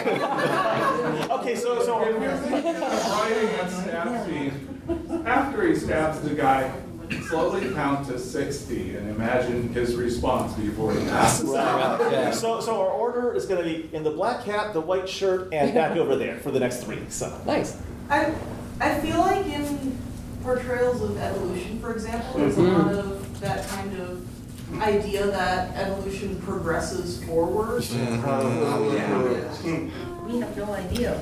Okay, 1.41 1.55
so 1.55 1.81
so 1.81 1.97
If 4.21 4.34
you're 4.34 4.51
thinking 4.51 4.81
of 4.88 4.88
writing 4.88 4.91
a 4.91 5.15
stab 5.15 5.15
scene, 5.15 5.25
after 5.25 5.67
he 5.67 5.75
stabs 5.75 6.21
the 6.21 6.36
guy, 6.36 6.71
slowly 7.27 7.73
count 7.73 8.07
to 8.07 8.19
60 8.19 8.95
and 8.95 9.10
imagine 9.10 9.73
his 9.73 9.95
response 9.95 10.53
before 10.53 10.93
he 10.93 10.99
passes 11.05 11.53
out. 11.53 12.34
So, 12.34 12.60
so 12.62 12.81
our 12.81 12.89
order 12.89 13.34
is 13.34 13.45
going 13.45 13.63
to 13.63 13.69
be 13.69 13.89
in 13.95 14.03
the 14.03 14.12
black 14.12 14.43
hat, 14.43 14.73
the 14.73 14.81
white 14.81 15.10
shirt, 15.10 15.53
and 15.53 15.73
back 15.73 15.97
over 15.97 16.15
there 16.15 16.38
for 16.39 16.51
the 16.51 16.60
next 16.60 16.84
three. 16.84 17.01
So, 17.10 17.41
Nice. 17.45 17.81
I, 18.10 18.34
I 18.79 18.99
feel 18.99 19.19
like 19.19 19.45
in 19.45 19.97
portrayals 20.43 21.01
of 21.01 21.17
evolution, 21.17 21.79
for 21.79 21.93
example, 21.93 22.39
there's 22.39 22.57
a 22.57 22.62
mm-hmm. 22.62 22.88
lot 22.88 22.93
of 22.93 23.39
that 23.41 23.67
kind 23.69 23.97
of 23.99 24.27
idea 24.81 25.27
that 25.27 25.75
evolution 25.75 26.41
progresses 26.41 27.23
forward. 27.25 27.84
Mm-hmm. 27.84 28.25
Mm-hmm. 29.67 30.20
We 30.31 30.39
have 30.39 30.57
no 30.57 30.73
idea. 30.73 31.19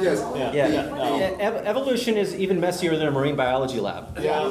Yes. 0.00 0.24
yeah, 0.36 0.52
Yeah, 0.52 0.86
no. 0.86 1.16
E- 1.16 1.22
ev- 1.40 1.66
evolution 1.66 2.16
is 2.16 2.34
even 2.34 2.58
messier 2.60 2.96
than 2.96 3.06
a 3.06 3.10
marine 3.10 3.36
biology 3.36 3.80
lab. 3.80 4.18
yeah. 4.18 4.50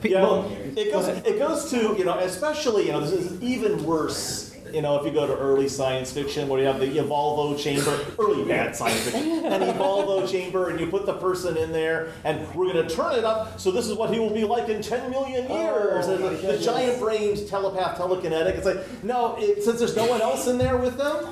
Pe- 0.00 0.10
Yeah, 0.10 0.22
well, 0.22 0.50
it 0.76 0.92
goes. 0.92 1.08
It 1.08 1.38
goes 1.38 1.70
to 1.70 1.94
you 1.98 2.04
know, 2.04 2.18
especially 2.18 2.86
you 2.86 2.92
know, 2.92 3.00
this 3.00 3.12
is 3.12 3.42
even 3.42 3.84
worse. 3.84 4.54
You 4.72 4.82
know, 4.82 4.96
if 4.98 5.06
you 5.06 5.12
go 5.12 5.26
to 5.26 5.36
early 5.36 5.68
science 5.68 6.12
fiction 6.12 6.48
where 6.48 6.60
you 6.60 6.66
have 6.66 6.80
the 6.80 6.86
Evolvo 6.86 7.56
chamber, 7.58 7.98
early 8.18 8.44
bad 8.44 8.74
science 8.74 9.00
fiction, 9.08 9.46
an 9.46 9.62
Evolvo 9.62 10.28
chamber, 10.28 10.70
and 10.70 10.80
you 10.80 10.88
put 10.88 11.06
the 11.06 11.14
person 11.14 11.56
in 11.56 11.70
there, 11.72 12.08
and 12.24 12.52
we're 12.54 12.72
going 12.72 12.86
to 12.86 12.94
turn 12.94 13.14
it 13.14 13.24
up. 13.24 13.60
So 13.60 13.70
this 13.70 13.86
is 13.86 13.94
what 13.94 14.12
he 14.12 14.18
will 14.18 14.34
be 14.34 14.44
like 14.44 14.68
in 14.68 14.82
10 14.82 15.08
million 15.10 15.46
oh, 15.48 15.62
years. 15.62 16.08
And 16.08 16.22
the, 16.22 16.30
the 16.30 16.58
giant-brained 16.58 17.46
telepath, 17.48 17.96
telekinetic. 17.96 18.56
It's 18.56 18.66
like, 18.66 19.04
no, 19.04 19.36
it, 19.38 19.62
since 19.62 19.78
there's 19.78 19.94
no 19.96 20.06
one 20.06 20.20
else 20.20 20.48
in 20.48 20.58
there 20.58 20.76
with 20.76 20.98
them. 20.98 21.24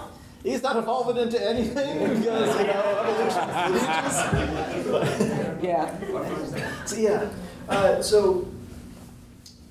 He's 0.44 0.62
not 0.62 0.76
evolving 0.76 1.16
into 1.16 1.42
anything 1.42 1.98
because 2.20 2.58
you 2.60 2.66
know 2.66 2.82
evolution 3.00 4.54
Yeah. 5.62 5.88
So 6.86 6.96
yeah, 6.96 7.28
Uh, 7.68 8.02
so, 8.02 8.46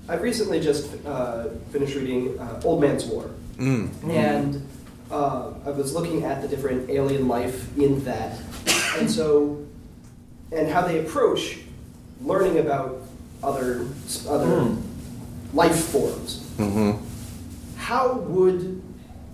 I've 0.10 0.22
recently 0.24 0.60
just 0.60 0.90
uh, 1.06 1.50
finished 1.72 1.96
reading 1.96 2.40
uh, 2.40 2.60
Old 2.66 2.82
Man's 2.82 3.06
War, 3.06 3.30
Mm. 3.60 3.90
and 4.10 4.66
uh, 5.12 5.52
I 5.64 5.70
was 5.70 5.94
looking 5.94 6.24
at 6.26 6.42
the 6.42 6.48
different 6.48 6.90
alien 6.90 7.28
life 7.28 7.70
in 7.78 8.04
that, 8.06 8.40
and 8.98 9.10
so, 9.10 9.60
and 10.52 10.68
how 10.68 10.82
they 10.82 11.00
approach 11.06 11.60
learning 12.26 12.58
about 12.58 12.98
other 13.44 13.86
other 14.28 14.72
life 15.54 15.78
forms. 15.94 16.42
hmm 16.58 16.92
How 17.78 18.14
would, 18.34 18.82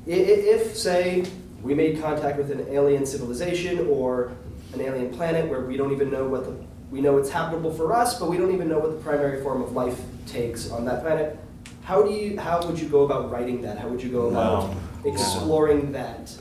i- 0.06 0.12
i- 0.12 0.44
if 0.56 0.76
say 0.76 1.24
we 1.64 1.74
made 1.74 2.02
contact 2.02 2.38
with 2.38 2.52
an 2.52 2.66
alien 2.70 3.06
civilization 3.06 3.88
or 3.88 4.32
an 4.74 4.82
alien 4.82 5.12
planet 5.14 5.50
where 5.50 5.62
we 5.62 5.78
don't 5.78 5.92
even 5.92 6.10
know 6.12 6.28
what 6.28 6.46
the 6.46 6.54
we 6.92 7.02
know 7.02 7.18
it's 7.18 7.30
habitable 7.30 7.72
for 7.72 7.94
us, 7.94 8.20
but 8.20 8.30
we 8.32 8.38
don't 8.38 8.52
even 8.52 8.68
know 8.68 8.80
what 8.80 8.90
the 8.90 9.04
primary 9.04 9.44
form 9.44 9.62
of 9.62 9.74
life 9.74 10.00
takes 10.26 10.72
on 10.72 10.86
that 10.86 11.02
planet. 11.04 11.38
How 11.84 12.02
do 12.02 12.12
you? 12.12 12.40
How 12.40 12.66
would 12.66 12.80
you 12.80 12.90
go 12.90 13.04
about 13.04 13.32
writing 13.32 13.62
that? 13.62 13.78
How 13.78 13.88
would 13.90 14.02
you 14.02 14.10
go 14.10 14.28
about 14.30 14.70
Wow. 14.70 14.76
exploring 15.06 15.92
that? 15.92 16.36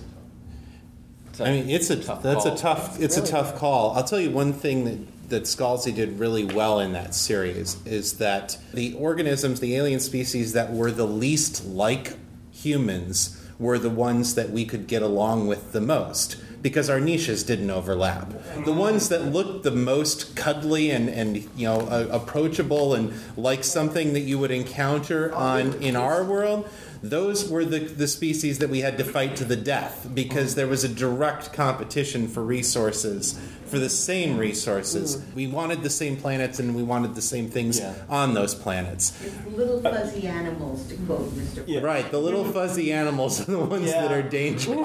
I 1.41 1.51
mean, 1.53 1.69
it's 1.71 1.91
a 1.91 1.97
Tough 1.97 2.23
that's 2.23 2.45
call. 2.45 2.55
a 2.55 2.57
tough 2.57 3.01
it's 3.01 3.16
Really? 3.16 3.29
a 3.29 3.31
tough 3.33 3.57
call. 3.57 3.93
I'll 3.93 4.05
tell 4.05 4.21
you 4.21 4.31
one 4.31 4.53
thing 4.53 4.85
that 4.87 4.99
that 5.29 5.43
Scalzi 5.43 5.95
did 5.95 6.19
really 6.19 6.45
well 6.45 6.81
in 6.81 6.95
that 6.95 7.14
series 7.14 7.77
is 7.85 8.14
that 8.14 8.57
the 8.73 8.95
organisms, 8.95 9.61
the 9.61 9.77
alien 9.77 10.01
species 10.01 10.55
that 10.55 10.73
were 10.73 10.91
the 10.91 11.07
least 11.07 11.66
like 11.66 12.14
humans, 12.51 13.38
were 13.59 13.79
the 13.79 13.91
ones 13.91 14.35
that 14.35 14.51
we 14.51 14.65
could 14.65 14.87
get 14.87 15.03
along 15.03 15.47
with 15.47 15.73
the 15.73 15.81
most 15.81 16.37
because 16.63 16.91
our 16.91 17.01
niches 17.01 17.45
didn't 17.45 17.71
overlap. 17.71 18.33
The 18.65 18.73
ones 18.73 19.09
that 19.11 19.27
looked 19.27 19.63
the 19.63 19.71
most 19.71 20.35
cuddly 20.37 20.91
and, 20.91 21.09
and 21.09 21.37
you 21.57 21.67
know 21.67 21.81
uh, 21.81 22.09
approachable 22.11 22.95
and 22.95 23.13
like 23.37 23.65
something 23.65 24.13
that 24.13 24.21
you 24.21 24.39
would 24.39 24.51
encounter 24.51 25.33
on 25.35 25.75
in 25.75 25.97
our 25.97 26.25
world, 26.25 26.69
those 27.03 27.49
were 27.49 27.64
the, 27.64 27.78
the 27.80 28.09
species 28.09 28.59
that 28.59 28.68
we 28.70 28.80
had 28.80 28.99
to 28.99 29.05
fight 29.05 29.36
to 29.36 29.44
the 29.44 29.57
death 29.57 30.09
because 30.14 30.55
there 30.55 30.66
was 30.66 30.84
a 30.84 30.88
direct 30.88 31.53
competition 31.53 32.26
for 32.28 32.42
resources, 32.42 33.38
for 33.66 33.78
the 33.78 33.88
same 33.88 34.36
resources. 34.36 35.22
We 35.34 35.46
wanted 35.46 35.82
the 35.82 35.90
same 35.90 36.16
planets 36.16 36.59
and 36.59 36.74
we 36.74 36.82
wanted 36.82 37.14
the 37.14 37.22
same 37.22 37.49
things 37.51 37.78
Yeah. 37.78 37.94
on 38.09 38.34
those 38.34 38.55
planets. 38.55 39.12
It's 39.24 39.57
little 39.57 39.80
fuzzy 39.80 40.26
animals, 40.26 40.86
to 40.88 40.94
quote 40.96 41.30
Mr. 41.34 41.64
Yeah. 41.66 41.80
Right, 41.80 42.11
the 42.11 42.18
little 42.18 42.44
fuzzy 42.44 42.92
animals 42.92 43.40
are 43.42 43.53
the 43.53 43.59
ones 43.59 43.90
that 43.92 44.11
are 44.12 44.22
dangerous. 44.22 44.66
it 44.66 44.76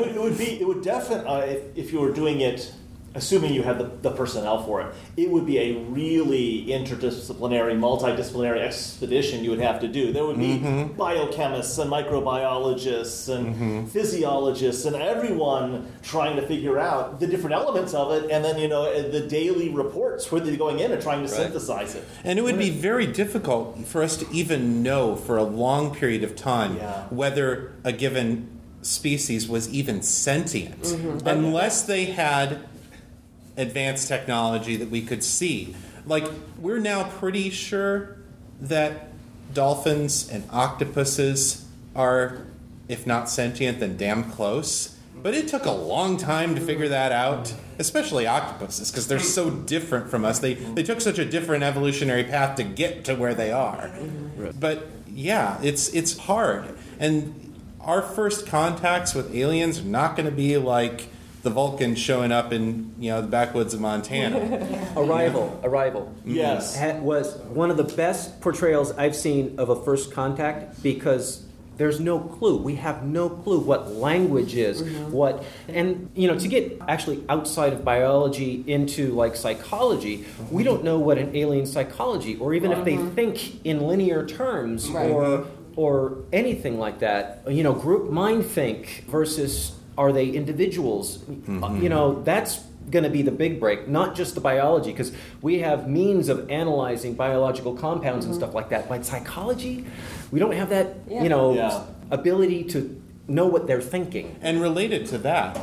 would- 0.00 0.06
it 0.16 0.20
would 0.20 0.38
be, 0.38 0.60
it 0.60 0.66
would 0.66 0.82
definitely, 0.82 1.26
uh, 1.28 1.38
if, 1.40 1.62
if 1.76 1.92
you 1.92 2.00
were 2.00 2.12
doing 2.12 2.40
it, 2.40 2.72
assuming 3.16 3.54
you 3.54 3.62
had 3.62 3.78
the, 3.78 3.84
the 4.02 4.10
personnel 4.10 4.62
for 4.64 4.82
it, 4.82 4.94
it 5.16 5.30
would 5.30 5.46
be 5.46 5.58
a 5.58 5.78
really 5.84 6.66
interdisciplinary, 6.66 7.76
multidisciplinary 7.76 8.60
expedition 8.60 9.42
you 9.42 9.50
would 9.50 9.60
have 9.60 9.80
to 9.80 9.88
do. 9.88 10.12
There 10.12 10.24
would 10.24 10.38
be 10.38 10.58
mm-hmm. 10.58 11.00
biochemists 11.00 11.78
and 11.80 11.90
microbiologists 11.90 13.34
and 13.34 13.54
mm-hmm. 13.54 13.86
physiologists 13.86 14.84
and 14.84 14.94
everyone 14.96 15.90
trying 16.02 16.36
to 16.36 16.46
figure 16.46 16.78
out 16.78 17.18
the 17.20 17.26
different 17.26 17.54
elements 17.54 17.94
of 17.94 18.12
it, 18.12 18.30
and 18.30 18.44
then, 18.44 18.58
you 18.58 18.68
know, 18.68 18.84
uh, 18.84 19.10
the 19.10 19.26
daily 19.26 19.68
reports 19.70 20.30
where 20.30 20.40
they're 20.40 20.56
going 20.56 20.78
in 20.78 20.92
and 20.92 21.02
trying 21.02 21.22
to 21.22 21.28
synthesize 21.28 21.94
it. 21.94 22.04
And 22.24 22.38
it 22.38 22.42
would 22.42 22.58
be 22.58 22.70
very 22.70 23.06
difficult 23.06 23.86
for 23.86 24.02
us 24.02 24.16
to 24.18 24.30
even 24.30 24.82
know 24.82 25.16
for 25.16 25.36
a 25.36 25.42
long 25.42 25.94
period 25.94 26.22
of 26.22 26.36
time 26.36 26.76
Yeah. 26.76 27.04
whether 27.10 27.72
a 27.84 27.92
given 27.92 28.48
species 28.82 29.48
was 29.48 29.68
even 29.72 30.02
sentient 30.02 30.82
mm-hmm. 30.82 31.26
unless 31.26 31.82
they 31.82 32.06
had 32.06 32.60
advanced 33.56 34.08
technology 34.08 34.76
that 34.76 34.90
we 34.90 35.02
could 35.02 35.24
see. 35.24 35.74
Like, 36.06 36.24
we're 36.58 36.78
now 36.78 37.04
pretty 37.04 37.50
sure 37.50 38.16
that 38.60 39.08
dolphins 39.52 40.28
and 40.30 40.44
octopuses 40.50 41.66
are, 41.94 42.46
if 42.88 43.06
not 43.06 43.28
sentient, 43.28 43.80
then 43.80 43.96
damn 43.96 44.30
close. 44.30 44.96
But 45.22 45.34
it 45.34 45.48
took 45.48 45.64
a 45.64 45.72
long 45.72 46.18
time 46.18 46.54
to 46.54 46.60
figure 46.60 46.88
that 46.88 47.10
out, 47.10 47.52
especially 47.78 48.26
octopuses, 48.26 48.90
because 48.90 49.08
they're 49.08 49.18
so 49.18 49.50
different 49.50 50.10
from 50.10 50.24
us. 50.24 50.38
They, 50.38 50.54
they 50.54 50.82
took 50.82 51.00
such 51.00 51.18
a 51.18 51.24
different 51.24 51.64
evolutionary 51.64 52.24
path 52.24 52.56
to 52.56 52.64
get 52.64 53.04
to 53.06 53.14
where 53.14 53.34
they 53.34 53.50
are. 53.50 53.90
But 54.60 54.86
yeah, 55.08 55.58
it's, 55.62 55.88
it's 55.88 56.16
hard. 56.16 56.76
And 57.00 57.54
our 57.80 58.02
first 58.02 58.46
contacts 58.46 59.14
with 59.14 59.34
aliens 59.34 59.80
are 59.80 59.84
not 59.84 60.16
going 60.16 60.26
to 60.26 60.34
be 60.34 60.58
like 60.58 61.08
the 61.46 61.50
Vulcan 61.50 61.94
showing 61.94 62.32
up 62.32 62.52
in 62.52 62.92
you 62.98 63.10
know 63.12 63.22
the 63.22 63.28
backwoods 63.28 63.72
of 63.72 63.80
Montana. 63.80 64.92
Arrival, 64.96 65.60
Arrival. 65.62 66.12
Mm-hmm. 66.18 66.34
Yes. 66.34 66.76
Ha- 66.76 66.98
was 66.98 67.36
one 67.36 67.70
of 67.70 67.76
the 67.76 67.84
best 67.84 68.40
portrayals 68.40 68.90
I've 68.90 69.14
seen 69.14 69.54
of 69.60 69.68
a 69.68 69.76
first 69.84 70.12
contact 70.12 70.82
because 70.82 71.46
there's 71.76 72.00
no 72.00 72.18
clue. 72.18 72.56
We 72.56 72.74
have 72.76 73.04
no 73.04 73.28
clue 73.28 73.60
what 73.60 73.92
language 73.92 74.56
is, 74.56 74.82
mm-hmm. 74.82 75.12
what, 75.12 75.44
and 75.68 76.10
you 76.16 76.26
know, 76.26 76.36
to 76.36 76.48
get 76.48 76.80
actually 76.88 77.22
outside 77.28 77.72
of 77.72 77.84
biology 77.84 78.64
into 78.66 79.12
like 79.12 79.36
psychology, 79.36 80.24
we 80.50 80.64
don't 80.64 80.82
know 80.82 80.98
what 80.98 81.16
an 81.16 81.36
alien 81.36 81.66
psychology, 81.66 82.36
or 82.38 82.54
even 82.54 82.72
if 82.72 82.84
they 82.84 82.96
mm-hmm. 82.96 83.14
think 83.14 83.64
in 83.64 83.86
linear 83.86 84.26
terms, 84.26 84.88
Right. 84.88 85.12
or 85.12 85.46
or 85.76 86.24
anything 86.32 86.80
like 86.80 86.98
that. 87.00 87.44
You 87.48 87.62
know, 87.62 87.72
group 87.72 88.10
mind 88.10 88.46
think 88.46 89.04
versus 89.06 89.76
are 89.98 90.12
they 90.12 90.28
individuals? 90.28 91.18
Uh, 91.48 91.72
You 91.80 91.88
know, 91.88 92.22
that's 92.22 92.60
going 92.90 93.04
to 93.04 93.10
be 93.10 93.22
the 93.22 93.32
big 93.32 93.58
break, 93.58 93.88
not 93.88 94.14
just 94.14 94.34
the 94.34 94.40
biology, 94.40 94.92
because 94.92 95.10
we 95.42 95.58
have 95.60 95.88
means 95.88 96.28
of 96.28 96.48
analyzing 96.50 97.14
biological 97.14 97.74
compounds 97.74 98.24
and 98.26 98.34
stuff 98.34 98.54
like 98.54 98.68
that. 98.68 98.88
But 98.88 99.04
psychology, 99.04 99.84
we 100.30 100.38
don't 100.38 100.52
have 100.54 100.70
that, 100.70 100.94
Yeah. 101.08 101.22
you 101.24 101.28
know, 101.28 101.54
Yeah. 101.54 101.80
ability 102.10 102.62
to 102.64 103.00
know 103.26 103.46
what 103.46 103.66
they're 103.66 103.80
thinking. 103.80 104.36
And 104.40 104.60
related 104.62 105.06
to 105.06 105.18
that, 105.18 105.58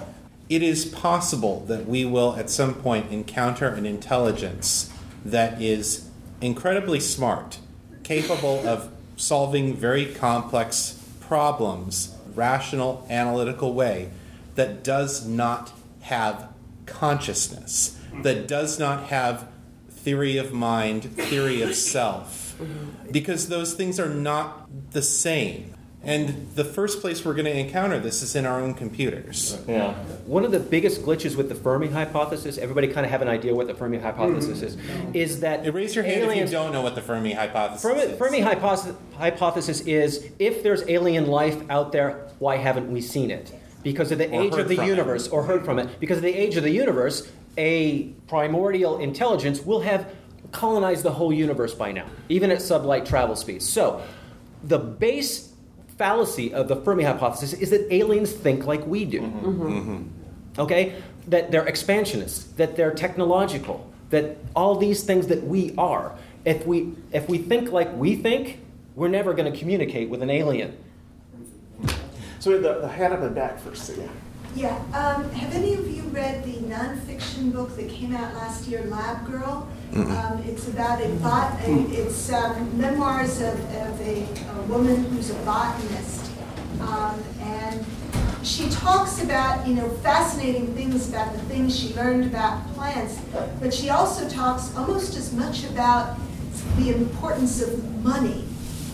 it 0.50 0.62
is 0.62 0.84
possible 0.86 1.64
that 1.68 1.88
we 1.88 2.04
will 2.04 2.36
at 2.36 2.50
some 2.50 2.74
point 2.74 3.06
encounter 3.12 3.68
an 3.70 3.86
intelligence 3.86 4.90
that 5.24 5.62
is 5.62 6.10
incredibly 6.42 7.00
smart, 7.00 7.60
capable 8.04 8.68
of 8.68 8.90
solving 9.16 9.74
very 9.74 10.06
complex 10.06 11.00
problems, 11.22 12.14
rational, 12.36 13.06
analytical 13.10 13.74
way, 13.74 14.10
that 14.56 14.84
does 14.84 15.26
not 15.28 15.72
have 16.02 16.50
consciousness, 16.86 17.98
that 18.22 18.48
does 18.48 18.80
not 18.80 19.06
have 19.10 19.48
theory 19.90 20.38
of 20.38 20.52
mind, 20.54 21.04
theory 21.16 21.62
of 21.62 21.76
self, 21.76 22.56
because 23.12 23.48
those 23.50 23.74
things 23.74 24.00
are 24.00 24.10
not 24.10 24.70
the 24.92 25.02
same. 25.02 25.70
And 26.06 26.50
the 26.56 26.66
first 26.66 27.00
place 27.00 27.24
we're 27.24 27.34
going 27.34 27.46
to 27.46 27.58
encounter 27.58 27.98
this 27.98 28.22
is 28.22 28.36
in 28.36 28.46
our 28.46 28.60
own 28.60 28.74
computers. 28.74 29.58
Yeah. 29.66 29.94
One 30.26 30.44
of 30.44 30.52
the 30.52 30.60
biggest 30.60 31.02
glitches 31.04 31.38
with 31.38 31.48
the 31.48 31.56
Fermi 31.56 31.88
hypothesis, 31.88 32.58
everybody 32.58 32.90
kind 32.90 33.06
of 33.06 33.12
have 33.12 33.22
an 33.22 33.30
idea 33.30 33.56
what 33.56 33.68
the 33.68 33.74
Fermi 33.74 34.00
hypothesis 34.00 34.62
is, 34.62 34.78
is 35.14 35.40
that 35.40 35.64
Hey, 35.64 35.70
Raise 35.70 35.96
your 35.96 36.04
hand 36.04 36.24
aliens- 36.24 36.50
if 36.52 36.58
you 36.58 36.62
don't 36.62 36.74
know 36.74 36.82
what 36.82 36.96
the 36.96 37.02
Fermi 37.02 37.32
hypothesis 37.32 37.82
Fermi, 37.82 38.02
is. 38.02 38.18
Fermi 38.18 38.42
hypothesis, 38.42 38.96
hypothesis 39.18 39.80
is 39.82 40.30
if 40.40 40.62
there's 40.62 40.84
alien 40.90 41.28
life 41.28 41.62
out 41.70 41.94
there, 41.94 42.28
why 42.40 42.58
haven't 42.58 42.92
we 42.92 43.00
seen 43.00 43.32
it? 43.32 43.54
Because 43.84 44.12
of 44.12 44.18
the 44.18 44.30
Or 44.30 44.42
age 44.42 44.54
of 44.54 44.68
the 44.68 44.76
from 44.76 44.86
it. 44.86 44.88
universe, 44.88 45.28
or 45.28 45.44
heard 45.44 45.66
from 45.66 45.80
it. 45.80 46.00
Because 46.00 46.18
of 46.18 46.24
the 46.24 46.34
age 46.34 46.56
of 46.56 46.64
the 46.64 46.72
universe, 46.72 47.30
a 47.58 48.04
primordial 48.28 49.00
intelligence 49.00 49.62
will 49.62 49.82
have 49.82 50.14
colonized 50.52 51.04
the 51.04 51.12
whole 51.12 51.34
universe 51.34 51.74
by 51.74 51.92
now, 51.92 52.06
even 52.30 52.52
at 52.52 52.60
sublight 52.60 53.06
travel 53.06 53.36
speeds. 53.36 53.68
So, 53.68 54.02
the 54.64 54.80
base 54.80 55.54
fallacy 55.98 56.54
of 56.54 56.68
the 56.68 56.76
Fermi 56.78 57.04
hypothesis 57.04 57.54
is 57.54 57.70
that 57.70 57.92
aliens 57.94 58.32
think 58.32 58.66
like 58.66 58.86
we 58.88 59.06
do 59.06 59.22
mm-hmm. 59.22 59.46
Mm-hmm. 59.46 59.92
Mm-hmm. 59.92 60.62
okay 60.62 61.02
that 61.28 61.52
they're 61.52 61.66
expansionists 61.66 62.46
that 62.54 62.76
they're 62.76 62.94
technological 62.94 63.90
that 64.10 64.38
all 64.56 64.76
these 64.76 65.04
things 65.04 65.28
that 65.28 65.44
we 65.44 65.74
are 65.78 66.18
if 66.46 66.66
we 66.66 66.94
if 67.12 67.30
we 67.30 67.38
think 67.38 67.72
like 67.72 67.96
we 67.96 68.16
think 68.16 68.60
we're 68.96 69.08
never 69.08 69.34
going 69.34 69.52
to 69.52 69.58
communicate 69.58 70.10
with 70.10 70.22
an 70.22 70.30
alien 70.30 70.76
So 72.44 72.50
we 72.50 72.56
have 72.56 72.64
the, 72.64 72.82
the 72.82 72.90
hand 72.90 73.14
up 73.14 73.22
and 73.22 73.34
back 73.34 73.58
first. 73.58 73.86
So 73.86 73.94
yeah. 73.94 74.10
Yeah, 74.54 74.76
um, 74.94 75.32
have 75.32 75.56
any 75.56 75.76
of 75.76 75.90
you 75.90 76.02
read 76.10 76.44
the 76.44 76.58
nonfiction 76.58 77.54
book 77.54 77.74
that 77.78 77.88
came 77.90 78.14
out 78.14 78.34
last 78.34 78.68
year, 78.68 78.84
Lab 78.88 79.26
Girl? 79.26 79.66
Um, 79.96 80.44
it's 80.46 80.68
about 80.68 81.02
a 81.02 81.08
bot, 81.24 81.58
it's 81.64 82.34
um, 82.34 82.78
memoirs 82.78 83.40
of, 83.40 83.58
of 83.76 84.02
a, 84.02 84.28
a 84.28 84.62
woman 84.64 85.06
who's 85.06 85.30
a 85.30 85.36
botanist. 85.46 86.32
Um, 86.82 87.24
and 87.40 87.86
she 88.44 88.70
talks 88.72 89.24
about, 89.24 89.66
you 89.66 89.76
know, 89.76 89.88
fascinating 90.04 90.76
things 90.76 91.08
about 91.08 91.32
the 91.32 91.40
things 91.44 91.74
she 91.74 91.94
learned 91.94 92.26
about 92.26 92.68
plants, 92.74 93.22
but 93.62 93.74
she 93.74 93.90
also 93.90 94.28
talks 94.28 94.76
almost 94.76 95.16
as 95.16 95.32
much 95.32 95.64
about 95.64 96.18
the 96.76 96.90
importance 96.90 97.62
of 97.62 98.04
money. 98.04 98.44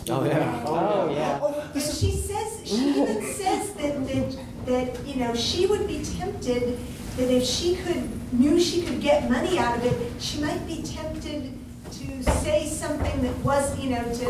Oh 0.09 0.25
yeah 0.25 0.63
Oh, 0.65 1.09
yeah. 1.11 1.73
And 1.73 1.81
she 1.81 2.11
says, 2.11 2.61
she 2.65 2.75
even 2.89 3.21
says 3.33 3.73
that, 3.73 4.07
that, 4.07 4.37
that, 4.65 5.07
you 5.07 5.15
know, 5.17 5.33
she 5.35 5.65
would 5.65 5.87
be 5.87 6.03
tempted, 6.03 6.77
that 7.17 7.29
if 7.29 7.43
she 7.43 7.75
could, 7.75 8.09
knew 8.33 8.59
she 8.59 8.81
could 8.83 9.01
get 9.01 9.29
money 9.29 9.57
out 9.57 9.77
of 9.77 9.85
it, 9.85 10.21
she 10.21 10.41
might 10.41 10.65
be 10.67 10.81
tempted 10.83 11.57
to 11.91 12.23
say 12.41 12.65
something 12.67 13.21
that 13.21 13.35
was, 13.39 13.77
you 13.79 13.89
know, 13.91 14.03
to, 14.13 14.25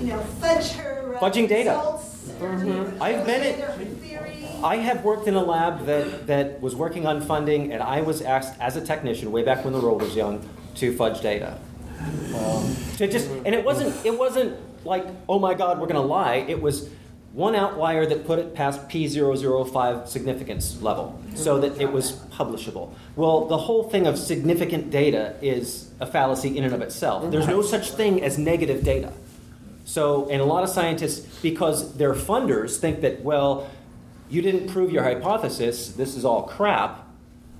you 0.00 0.06
know, 0.12 0.18
fudge 0.40 0.72
her 0.72 1.16
uh, 1.16 1.20
Fudging 1.20 1.48
data. 1.48 1.70
results, 1.70 2.14
Mhm. 2.40 3.00
I've 3.00 3.26
been 3.26 3.42
it- 3.42 3.64
I 4.62 4.76
have 4.76 5.04
worked 5.04 5.28
in 5.28 5.34
a 5.34 5.42
lab 5.42 5.86
that, 5.86 6.26
that 6.26 6.60
was 6.60 6.74
working 6.74 7.06
on 7.06 7.20
funding, 7.20 7.72
and 7.72 7.80
I 7.82 8.00
was 8.02 8.22
asked 8.22 8.54
as 8.60 8.76
a 8.76 8.80
technician, 8.80 9.30
way 9.30 9.42
back 9.44 9.64
when 9.64 9.72
the 9.72 9.80
world 9.80 10.02
was 10.02 10.16
young, 10.16 10.40
to 10.76 10.94
fudge 10.96 11.20
data. 11.20 11.58
Um, 12.36 12.76
to 12.96 13.08
just, 13.08 13.28
and 13.28 13.54
it 13.54 13.64
wasn't, 13.64 13.94
it 14.04 14.16
wasn't 14.16 14.56
like, 14.84 15.06
oh 15.28 15.38
my 15.38 15.54
God, 15.54 15.80
we're 15.80 15.86
to 16.00 16.00
lie. 16.00 16.36
It 16.36 16.60
was 16.60 16.88
one 17.32 17.54
outlier 17.54 18.06
that 18.06 18.26
put 18.26 18.38
it 18.38 18.54
past 18.54 18.88
P005 18.88 20.08
significance 20.08 20.80
level, 20.82 21.20
so 21.34 21.60
that 21.60 21.80
it 21.80 21.92
was 21.92 22.12
publishable. 22.12 22.92
Well, 23.16 23.44
the 23.46 23.58
whole 23.58 23.84
thing 23.84 24.06
of 24.06 24.18
significant 24.18 24.90
data 24.90 25.36
is 25.42 25.90
a 26.00 26.06
fallacy 26.06 26.56
in 26.56 26.64
and 26.64 26.74
of 26.74 26.80
itself. 26.82 27.30
There's 27.30 27.46
no 27.46 27.62
such 27.62 27.90
thing 27.90 28.22
as 28.22 28.38
negative 28.38 28.82
data. 28.82 29.12
So, 29.84 30.28
and 30.28 30.40
a 30.40 30.44
lot 30.44 30.64
of 30.64 30.70
scientists, 30.70 31.38
because 31.40 31.96
their 31.96 32.12
funders 32.14 32.78
think 32.78 33.00
that, 33.02 33.22
well, 33.22 33.70
you 34.28 34.42
didn't 34.42 34.68
prove 34.68 34.92
your 34.92 35.02
hypothesis, 35.02 35.92
this 35.92 36.14
is 36.14 36.24
all 36.24 36.42
crap. 36.42 37.06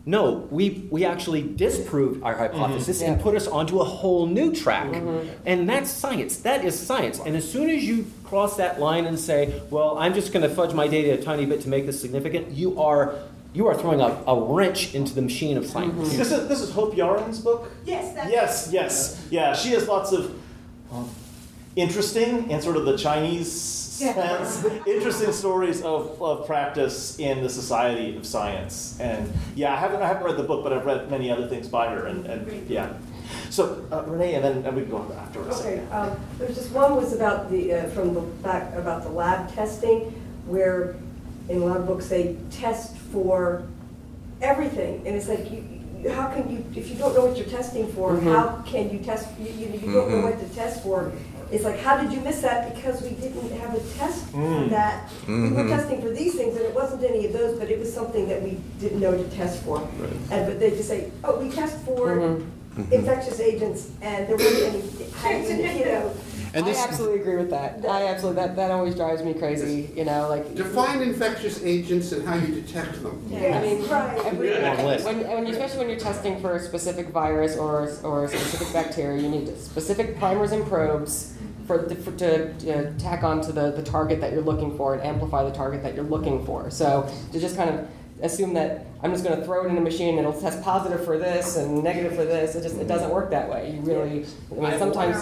No, 0.06 0.46
we, 0.50 0.88
we 0.90 1.04
actually 1.04 1.42
disproved 1.42 2.22
our 2.22 2.34
hypothesis 2.34 3.02
and 3.02 3.16
Yeah. 3.16 3.22
put 3.22 3.34
us 3.36 3.46
onto 3.46 3.80
a 3.80 3.84
whole 3.84 4.26
new 4.26 4.54
track. 4.54 4.86
Mm-hmm. 4.90 5.28
And 5.44 5.68
that's 5.68 5.90
science. 5.90 6.38
That 6.38 6.64
is 6.64 6.78
science. 6.78 7.20
And 7.24 7.36
as 7.36 7.50
soon 7.50 7.68
as 7.68 7.84
you 7.84 8.06
cross 8.24 8.56
that 8.56 8.80
line 8.80 9.04
and 9.04 9.18
say, 9.18 9.60
well, 9.70 9.98
I'm 9.98 10.14
just 10.14 10.32
going 10.32 10.48
to 10.48 10.54
fudge 10.54 10.72
my 10.72 10.88
data 10.88 11.12
a 11.18 11.22
tiny 11.22 11.44
bit 11.44 11.60
to 11.62 11.68
make 11.68 11.84
this 11.84 12.00
significant, 12.00 12.50
you 12.52 12.80
are, 12.80 13.16
you 13.52 13.66
are 13.66 13.74
throwing 13.76 14.00
a, 14.00 14.06
a 14.26 14.40
wrench 14.40 14.94
into 14.94 15.14
the 15.14 15.20
machine 15.22 15.58
of 15.58 15.66
science. 15.66 15.92
Mm-hmm. 15.92 16.16
This 16.18 16.32
is 16.32 16.48
this 16.48 16.60
is 16.62 16.70
Hope 16.70 16.94
Jahren's 16.94 17.40
book. 17.40 17.70
Yes, 17.84 18.14
that's. 18.14 18.30
Yes, 18.30 18.68
yes, 18.72 19.26
yeah. 19.30 19.54
She 19.54 19.70
has 19.70 19.88
lots 19.88 20.12
of 20.12 20.34
um, 20.90 21.10
interesting 21.76 22.50
and 22.50 22.62
sort 22.62 22.76
of 22.76 22.84
the 22.86 22.96
Chinese 22.96 23.74
Yeah. 23.74 23.87
Sense, 23.98 24.64
interesting 24.86 25.32
stories 25.32 25.82
of, 25.82 26.20
of 26.22 26.46
practice 26.46 27.18
in 27.18 27.42
the 27.42 27.48
Society 27.48 28.16
of 28.16 28.24
Science. 28.26 28.96
And 29.00 29.32
yeah, 29.54 29.72
I 29.72 29.76
haven't 29.76 30.02
I 30.02 30.06
haven't 30.06 30.24
read 30.24 30.36
the 30.36 30.42
book, 30.44 30.62
but 30.64 30.72
I've 30.72 30.86
read 30.86 31.10
many 31.10 31.30
other 31.30 31.46
things 31.48 31.68
by 31.68 31.88
her. 31.94 32.06
And, 32.06 32.26
and 32.26 32.68
yeah. 32.70 32.92
So 33.50 33.84
uh, 33.92 34.04
Renee, 34.06 34.34
and 34.34 34.44
then 34.44 34.64
and 34.64 34.74
we 34.76 34.82
can 34.82 34.90
go 34.90 34.96
on 34.98 35.12
afterwards. 35.12 35.60
Okay, 35.60 35.80
um, 35.90 36.18
there's 36.38 36.54
just 36.56 36.70
one 36.72 36.96
was 36.96 37.12
about 37.12 37.50
the, 37.50 37.72
uh, 37.74 37.88
from 37.90 38.14
the 38.14 38.20
back, 38.20 38.74
about 38.74 39.02
the 39.02 39.10
lab 39.10 39.52
testing, 39.54 40.00
where 40.46 40.96
in 41.48 41.60
a 41.62 41.64
lot 41.64 41.76
of 41.76 41.86
books 41.86 42.08
they 42.08 42.36
test 42.50 42.96
for 43.12 43.62
everything, 44.40 45.02
and 45.06 45.16
it's 45.16 45.28
like, 45.28 45.50
you, 45.50 45.56
you- 45.58 46.10
how 46.10 46.28
can 46.32 46.48
you, 46.48 46.64
if 46.76 46.88
you 46.88 46.94
don't 46.94 47.12
know 47.14 47.26
what 47.26 47.36
you're 47.36 47.46
testing 47.48 47.90
for, 47.92 48.12
Mhm. 48.12 48.32
how 48.32 48.62
can 48.62 48.88
you 48.90 49.00
test, 49.00 49.26
you, 49.40 49.46
you 49.50 49.66
you 49.80 49.92
don't 49.92 50.08
know 50.10 50.20
what 50.22 50.38
to 50.38 50.46
test 50.54 50.82
for? 50.84 51.10
It's 51.50 51.64
like, 51.64 51.78
how 51.80 51.96
did 52.02 52.12
you 52.12 52.20
miss 52.20 52.40
that? 52.42 52.74
Because 52.74 53.00
we 53.02 53.10
didn't 53.10 53.50
have 53.58 53.74
a 53.74 53.80
test 53.96 54.26
for 54.26 54.36
Mm. 54.38 54.70
that. 54.70 55.08
We 55.26 55.34
were 55.34 55.48
Mhm. 55.64 55.70
testing 55.70 56.02
for 56.02 56.10
these 56.10 56.34
things, 56.34 56.56
and 56.56 56.64
it 56.66 56.74
wasn't 56.74 57.02
any 57.04 57.24
of 57.26 57.32
those, 57.32 57.58
but 57.58 57.70
it 57.70 57.78
was 57.78 57.92
something 57.92 58.28
that 58.28 58.42
we 58.42 58.58
didn't 58.80 59.00
know 59.00 59.12
to 59.16 59.24
test 59.24 59.62
for. 59.62 59.80
And, 60.30 60.46
but 60.46 60.60
they 60.60 60.70
just 60.72 60.88
say, 60.88 61.10
oh, 61.24 61.38
we 61.40 61.48
test 61.50 61.76
for 61.86 62.08
Mhm. 62.08 62.92
infectious 62.92 63.40
agents, 63.40 63.88
and 64.02 64.28
there 64.28 64.36
wasn't 64.36 64.74
any, 64.74 64.82
you 65.78 65.84
know, 65.86 66.10
And 66.54 66.66
this, 66.66 66.78
I 66.78 66.84
absolutely 66.88 67.20
agree 67.20 67.36
with 67.36 67.50
that. 67.50 67.84
I 67.86 68.06
absolutely 68.06 68.40
that 68.42 68.56
that 68.56 68.70
always 68.70 68.94
drives 68.94 69.22
me 69.22 69.34
crazy. 69.34 69.90
You 69.94 70.06
know, 70.06 70.28
like 70.30 70.54
Define 70.54 71.02
infectious 71.02 71.60
agents 71.62 72.10
and 72.12 72.26
how 72.26 72.36
you 72.36 72.54
detect 72.54 73.02
them. 73.02 73.20
Yeah, 73.28 73.58
I 73.58 73.62
mean, 73.62 73.86
Right. 73.86 74.18
every, 74.24 74.58
Long 74.62 74.84
list. 74.86 75.04
when, 75.04 75.28
when 75.28 75.46
you, 75.46 75.52
especially 75.52 75.78
when 75.80 75.88
you're 75.90 75.98
testing 75.98 76.40
for 76.40 76.54
a 76.56 76.60
specific 76.60 77.08
virus 77.10 77.56
or, 77.58 77.90
or 78.02 78.24
a 78.24 78.28
specific 78.28 78.72
bacteria, 78.72 79.20
you 79.20 79.28
need 79.28 79.58
specific 79.60 80.18
primers 80.18 80.52
and 80.52 80.64
probes 80.66 81.34
for, 81.68 81.78
the, 81.78 81.94
for 81.94 82.10
to, 82.12 82.52
to 82.54 82.92
tack 82.98 83.22
onto 83.22 83.52
the, 83.52 83.70
the 83.70 83.82
target 83.82 84.20
that 84.22 84.32
you're 84.32 84.42
looking 84.42 84.76
for 84.76 84.94
and 84.94 85.02
amplify 85.04 85.44
the 85.44 85.54
target 85.54 85.82
that 85.84 85.94
you're 85.94 86.02
looking 86.02 86.44
for. 86.44 86.70
So 86.70 87.08
to 87.32 87.38
just 87.38 87.56
kind 87.56 87.70
of 87.70 87.86
assume 88.22 88.54
that 88.54 88.86
I'm 89.02 89.12
just 89.12 89.22
going 89.22 89.38
to 89.38 89.44
throw 89.44 89.64
it 89.64 89.68
in 89.68 89.76
a 89.76 89.80
machine 89.80 90.18
and 90.18 90.26
it'll 90.26 90.40
test 90.40 90.60
positive 90.62 91.04
for 91.04 91.18
this 91.18 91.56
and 91.56 91.84
negative 91.84 92.16
for 92.16 92.24
this, 92.24 92.56
it 92.56 92.62
just 92.62 92.76
it 92.78 92.88
doesn't 92.88 93.10
work 93.10 93.30
that 93.30 93.48
way. 93.48 93.72
You 93.72 93.80
really, 93.82 94.26
I 94.50 94.70
mean, 94.70 94.78
sometimes 94.78 95.16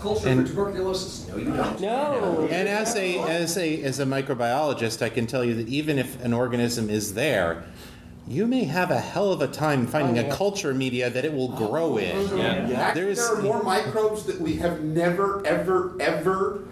culture 0.00 0.28
And- 0.28 0.48
for 0.48 0.54
tuberculosis? 0.54 1.28
No, 1.28 1.36
you 1.36 1.44
don't. 1.44 1.80
no. 1.80 2.48
and 2.50 2.68
as 2.68 2.96
a 2.96 3.18
as 3.18 3.58
a 3.58 3.82
as 3.82 3.98
a 3.98 4.06
microbiologist, 4.06 5.02
I 5.02 5.10
can 5.10 5.26
tell 5.26 5.44
you 5.44 5.54
that 5.56 5.68
even 5.68 5.98
if 5.98 6.24
an 6.24 6.32
organism 6.32 6.88
is 6.88 7.12
there, 7.12 7.64
you 8.28 8.46
may 8.46 8.64
have 8.64 8.90
a 8.90 9.00
hell 9.00 9.32
of 9.32 9.40
a 9.40 9.48
time 9.48 9.86
finding 9.86 10.18
Oh, 10.22 10.28
a 10.28 10.34
culture 10.34 10.74
media 10.74 11.10
that 11.10 11.24
it 11.24 11.32
will 11.32 11.48
grow 11.48 11.96
in. 11.96 12.16
Actually, 12.16 12.74
There's 12.94 13.18
there 13.18 13.38
are 13.38 13.42
more 13.42 13.62
microbes 13.62 14.24
that 14.24 14.40
we 14.40 14.56
have 14.56 14.82
never, 14.82 15.44
ever, 15.46 15.96
ever 16.00 16.64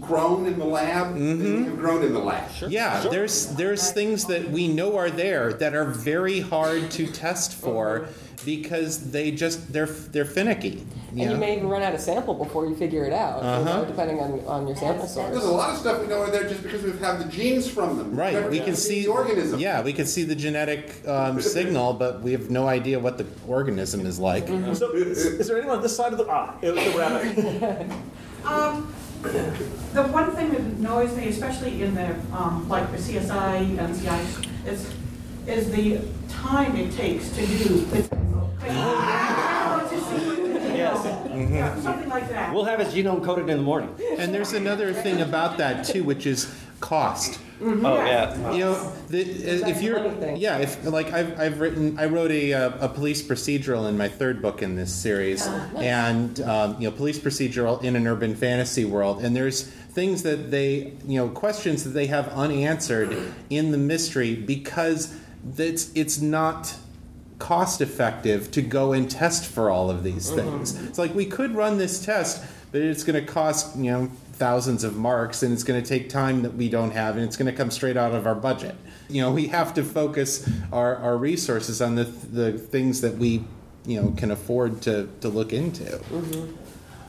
grown 0.00 0.46
in 0.46 0.58
the 0.58 0.64
lab 0.64 1.14
than 1.14 1.38
we 1.38 1.64
have 1.64 1.78
grown 1.78 2.02
in 2.04 2.12
the 2.12 2.18
lab. 2.20 2.50
Sure. 2.52 2.68
Yeah, 2.68 3.00
there's 3.10 3.48
there's 3.56 3.90
things 3.92 4.24
that 4.26 4.50
we 4.50 4.68
know 4.68 4.96
are 4.96 5.10
there 5.10 5.52
that 5.54 5.74
are 5.74 5.84
very 5.84 6.40
hard 6.40 6.90
to 6.92 7.06
test 7.06 7.54
for 7.54 8.08
because 8.44 9.10
they 9.10 9.30
just 9.32 9.72
they're 9.72 9.86
they're 9.86 10.24
finicky. 10.24 10.86
You 11.12 11.22
And 11.22 11.32
you 11.32 11.36
may 11.38 11.56
even 11.56 11.68
run 11.68 11.82
out 11.82 11.94
of 11.94 12.00
sample 12.00 12.34
before 12.34 12.66
you 12.66 12.76
figure 12.76 13.04
it 13.04 13.12
out, 13.14 13.38
you 13.38 13.64
know, 13.64 13.70
Uh-huh. 13.72 13.84
depending 13.86 14.20
on, 14.20 14.40
on 14.46 14.66
your 14.68 14.76
sample 14.76 15.06
source. 15.06 15.30
There's 15.32 15.44
a 15.44 15.50
lot 15.50 15.70
of 15.70 15.78
stuff 15.78 16.00
we 16.02 16.06
know 16.06 16.20
are 16.20 16.30
there 16.30 16.46
just 16.46 16.62
because 16.62 16.82
we've 16.82 17.00
had 17.00 17.18
the 17.18 17.24
genes 17.24 17.68
from 17.68 17.96
them. 17.96 18.14
Right, 18.14 18.34
never 18.34 18.50
we 18.50 18.60
can 18.60 18.76
see 18.76 19.02
the 19.04 19.08
organism. 19.10 19.58
Yeah, 19.58 19.82
we 19.82 19.92
can 19.94 20.04
see 20.06 20.22
the 20.24 20.34
genetic 20.36 21.02
um, 21.08 21.40
signal, 21.56 21.94
but 21.94 22.20
we 22.20 22.32
have 22.32 22.50
no 22.50 22.68
idea 22.68 22.98
what 22.98 23.16
the 23.18 23.26
organism 23.48 24.04
is 24.06 24.18
like. 24.18 24.46
So 24.48 24.92
is, 24.92 25.18
is 25.24 25.48
there 25.48 25.56
anyone 25.58 25.76
on 25.78 25.82
this 25.82 25.96
side 25.96 26.12
of 26.12 26.18
the 26.18 26.26
ah? 26.28 26.54
It 26.62 26.74
was 26.74 26.84
the 26.84 26.98
rabbit. 26.98 27.90
Um, 28.44 28.94
the 29.22 30.02
one 30.12 30.30
thing 30.32 30.50
that 30.50 30.60
annoys 30.60 31.16
me, 31.16 31.28
especially 31.28 31.82
in 31.82 31.94
the, 31.94 32.14
um, 32.32 32.68
like 32.68 32.90
the 32.92 32.98
CSI, 32.98 33.76
NCI, 33.76 34.66
is, 34.66 34.92
is 35.46 35.70
the 35.72 36.00
time 36.28 36.76
it 36.76 36.92
takes 36.92 37.30
to 37.30 37.46
do. 37.46 37.86
it's- 37.94 38.08
Yes. 40.78 41.04
Yeah, 41.50 41.80
something 41.80 42.08
like 42.08 42.28
that. 42.28 42.54
We'll 42.54 42.64
have 42.64 42.78
his 42.78 42.94
genome 42.94 43.24
coded 43.24 43.48
in 43.50 43.56
the 43.56 43.62
morning. 43.62 43.94
And 44.16 44.32
there's 44.32 44.52
another 44.52 44.92
thing 44.92 45.20
about 45.20 45.58
that 45.58 45.84
too, 45.84 46.04
which 46.04 46.24
is 46.26 46.46
cost. 46.80 47.40
Oh, 47.60 47.96
yeah. 47.96 48.52
You 48.52 48.58
know, 48.60 48.92
the, 49.08 49.20
if 49.20 49.82
you're, 49.82 50.10
thing. 50.12 50.36
yeah, 50.36 50.58
if 50.58 50.84
like 50.84 51.12
I've, 51.12 51.38
I've 51.40 51.60
written, 51.60 51.98
I 51.98 52.06
wrote 52.06 52.30
a, 52.30 52.52
uh, 52.52 52.86
a 52.86 52.88
police 52.88 53.20
procedural 53.20 53.88
in 53.88 53.98
my 53.98 54.08
third 54.08 54.40
book 54.40 54.62
in 54.62 54.76
this 54.76 54.94
series, 54.94 55.46
and 55.76 56.40
um, 56.42 56.80
you 56.80 56.88
know, 56.88 56.96
police 56.96 57.18
procedural 57.18 57.82
in 57.82 57.96
an 57.96 58.06
urban 58.06 58.36
fantasy 58.36 58.84
world, 58.84 59.24
and 59.24 59.34
there's 59.34 59.62
things 59.62 60.22
that 60.22 60.52
they, 60.52 60.92
you 61.04 61.18
know, 61.18 61.28
questions 61.28 61.82
that 61.82 61.90
they 61.90 62.06
have 62.06 62.28
unanswered 62.28 63.16
in 63.50 63.72
the 63.72 63.78
mystery 63.78 64.36
because 64.36 65.16
it's 65.56 65.90
it's 65.96 66.20
not 66.20 66.76
cost 67.38 67.80
effective 67.80 68.50
to 68.50 68.62
go 68.62 68.92
and 68.92 69.10
test 69.10 69.46
for 69.46 69.70
all 69.70 69.90
of 69.90 70.02
these 70.02 70.30
things. 70.30 70.80
It's 70.84 70.98
like 70.98 71.14
we 71.14 71.26
could 71.26 71.54
run 71.54 71.78
this 71.78 72.04
test, 72.04 72.44
but 72.72 72.80
it's 72.82 73.04
going 73.04 73.24
to 73.24 73.32
cost, 73.32 73.76
you 73.76 73.90
know, 73.90 74.10
thousands 74.38 74.84
of 74.84 74.96
marks 74.96 75.42
and 75.42 75.52
it's 75.52 75.64
going 75.64 75.82
to 75.82 75.86
take 75.86 76.08
time 76.08 76.42
that 76.42 76.54
we 76.54 76.68
don't 76.68 76.92
have 76.92 77.16
and 77.16 77.24
it's 77.24 77.36
going 77.36 77.50
to 77.50 77.56
come 77.56 77.70
straight 77.70 77.96
out 77.96 78.14
of 78.14 78.26
our 78.26 78.34
budget. 78.34 78.76
You 79.08 79.22
know, 79.22 79.32
we 79.32 79.48
have 79.48 79.74
to 79.74 79.82
focus 79.82 80.48
our, 80.72 80.96
our 80.96 81.16
resources 81.16 81.82
on 81.82 81.96
the, 81.96 82.04
the 82.04 82.52
things 82.52 83.00
that 83.00 83.16
we, 83.16 83.44
you 83.84 84.00
know, 84.00 84.12
can 84.16 84.30
afford 84.30 84.80
to, 84.82 85.08
to 85.20 85.28
look 85.28 85.52
into. 85.52 86.00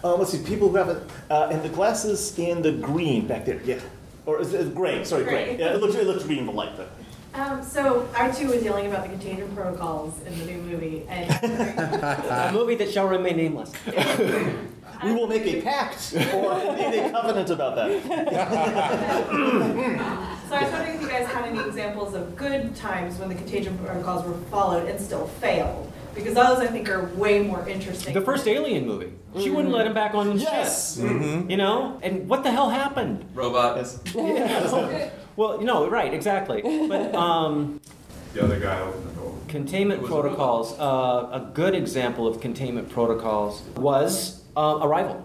Uh, 0.04 0.16
let's 0.16 0.32
see, 0.32 0.44
people 0.44 0.70
who 0.70 0.78
have 0.78 0.90
it, 0.90 1.04
uh, 1.30 1.50
and 1.52 1.62
the 1.62 1.70
glasses 1.70 2.38
in 2.40 2.62
the 2.62 2.72
green 2.72 3.28
back 3.28 3.46
there, 3.46 3.62
yeah. 3.64 3.80
Or 4.26 4.40
is 4.42 4.54
it 4.54 4.74
gray? 4.74 5.04
Sorry, 5.04 5.24
gray. 5.24 5.56
Gray. 5.56 5.60
Yeah, 5.60 5.74
it 5.74 5.82
looks, 5.82 5.96
it 5.96 6.08
looks 6.08 6.24
green 6.24 6.40
in 6.40 6.46
the 6.46 6.52
light, 6.52 6.72
but. 6.78 6.90
Um, 7.34 7.64
so 7.64 8.10
I 8.16 8.32
too 8.32 8.48
was 8.48 8.64
yelling 8.64 8.88
about 8.88 9.04
the 9.04 9.10
contagion 9.10 9.54
protocols 9.56 10.20
in 10.26 10.38
the 10.40 10.46
new 10.46 10.58
movie, 10.60 11.06
and 11.08 11.30
A 11.44 12.52
movie 12.54 12.76
that 12.76 12.92
shall 12.92 13.08
remain 13.08 13.38
nameless. 13.38 13.72
We 15.04 15.14
will 15.14 15.28
make 15.28 15.45
a 15.45 15.62
pact 15.62 16.14
or 16.34 16.60
indeed 16.60 17.00
a 17.00 17.12
covenant 17.12 17.50
about 17.50 17.76
that. 17.76 18.04
so 20.50 20.56
I 20.56 20.64
was 20.64 20.72
wondering 20.72 20.95
if 20.95 21.02
you 21.02 21.08
guys 21.08 21.28
had 21.28 21.45
any 21.45 21.60
examples 21.60 22.14
of 22.16 22.36
good 22.36 22.76
times 22.76 23.18
when 23.18 23.30
the 23.30 23.36
contagion 23.36 23.78
protocols 23.78 24.26
were 24.26 24.38
followed 24.50 24.88
and 24.89 25.00
still 25.00 25.28
failed, 25.28 25.91
because 26.16 26.34
those 26.34 26.60
I 26.60 26.68
think 26.68 26.89
are 26.89 27.06
way 27.16 27.41
more 27.41 27.68
interesting. 27.68 28.14
The 28.14 28.22
first 28.22 28.47
Alien 28.47 28.86
movie. 28.88 29.14
She 29.39 29.50
wouldn't 29.52 29.74
let 29.74 29.86
him 29.88 29.93
back 29.93 30.14
on 30.16 30.28
the 30.36 30.36
Yes. 30.41 30.97
ship. 30.97 31.50
You 31.50 31.58
know? 31.58 32.00
And 32.02 32.28
what 32.28 32.43
the 32.43 32.52
hell 32.52 32.70
happened? 32.70 33.26
Robot. 33.34 33.78
Yeah. 34.16 35.10
well, 35.36 35.60
you 35.60 35.66
know, 35.66 35.88
right, 35.89 36.14
exactly. 36.14 36.62
But 36.62 37.14
um, 37.16 37.80
The 38.34 38.43
other 38.43 38.60
guy 38.60 38.80
opened 38.82 39.08
the 39.10 39.14
door. 39.14 39.34
containment 39.47 40.00
It 40.00 40.04
was 40.04 40.12
a 40.12 40.14
protocols, 40.14 40.80
uh, 40.80 41.30
a 41.32 41.52
good 41.54 41.74
example 41.76 42.28
of 42.28 42.41
containment 42.41 42.89
protocols 42.89 43.62
was 43.78 44.39
uh, 44.60 44.86
Arrival. 44.86 45.18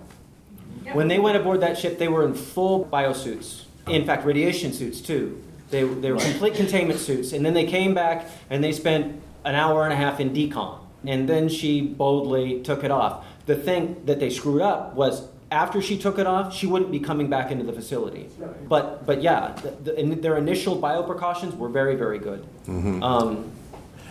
When 0.93 1.09
they 1.09 1.19
went 1.19 1.37
aboard 1.37 1.61
that 1.67 1.77
ship, 1.79 1.99
they 1.99 2.09
were 2.09 2.25
in 2.29 2.35
full 2.35 2.85
biosuits. 2.93 3.65
In 3.89 4.05
fact, 4.09 4.25
radiation 4.25 4.73
suits 4.73 5.01
too. 5.01 5.25
They, 5.71 5.83
they 5.83 6.13
were 6.13 6.19
complete 6.21 6.55
containment 6.55 7.01
suits. 7.01 7.33
And 7.33 7.45
then 7.45 7.55
they 7.55 7.67
came 7.67 7.95
back 7.95 8.19
and 8.51 8.63
they 8.63 8.73
spent 8.73 9.21
an 9.45 9.55
hour 9.55 9.85
and 9.85 9.93
a 9.93 9.97
half 9.97 10.21
in 10.21 10.31
decon. 10.39 10.79
and 11.07 11.29
then 11.29 11.49
she 11.49 11.81
boldly 11.83 12.63
took 12.63 12.85
it 12.85 12.91
off. 12.91 13.25
The 13.47 13.57
thing 13.57 13.83
that 14.07 14.19
they 14.21 14.31
screwed 14.31 14.63
up 14.63 14.95
was 14.95 15.27
after 15.51 15.83
she 15.83 15.97
took 15.99 16.19
it 16.19 16.27
off, 16.27 16.55
she 16.59 16.67
wouldn't 16.67 16.91
be 16.91 17.01
coming 17.01 17.29
back 17.29 17.51
into 17.53 17.65
the 17.65 17.73
facility. 17.81 18.25
But 18.69 19.05
but 19.09 19.19
yeah, 19.23 19.41
the, 19.63 19.71
the, 19.85 20.01
in 20.01 20.21
their 20.21 20.37
initial 20.39 20.75
bio 20.77 21.03
precautions 21.03 21.53
were 21.55 21.69
very 21.81 21.97
very 22.05 22.19
good. 22.29 22.41
Um, 23.03 23.51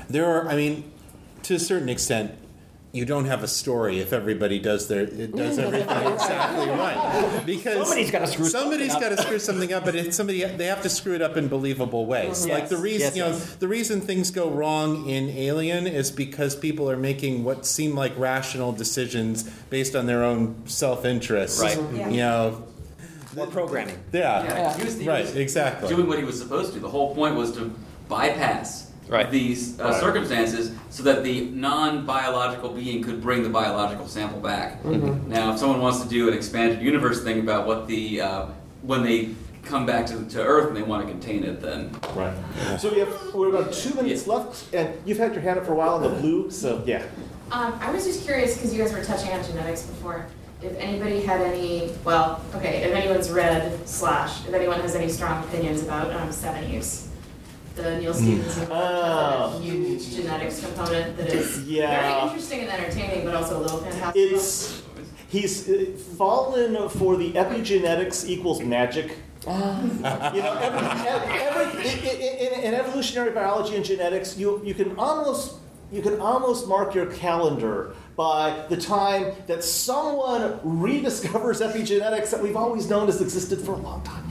There 0.10 0.26
are, 0.34 0.48
I 0.54 0.56
mean, 0.56 0.84
to 1.48 1.56
a 1.56 1.60
certain 1.60 1.90
extent, 1.90 2.28
you 2.94 3.06
don't 3.06 3.26
have 3.26 3.42
a 3.44 3.48
story 3.48 4.00
if 4.00 4.14
everybody 4.14 4.60
does 4.60 4.88
their 4.88 5.02
it 5.02 5.36
does 5.36 5.58
everything 5.58 6.14
exactly 6.14 6.68
right. 6.70 7.44
Because 7.44 7.88
Somebody's 7.88 8.12
gotta 8.12 8.28
screw 8.28 8.46
somebody's 8.46 8.92
something 8.92 9.10
got 9.10 9.12
up. 9.14 9.18
to 9.18 9.24
screw 9.24 9.40
something 9.40 9.74
up, 9.74 9.84
but 9.84 9.96
it's 9.96 10.16
somebody 10.16 10.44
they 10.44 10.68
have 10.68 10.84
to 10.84 10.90
screw 10.90 11.16
it 11.16 11.22
up 11.24 11.36
in 11.36 11.48
believable 11.48 12.06
ways. 12.06 12.46
Yes. 12.46 12.60
Like 12.60 12.70
the 12.70 12.78
reason 12.78 13.02
Yes, 13.08 13.16
you 13.16 13.24
know 13.24 13.30
yes. 13.30 13.56
the 13.56 13.68
reason 13.68 14.00
things 14.00 14.30
go 14.30 14.48
wrong 14.50 15.10
in 15.10 15.30
Alien 15.30 15.88
is 15.88 16.12
because 16.12 16.56
people 16.56 16.88
are 16.90 16.96
making 16.96 17.44
what 17.44 17.66
seem 17.66 17.96
like 17.96 18.16
rational 18.18 18.72
decisions 18.72 19.42
based 19.72 19.96
on 19.96 20.06
their 20.06 20.24
own 20.24 20.56
self 20.68 21.04
interest. 21.04 21.62
Right. 21.62 21.80
Yeah. 21.94 22.10
You 22.10 22.18
know. 22.18 22.64
More 23.36 23.48
programming. 23.48 23.98
Yeah. 24.12 24.44
Yeah, 24.44 24.78
he 24.78 24.84
was- 24.84 25.00
he 25.00 25.08
right. 25.10 25.26
was 25.26 25.36
Exactly. 25.36 25.90
Doing 25.90 26.06
what 26.08 26.20
he 26.20 26.24
was 26.24 26.38
supposed 26.38 26.74
to. 26.74 26.80
The 26.80 26.90
whole 26.90 27.16
point 27.16 27.34
was 27.36 27.52
to 27.58 27.74
bypass 28.08 28.92
Right. 29.08 29.30
these 29.30 29.80
uh, 29.80 29.84
Right. 29.86 30.00
circumstances 30.00 30.72
so 30.90 31.04
that 31.04 31.24
the 31.24 31.46
non-biological 31.52 32.70
being 32.70 33.04
could 33.04 33.22
bring 33.22 33.44
the 33.44 33.50
biological 33.50 34.08
sample 34.08 34.40
back. 34.40 34.82
Mhm. 34.84 35.28
Now, 35.28 35.52
if 35.54 35.60
someone 35.60 35.82
wants 35.82 36.02
to 36.02 36.08
do 36.08 36.28
an 36.28 36.34
expanded 36.34 36.82
universe 36.82 37.22
thing 37.24 37.40
about 37.40 37.68
what 37.68 37.88
the 37.88 38.22
uh, 38.22 38.46
when 38.82 39.04
they 39.04 39.30
come 39.64 39.86
back 39.86 40.06
to, 40.08 40.24
to 40.26 40.42
Earth 40.44 40.68
and 40.68 40.76
they 40.76 40.82
want 40.82 41.06
to 41.06 41.12
contain 41.12 41.44
it, 41.44 41.62
then 41.62 41.90
Right. 42.16 42.34
So 42.80 42.90
we 42.92 43.00
have 43.00 43.14
we're 43.34 43.50
about 43.50 43.72
two 43.74 43.94
minutes 43.96 44.28
left, 44.28 44.74
and 44.74 44.90
you've 45.06 45.18
had 45.18 45.34
your 45.34 45.42
hand 45.42 45.60
up 45.60 45.66
for 45.66 45.72
a 45.74 45.76
while 45.76 45.98
in 45.98 46.04
the 46.04 46.20
blue, 46.22 46.50
so 46.52 46.82
yeah. 46.86 47.04
Um, 47.52 47.74
I 47.82 47.92
was 47.92 48.06
just 48.06 48.24
curious 48.26 48.56
because 48.56 48.74
you 48.74 48.82
guys 48.82 48.92
were 48.94 49.04
touching 49.04 49.32
on 49.32 49.44
genetics 49.44 49.84
before. 49.84 50.26
If 50.62 50.76
anybody 50.80 51.22
had 51.22 51.42
any, 51.42 51.92
well, 52.06 52.42
okay, 52.56 52.84
if 52.84 52.94
anyone's 52.96 53.30
read 53.30 53.78
slash, 53.88 54.48
if 54.48 54.54
anyone 54.54 54.80
has 54.80 54.96
any 54.96 55.10
strong 55.10 55.44
opinions 55.44 55.84
about 55.84 56.12
um, 56.14 56.30
Seveneves, 56.30 57.08
the 57.76 57.98
Neal 58.00 58.14
Stephenson 58.14 58.64
and 58.64 58.72
Oh. 58.72 59.60
huge 59.62 60.16
genetics 60.16 60.60
component 60.64 61.18
that 61.18 61.28
is 61.34 61.64
Yeah. 61.68 62.02
very 62.02 62.24
interesting 62.28 62.60
and 62.62 62.70
entertaining, 62.70 63.26
but 63.26 63.36
also 63.36 63.60
a 63.60 63.62
little 63.62 63.80
fantastic. 63.80 64.22
It's 64.32 64.84
he's 65.28 65.68
uh, 65.70 65.86
fallen 66.18 66.90
for 66.90 67.18
the 67.18 67.32
epigenetics 67.34 68.28
equals 68.28 68.62
magic. 68.62 69.18
you 69.46 69.52
know, 69.52 70.58
every, 70.62 71.40
every, 71.42 71.90
in, 71.90 72.54
in, 72.54 72.60
in 72.68 72.74
evolutionary 72.76 73.32
biology 73.32 73.76
and 73.76 73.84
genetics, 73.84 74.38
you, 74.38 74.62
you 74.64 74.74
can 74.74 74.96
almost 74.98 75.56
you 75.92 76.02
can 76.02 76.20
almost 76.20 76.68
mark 76.68 76.96
your 76.96 77.08
calendar 77.08 77.94
by 78.16 78.66
the 78.70 78.78
time 78.78 79.34
that 79.48 79.64
someone 79.64 80.60
rediscovers 80.60 81.66
epigenetics 81.68 82.30
that 82.30 82.42
we've 82.42 82.56
always 82.56 82.90
known 82.90 83.08
has 83.08 83.22
existed 83.22 83.60
for 83.60 83.74
a 83.74 83.78
long 83.78 84.04
time, 84.04 84.30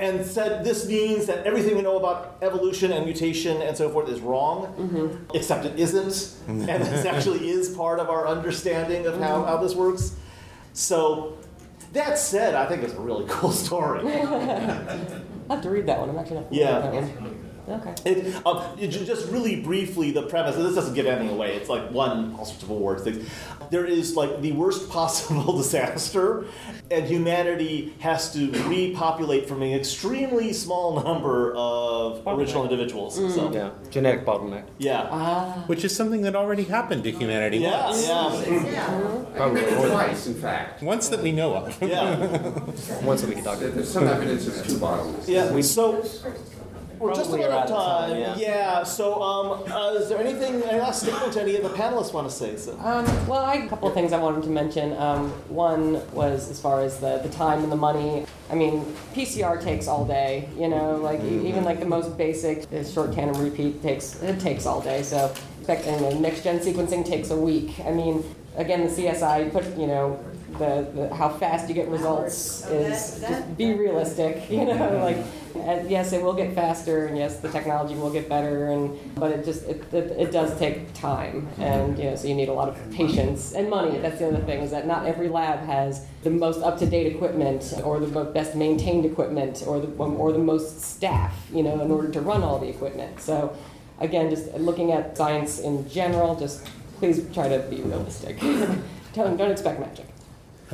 and 0.00 0.24
said 0.24 0.64
this 0.64 0.86
means 0.86 1.26
that 1.26 1.44
everything 1.46 1.76
we 1.76 1.82
know 1.82 1.96
about 1.96 2.36
evolution 2.42 2.92
and 2.92 3.04
mutation 3.04 3.60
and 3.62 3.76
so 3.76 3.90
forth 3.90 4.08
is 4.08 4.20
wrong, 4.20 4.66
mm-hmm. 4.78 5.36
except 5.36 5.64
it 5.64 5.78
isn't, 5.78 6.06
mm-hmm. 6.06 6.68
and 6.68 6.82
this 6.84 7.04
actually 7.04 7.48
is 7.56 7.70
part 7.70 7.98
of 7.98 8.08
our 8.08 8.26
understanding 8.28 9.06
of 9.06 9.18
how, 9.18 9.38
mm-hmm. 9.38 9.48
how 9.48 9.56
this 9.56 9.74
works. 9.74 10.14
So, 10.72 11.38
that 11.92 12.18
said, 12.18 12.54
I 12.54 12.66
think 12.66 12.82
it's 12.82 12.94
a 12.94 13.00
really 13.00 13.24
cool 13.28 13.52
story. 13.52 14.00
I'll 14.12 15.56
have 15.56 15.62
to 15.62 15.70
read 15.70 15.86
that 15.86 15.98
one. 15.98 16.10
I'm 16.10 16.18
actually 16.18 16.40
not 16.40 16.52
Yeah. 16.52 16.80
that 16.80 16.92
one. 16.92 17.53
Okay. 17.66 17.94
It, 18.04 18.46
um, 18.46 18.62
it 18.78 18.88
just 18.88 19.28
really 19.30 19.60
briefly, 19.62 20.10
the 20.10 20.22
premise, 20.22 20.56
and 20.56 20.66
this 20.66 20.74
doesn't 20.74 20.94
give 20.94 21.06
anything 21.06 21.30
away, 21.30 21.56
it's 21.56 21.68
like 21.70 21.90
one, 21.90 22.34
all 22.38 22.44
sorts 22.44 22.62
of 22.62 22.70
awards 22.70 23.02
things. 23.04 23.26
There 23.70 23.86
is 23.86 24.16
like 24.16 24.42
the 24.42 24.52
worst 24.52 24.90
possible 24.98 25.56
disaster, 25.56 26.44
and 26.90 27.06
humanity 27.06 27.94
has 28.00 28.32
to 28.34 28.50
repopulate 28.68 29.48
from 29.48 29.62
an 29.62 29.72
extremely 29.72 30.52
small 30.52 31.02
number 31.02 31.54
of 31.54 32.22
original 32.26 32.64
individuals. 32.64 33.14
So, 33.34 33.50
yeah, 33.52 33.70
genetic 33.90 34.26
bottleneck. 34.26 34.64
yeah. 34.78 35.62
Which 35.66 35.84
is 35.84 35.96
something 35.96 36.20
that 36.22 36.36
already 36.36 36.64
happened 36.64 37.04
to 37.04 37.10
humanity 37.10 37.58
Yeah, 37.58 37.86
once. 37.86 38.06
yeah. 38.06 39.24
Probably 39.36 39.62
Twice, 39.62 40.26
in 40.26 40.34
fact. 40.34 40.82
Once 40.82 41.08
that 41.08 41.22
we 41.22 41.32
know 41.32 41.54
of. 41.54 41.82
Yeah. 41.82 42.16
once 43.02 43.22
that 43.22 43.28
we 43.28 43.34
can 43.36 43.44
talk 43.44 43.58
about. 43.58 43.74
There's 43.74 43.90
some 43.90 44.06
evidence 44.06 44.46
of 44.46 44.66
two 44.66 44.78
bottles. 44.78 45.28
Yeah, 45.28 45.50
we 45.52 45.62
so 45.62 46.02
we're 46.98 47.14
just 47.14 47.28
Probably 47.30 47.44
about 47.46 47.70
are 47.70 47.74
out 47.76 47.80
out 47.80 48.08
of 48.08 48.10
of 48.10 48.16
time. 48.24 48.32
time, 48.34 48.40
yeah. 48.40 48.82
so 48.84 49.22
um, 49.22 49.72
uh, 49.72 49.94
is 49.94 50.08
there 50.08 50.18
anything, 50.18 50.62
any 50.62 50.78
last 50.80 51.02
statement 51.02 51.36
any 51.36 51.56
of 51.56 51.62
the 51.62 51.70
panelists 51.70 52.12
want 52.12 52.28
to 52.28 52.34
say? 52.34 52.56
So. 52.56 52.72
Um, 52.80 53.04
well, 53.26 53.40
I 53.42 53.56
had 53.56 53.66
a 53.66 53.68
couple 53.68 53.88
of 53.88 53.94
things 53.94 54.12
I 54.12 54.18
wanted 54.18 54.42
to 54.44 54.50
mention. 54.50 54.92
Um, 54.96 55.30
one 55.48 56.00
was 56.12 56.50
as 56.50 56.60
far 56.60 56.82
as 56.82 56.98
the, 57.00 57.18
the 57.18 57.28
time 57.30 57.62
and 57.62 57.72
the 57.72 57.76
money. 57.76 58.26
I 58.50 58.54
mean, 58.54 58.84
PCR 59.14 59.62
takes 59.62 59.88
all 59.88 60.04
day. 60.04 60.48
You 60.56 60.68
know, 60.68 60.96
like 60.96 61.20
e- 61.22 61.48
even 61.48 61.64
like 61.64 61.80
the 61.80 61.86
most 61.86 62.16
basic 62.16 62.70
uh, 62.72 62.84
short 62.84 63.12
tandem 63.12 63.42
repeat 63.42 63.82
takes 63.82 64.22
it 64.22 64.38
takes 64.40 64.66
all 64.66 64.80
day. 64.80 65.02
So, 65.02 65.32
spec- 65.62 65.86
and 65.86 66.04
the 66.04 66.14
next 66.20 66.42
gen 66.44 66.58
sequencing 66.60 67.04
takes 67.06 67.30
a 67.30 67.36
week. 67.36 67.80
I 67.84 67.90
mean, 67.90 68.22
again, 68.56 68.84
the 68.84 68.90
CSI 68.90 69.50
put 69.52 69.64
you 69.76 69.86
know. 69.86 70.22
The, 70.58 70.88
the, 70.94 71.14
how 71.14 71.28
fast 71.28 71.68
you 71.68 71.74
get 71.74 71.88
results 71.88 72.66
is 72.66 73.20
just 73.20 73.56
be 73.56 73.74
realistic, 73.74 74.50
you 74.50 74.64
know. 74.64 75.00
Like, 75.54 75.88
yes, 75.88 76.12
it 76.12 76.22
will 76.22 76.34
get 76.34 76.54
faster, 76.54 77.06
and 77.06 77.16
yes, 77.16 77.38
the 77.38 77.48
technology 77.48 77.94
will 77.94 78.10
get 78.10 78.28
better, 78.28 78.68
and 78.68 78.98
but 79.14 79.30
it 79.30 79.44
just 79.44 79.64
it, 79.64 79.84
it, 79.92 80.10
it 80.18 80.32
does 80.32 80.58
take 80.58 80.92
time, 80.94 81.48
and 81.58 81.96
you 81.98 82.04
know, 82.04 82.16
so 82.16 82.26
you 82.26 82.34
need 82.34 82.48
a 82.48 82.52
lot 82.52 82.68
of 82.68 82.90
patience 82.90 83.52
and 83.52 83.68
money. 83.70 83.98
That's 83.98 84.18
the 84.18 84.28
other 84.28 84.40
thing 84.40 84.60
is 84.62 84.70
that 84.70 84.86
not 84.86 85.06
every 85.06 85.28
lab 85.28 85.60
has 85.60 86.06
the 86.22 86.30
most 86.30 86.62
up 86.62 86.78
to 86.78 86.86
date 86.86 87.14
equipment 87.14 87.72
or 87.84 88.00
the 88.00 88.24
best 88.24 88.54
maintained 88.54 89.04
equipment 89.04 89.62
or 89.66 89.80
the 89.80 89.88
or 89.96 90.32
the 90.32 90.38
most 90.38 90.80
staff, 90.80 91.34
you 91.52 91.62
know, 91.62 91.80
in 91.80 91.90
order 91.90 92.10
to 92.10 92.20
run 92.20 92.42
all 92.42 92.58
the 92.58 92.68
equipment. 92.68 93.20
So, 93.20 93.56
again, 94.00 94.30
just 94.30 94.52
looking 94.54 94.92
at 94.92 95.16
science 95.16 95.60
in 95.60 95.88
general, 95.88 96.34
just 96.36 96.66
please 96.98 97.22
try 97.34 97.48
to 97.48 97.58
be 97.70 97.82
realistic. 97.82 98.40
don't, 99.14 99.36
don't 99.36 99.50
expect 99.50 99.80
magic. 99.80 100.06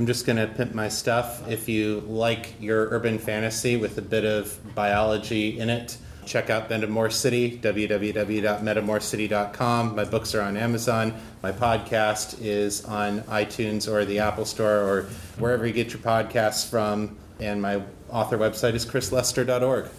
I'm 0.01 0.07
just 0.07 0.25
going 0.25 0.39
to 0.39 0.47
pimp 0.47 0.73
my 0.73 0.89
stuff. 0.89 1.47
If 1.47 1.69
you 1.69 2.01
like 2.07 2.55
your 2.59 2.89
urban 2.89 3.19
fantasy 3.19 3.77
with 3.77 3.99
a 3.99 4.03
bit 4.03 4.25
of 4.25 4.59
biology 4.75 5.61
in 5.61 5.69
it, 5.69 5.99
check 6.25 6.49
out 6.49 6.71
Metamor 6.71 7.13
City, 7.13 7.59
www.metamorcity.com. 7.59 9.95
My 9.95 10.05
books 10.05 10.35
are 10.35 10.41
on 10.41 10.57
Amazon. 10.57 11.13
My 11.43 11.53
podcast 11.53 12.41
is 12.41 12.83
on 12.87 13.21
iTunes 13.25 13.93
or 13.93 14.07
the 14.07 14.21
Apple 14.21 14.47
Store 14.47 14.79
or 14.79 15.03
wherever 15.39 15.67
you 15.67 15.75
get 15.75 15.93
your 15.93 16.01
podcasts 16.01 16.67
from. 16.67 17.19
And 17.39 17.61
my 17.61 17.83
author 18.09 18.39
website 18.39 18.73
is 18.73 18.87
chrislester.org. 18.87 19.91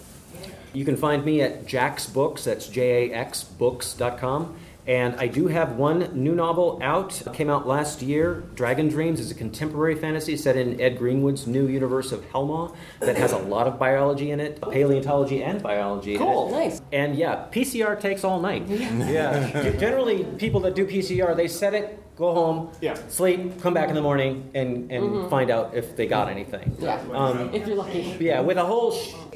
You 0.72 0.84
can 0.84 0.96
find 0.96 1.24
me 1.24 1.42
at 1.42 1.64
Jax 1.64 2.06
Books. 2.06 2.42
That's 2.42 2.66
J 2.66 3.12
A 3.12 3.14
X 3.14 3.44
Books.com. 3.44 4.56
And 4.86 5.14
I 5.16 5.28
do 5.28 5.46
have 5.46 5.76
one 5.76 6.10
new 6.12 6.34
novel 6.34 6.80
out. 6.82 7.20
It 7.24 7.32
came 7.32 7.48
out 7.48 7.68
last 7.68 8.02
year. 8.02 8.42
Dragon 8.54 8.88
Dreams 8.88 9.20
is 9.20 9.30
a 9.30 9.34
contemporary 9.34 9.94
fantasy 9.94 10.36
set 10.36 10.56
in 10.56 10.80
Ed 10.80 10.98
Greenwood's 10.98 11.46
new 11.46 11.68
universe 11.68 12.10
of 12.10 12.20
Hellmaw 12.32 12.74
that 12.98 13.16
has 13.16 13.30
a 13.32 13.38
lot 13.38 13.68
of 13.68 13.78
biology 13.78 14.32
in 14.32 14.40
it, 14.40 14.60
paleontology 14.60 15.42
and 15.44 15.62
biology. 15.62 16.16
Cool, 16.16 16.48
in 16.48 16.54
it. 16.54 16.56
nice. 16.58 16.82
And 16.92 17.14
yeah, 17.16 17.46
PCR 17.52 17.98
takes 18.00 18.24
all 18.24 18.40
night. 18.40 18.66
yeah. 18.68 19.62
G- 19.70 19.78
Generally, 19.78 20.24
people 20.38 20.58
that 20.60 20.74
do 20.74 20.84
PCR, 20.84 21.36
they 21.36 21.46
set 21.46 21.74
it, 21.74 22.00
go 22.16 22.34
home, 22.34 22.70
Yeah. 22.80 22.94
sleep, 23.08 23.60
come 23.62 23.74
back 23.74 23.88
in 23.88 23.94
the 23.94 24.02
morning, 24.02 24.50
and, 24.54 24.90
and 24.90 25.04
Mhm. 25.04 25.30
find 25.30 25.50
out 25.50 25.74
if 25.74 25.96
they 25.96 26.06
got 26.06 26.28
anything. 26.28 26.76
Yeah, 26.80 27.00
Um, 27.12 27.50
if 27.54 27.66
you're 27.66 27.76
lucky. 27.76 28.16
yeah, 28.20 28.40
with 28.40 28.56
a 28.58 28.64
whole 28.64 28.92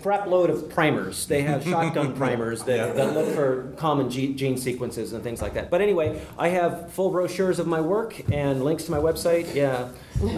crap 0.06 0.28
load 0.28 0.50
of 0.50 0.68
primers. 0.70 1.26
They 1.26 1.42
have 1.42 1.64
shotgun 1.68 2.14
primers 2.14 2.62
that, 2.62 2.94
that 2.94 3.12
look 3.12 3.34
for 3.34 3.72
common 3.76 4.08
ge- 4.08 4.36
gene 4.36 4.56
sequences 4.56 5.12
and 5.12 5.24
things 5.24 5.42
like 5.42 5.54
that. 5.54 5.68
But 5.68 5.80
anyway, 5.80 6.22
I 6.38 6.50
have 6.50 6.92
full 6.92 7.10
brochures 7.10 7.58
of 7.58 7.66
my 7.66 7.80
work 7.80 8.14
and 8.30 8.62
links 8.62 8.84
to 8.84 8.92
my 8.92 8.98
website. 8.98 9.52
Yeah, 9.52 9.88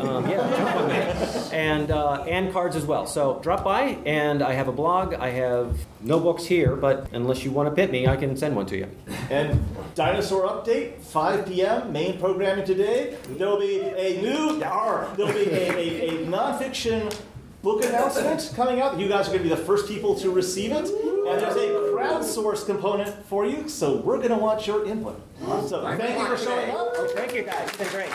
um, 0.00 0.26
yeah, 0.26 0.38
jump 0.56 0.76
on 0.76 0.88
that. 0.88 1.52
And 1.52 1.90
uh, 1.90 2.24
and 2.26 2.50
cards 2.50 2.76
as 2.76 2.86
well. 2.86 3.06
So 3.06 3.40
drop 3.42 3.62
by, 3.62 3.98
and 4.06 4.40
I 4.40 4.54
have 4.54 4.68
a 4.68 4.72
blog. 4.72 5.12
I 5.12 5.28
have 5.28 5.78
no 6.00 6.18
books 6.18 6.46
here, 6.46 6.74
but 6.74 7.06
unless 7.12 7.44
you 7.44 7.50
want 7.50 7.68
to 7.68 7.74
pit 7.74 7.90
me, 7.90 8.06
I 8.06 8.16
can 8.16 8.38
send 8.38 8.56
one 8.56 8.64
to 8.66 8.76
you. 8.78 8.88
And 9.28 9.62
dinosaur 9.94 10.48
update, 10.48 11.02
5 11.02 11.46
p.m. 11.46 11.92
Main 11.92 12.18
programming 12.18 12.64
today. 12.64 13.18
There 13.28 13.48
will 13.48 13.60
be 13.60 13.80
a 13.80 14.22
new, 14.22 14.58
there 14.58 15.26
will 15.26 15.32
be 15.34 15.50
a, 15.50 15.72
a, 15.74 16.08
a 16.08 16.26
nonfiction 16.26 17.14
book 17.62 17.84
announcement 17.84 18.52
coming 18.54 18.80
out. 18.80 18.98
You 18.98 19.08
guys 19.08 19.26
are 19.28 19.30
going 19.30 19.42
to 19.42 19.48
be 19.48 19.54
the 19.54 19.56
first 19.56 19.88
people 19.88 20.14
to 20.16 20.30
receive 20.30 20.72
it, 20.72 20.88
and 20.88 21.40
there's 21.40 21.56
a 21.56 21.68
crowdsource 21.92 22.64
component 22.66 23.24
for 23.26 23.46
you. 23.46 23.68
So 23.68 23.96
we're 23.96 24.18
going 24.18 24.30
to 24.30 24.36
want 24.36 24.66
your 24.66 24.86
input. 24.86 25.20
So 25.66 25.82
thank 25.96 26.18
you 26.18 26.26
for 26.26 26.36
showing 26.36 26.70
up. 26.70 26.96
Thank 27.10 27.34
you 27.34 27.42
guys. 27.42 27.68
It's 27.68 27.76
been 27.76 27.88
great. 27.88 28.10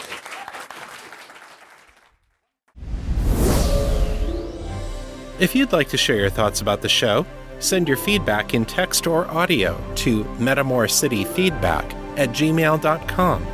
If 5.39 5.55
you'd 5.55 5.73
like 5.73 5.89
to 5.89 5.97
share 5.97 6.15
your 6.15 6.29
thoughts 6.29 6.61
about 6.61 6.81
the 6.81 6.89
show, 6.89 7.25
send 7.59 7.87
your 7.87 7.97
feedback 7.97 8.53
in 8.53 8.65
text 8.65 9.07
or 9.07 9.25
audio 9.27 9.77
to 9.95 10.23
metamorcityfeedback 10.23 12.17
at 12.17 12.29
gmail.com. 12.29 13.47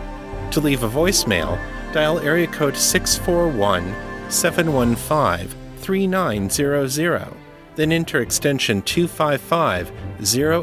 To 0.51 0.59
leave 0.59 0.83
a 0.83 0.89
voicemail, 0.89 1.59
dial 1.93 2.19
area 2.19 2.47
code 2.47 2.75
641 2.75 3.95
715 4.29 5.58
3900, 5.89 7.33
then 7.75 7.91
enter 7.91 8.21
extension 8.21 8.79
255 8.83 9.91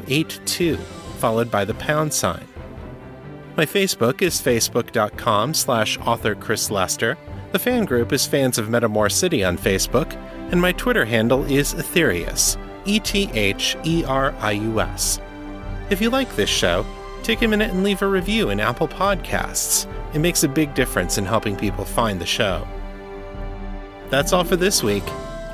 082, 0.09 0.77
followed 1.19 1.51
by 1.51 1.65
the 1.65 1.75
pound 1.75 2.15
sign. 2.15 2.47
My 3.57 3.67
Facebook 3.67 4.23
is 4.23 4.41
facebook.com 4.41 5.53
slash 5.53 5.99
author 5.99 6.37
Chris 6.37 6.71
Lester. 6.71 7.19
The 7.51 7.59
fan 7.59 7.87
group 7.87 8.13
is 8.13 8.25
Fans 8.25 8.57
of 8.57 8.69
Metamor 8.69 9.11
City 9.11 9.43
on 9.43 9.59
Facebook, 9.59 10.15
and 10.53 10.63
my 10.63 10.71
Twitter 10.71 11.05
handle 11.05 11.45
is 11.47 11.75
Etherius, 11.75 12.57
E 12.85 13.01
T 13.01 13.29
H 13.33 13.77
E 13.83 14.05
R 14.05 14.33
I 14.39 14.53
U 14.53 14.81
S. 14.81 15.21
If 15.91 16.01
you 16.01 16.09
like 16.09 16.37
this 16.37 16.51
show, 16.51 16.87
take 17.25 17.43
a 17.43 17.49
minute 17.49 17.73
and 17.73 17.83
leave 17.83 18.03
a 18.03 18.07
review 18.07 18.51
in 18.51 18.61
Apple 18.61 18.87
Podcasts. 18.87 19.93
It 20.15 20.21
makes 20.21 20.45
a 20.45 20.49
big 20.49 20.73
difference 20.75 21.19
in 21.19 21.25
helping 21.25 21.57
people 21.57 21.85
find 21.85 22.21
the 22.21 22.27
show. 22.27 22.65
That's 24.11 24.33
all 24.33 24.45
for 24.45 24.57
this 24.57 24.83
week. 24.83 25.05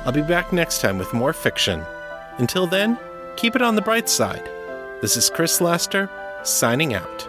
I'll 0.05 0.11
be 0.11 0.21
back 0.21 0.53
next 0.53 0.81
time 0.81 0.97
with 0.97 1.13
more 1.13 1.33
fiction. 1.33 1.83
Until 2.37 2.67
then, 2.67 2.99
keep 3.35 3.55
it 3.55 3.61
on 3.61 3.75
the 3.75 3.81
bright 3.81 4.07
side. 4.09 4.47
This 5.01 5.17
is 5.17 5.29
Chris 5.29 5.59
Lester, 5.59 6.09
signing 6.43 6.93
out. 6.93 7.27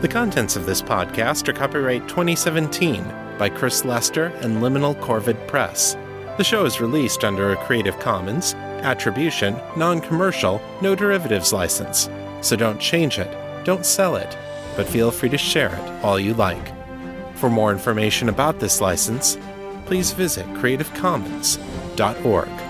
The 0.00 0.08
contents 0.08 0.54
of 0.56 0.64
this 0.66 0.80
podcast 0.80 1.48
are 1.48 1.52
copyright 1.52 2.08
2017 2.08 3.04
by 3.38 3.48
Chris 3.48 3.84
Lester 3.84 4.26
and 4.42 4.58
Liminal 4.58 4.94
Corvid 5.00 5.46
Press. 5.48 5.96
The 6.36 6.44
show 6.44 6.64
is 6.64 6.80
released 6.80 7.24
under 7.24 7.52
a 7.52 7.56
Creative 7.64 7.98
Commons, 7.98 8.54
Attribution, 8.54 9.56
Non 9.76 10.00
Commercial, 10.00 10.60
No 10.82 10.94
Derivatives 10.94 11.52
license. 11.52 12.08
So 12.40 12.56
don't 12.56 12.80
change 12.80 13.18
it, 13.18 13.28
don't 13.64 13.84
sell 13.84 14.16
it, 14.16 14.36
but 14.76 14.86
feel 14.86 15.10
free 15.10 15.28
to 15.30 15.38
share 15.38 15.74
it 15.74 16.04
all 16.04 16.18
you 16.18 16.34
like. 16.34 16.72
For 17.36 17.50
more 17.50 17.72
information 17.72 18.28
about 18.28 18.60
this 18.60 18.80
license, 18.80 19.36
please 19.86 20.12
visit 20.12 20.46
creativecommons.org. 20.54 22.67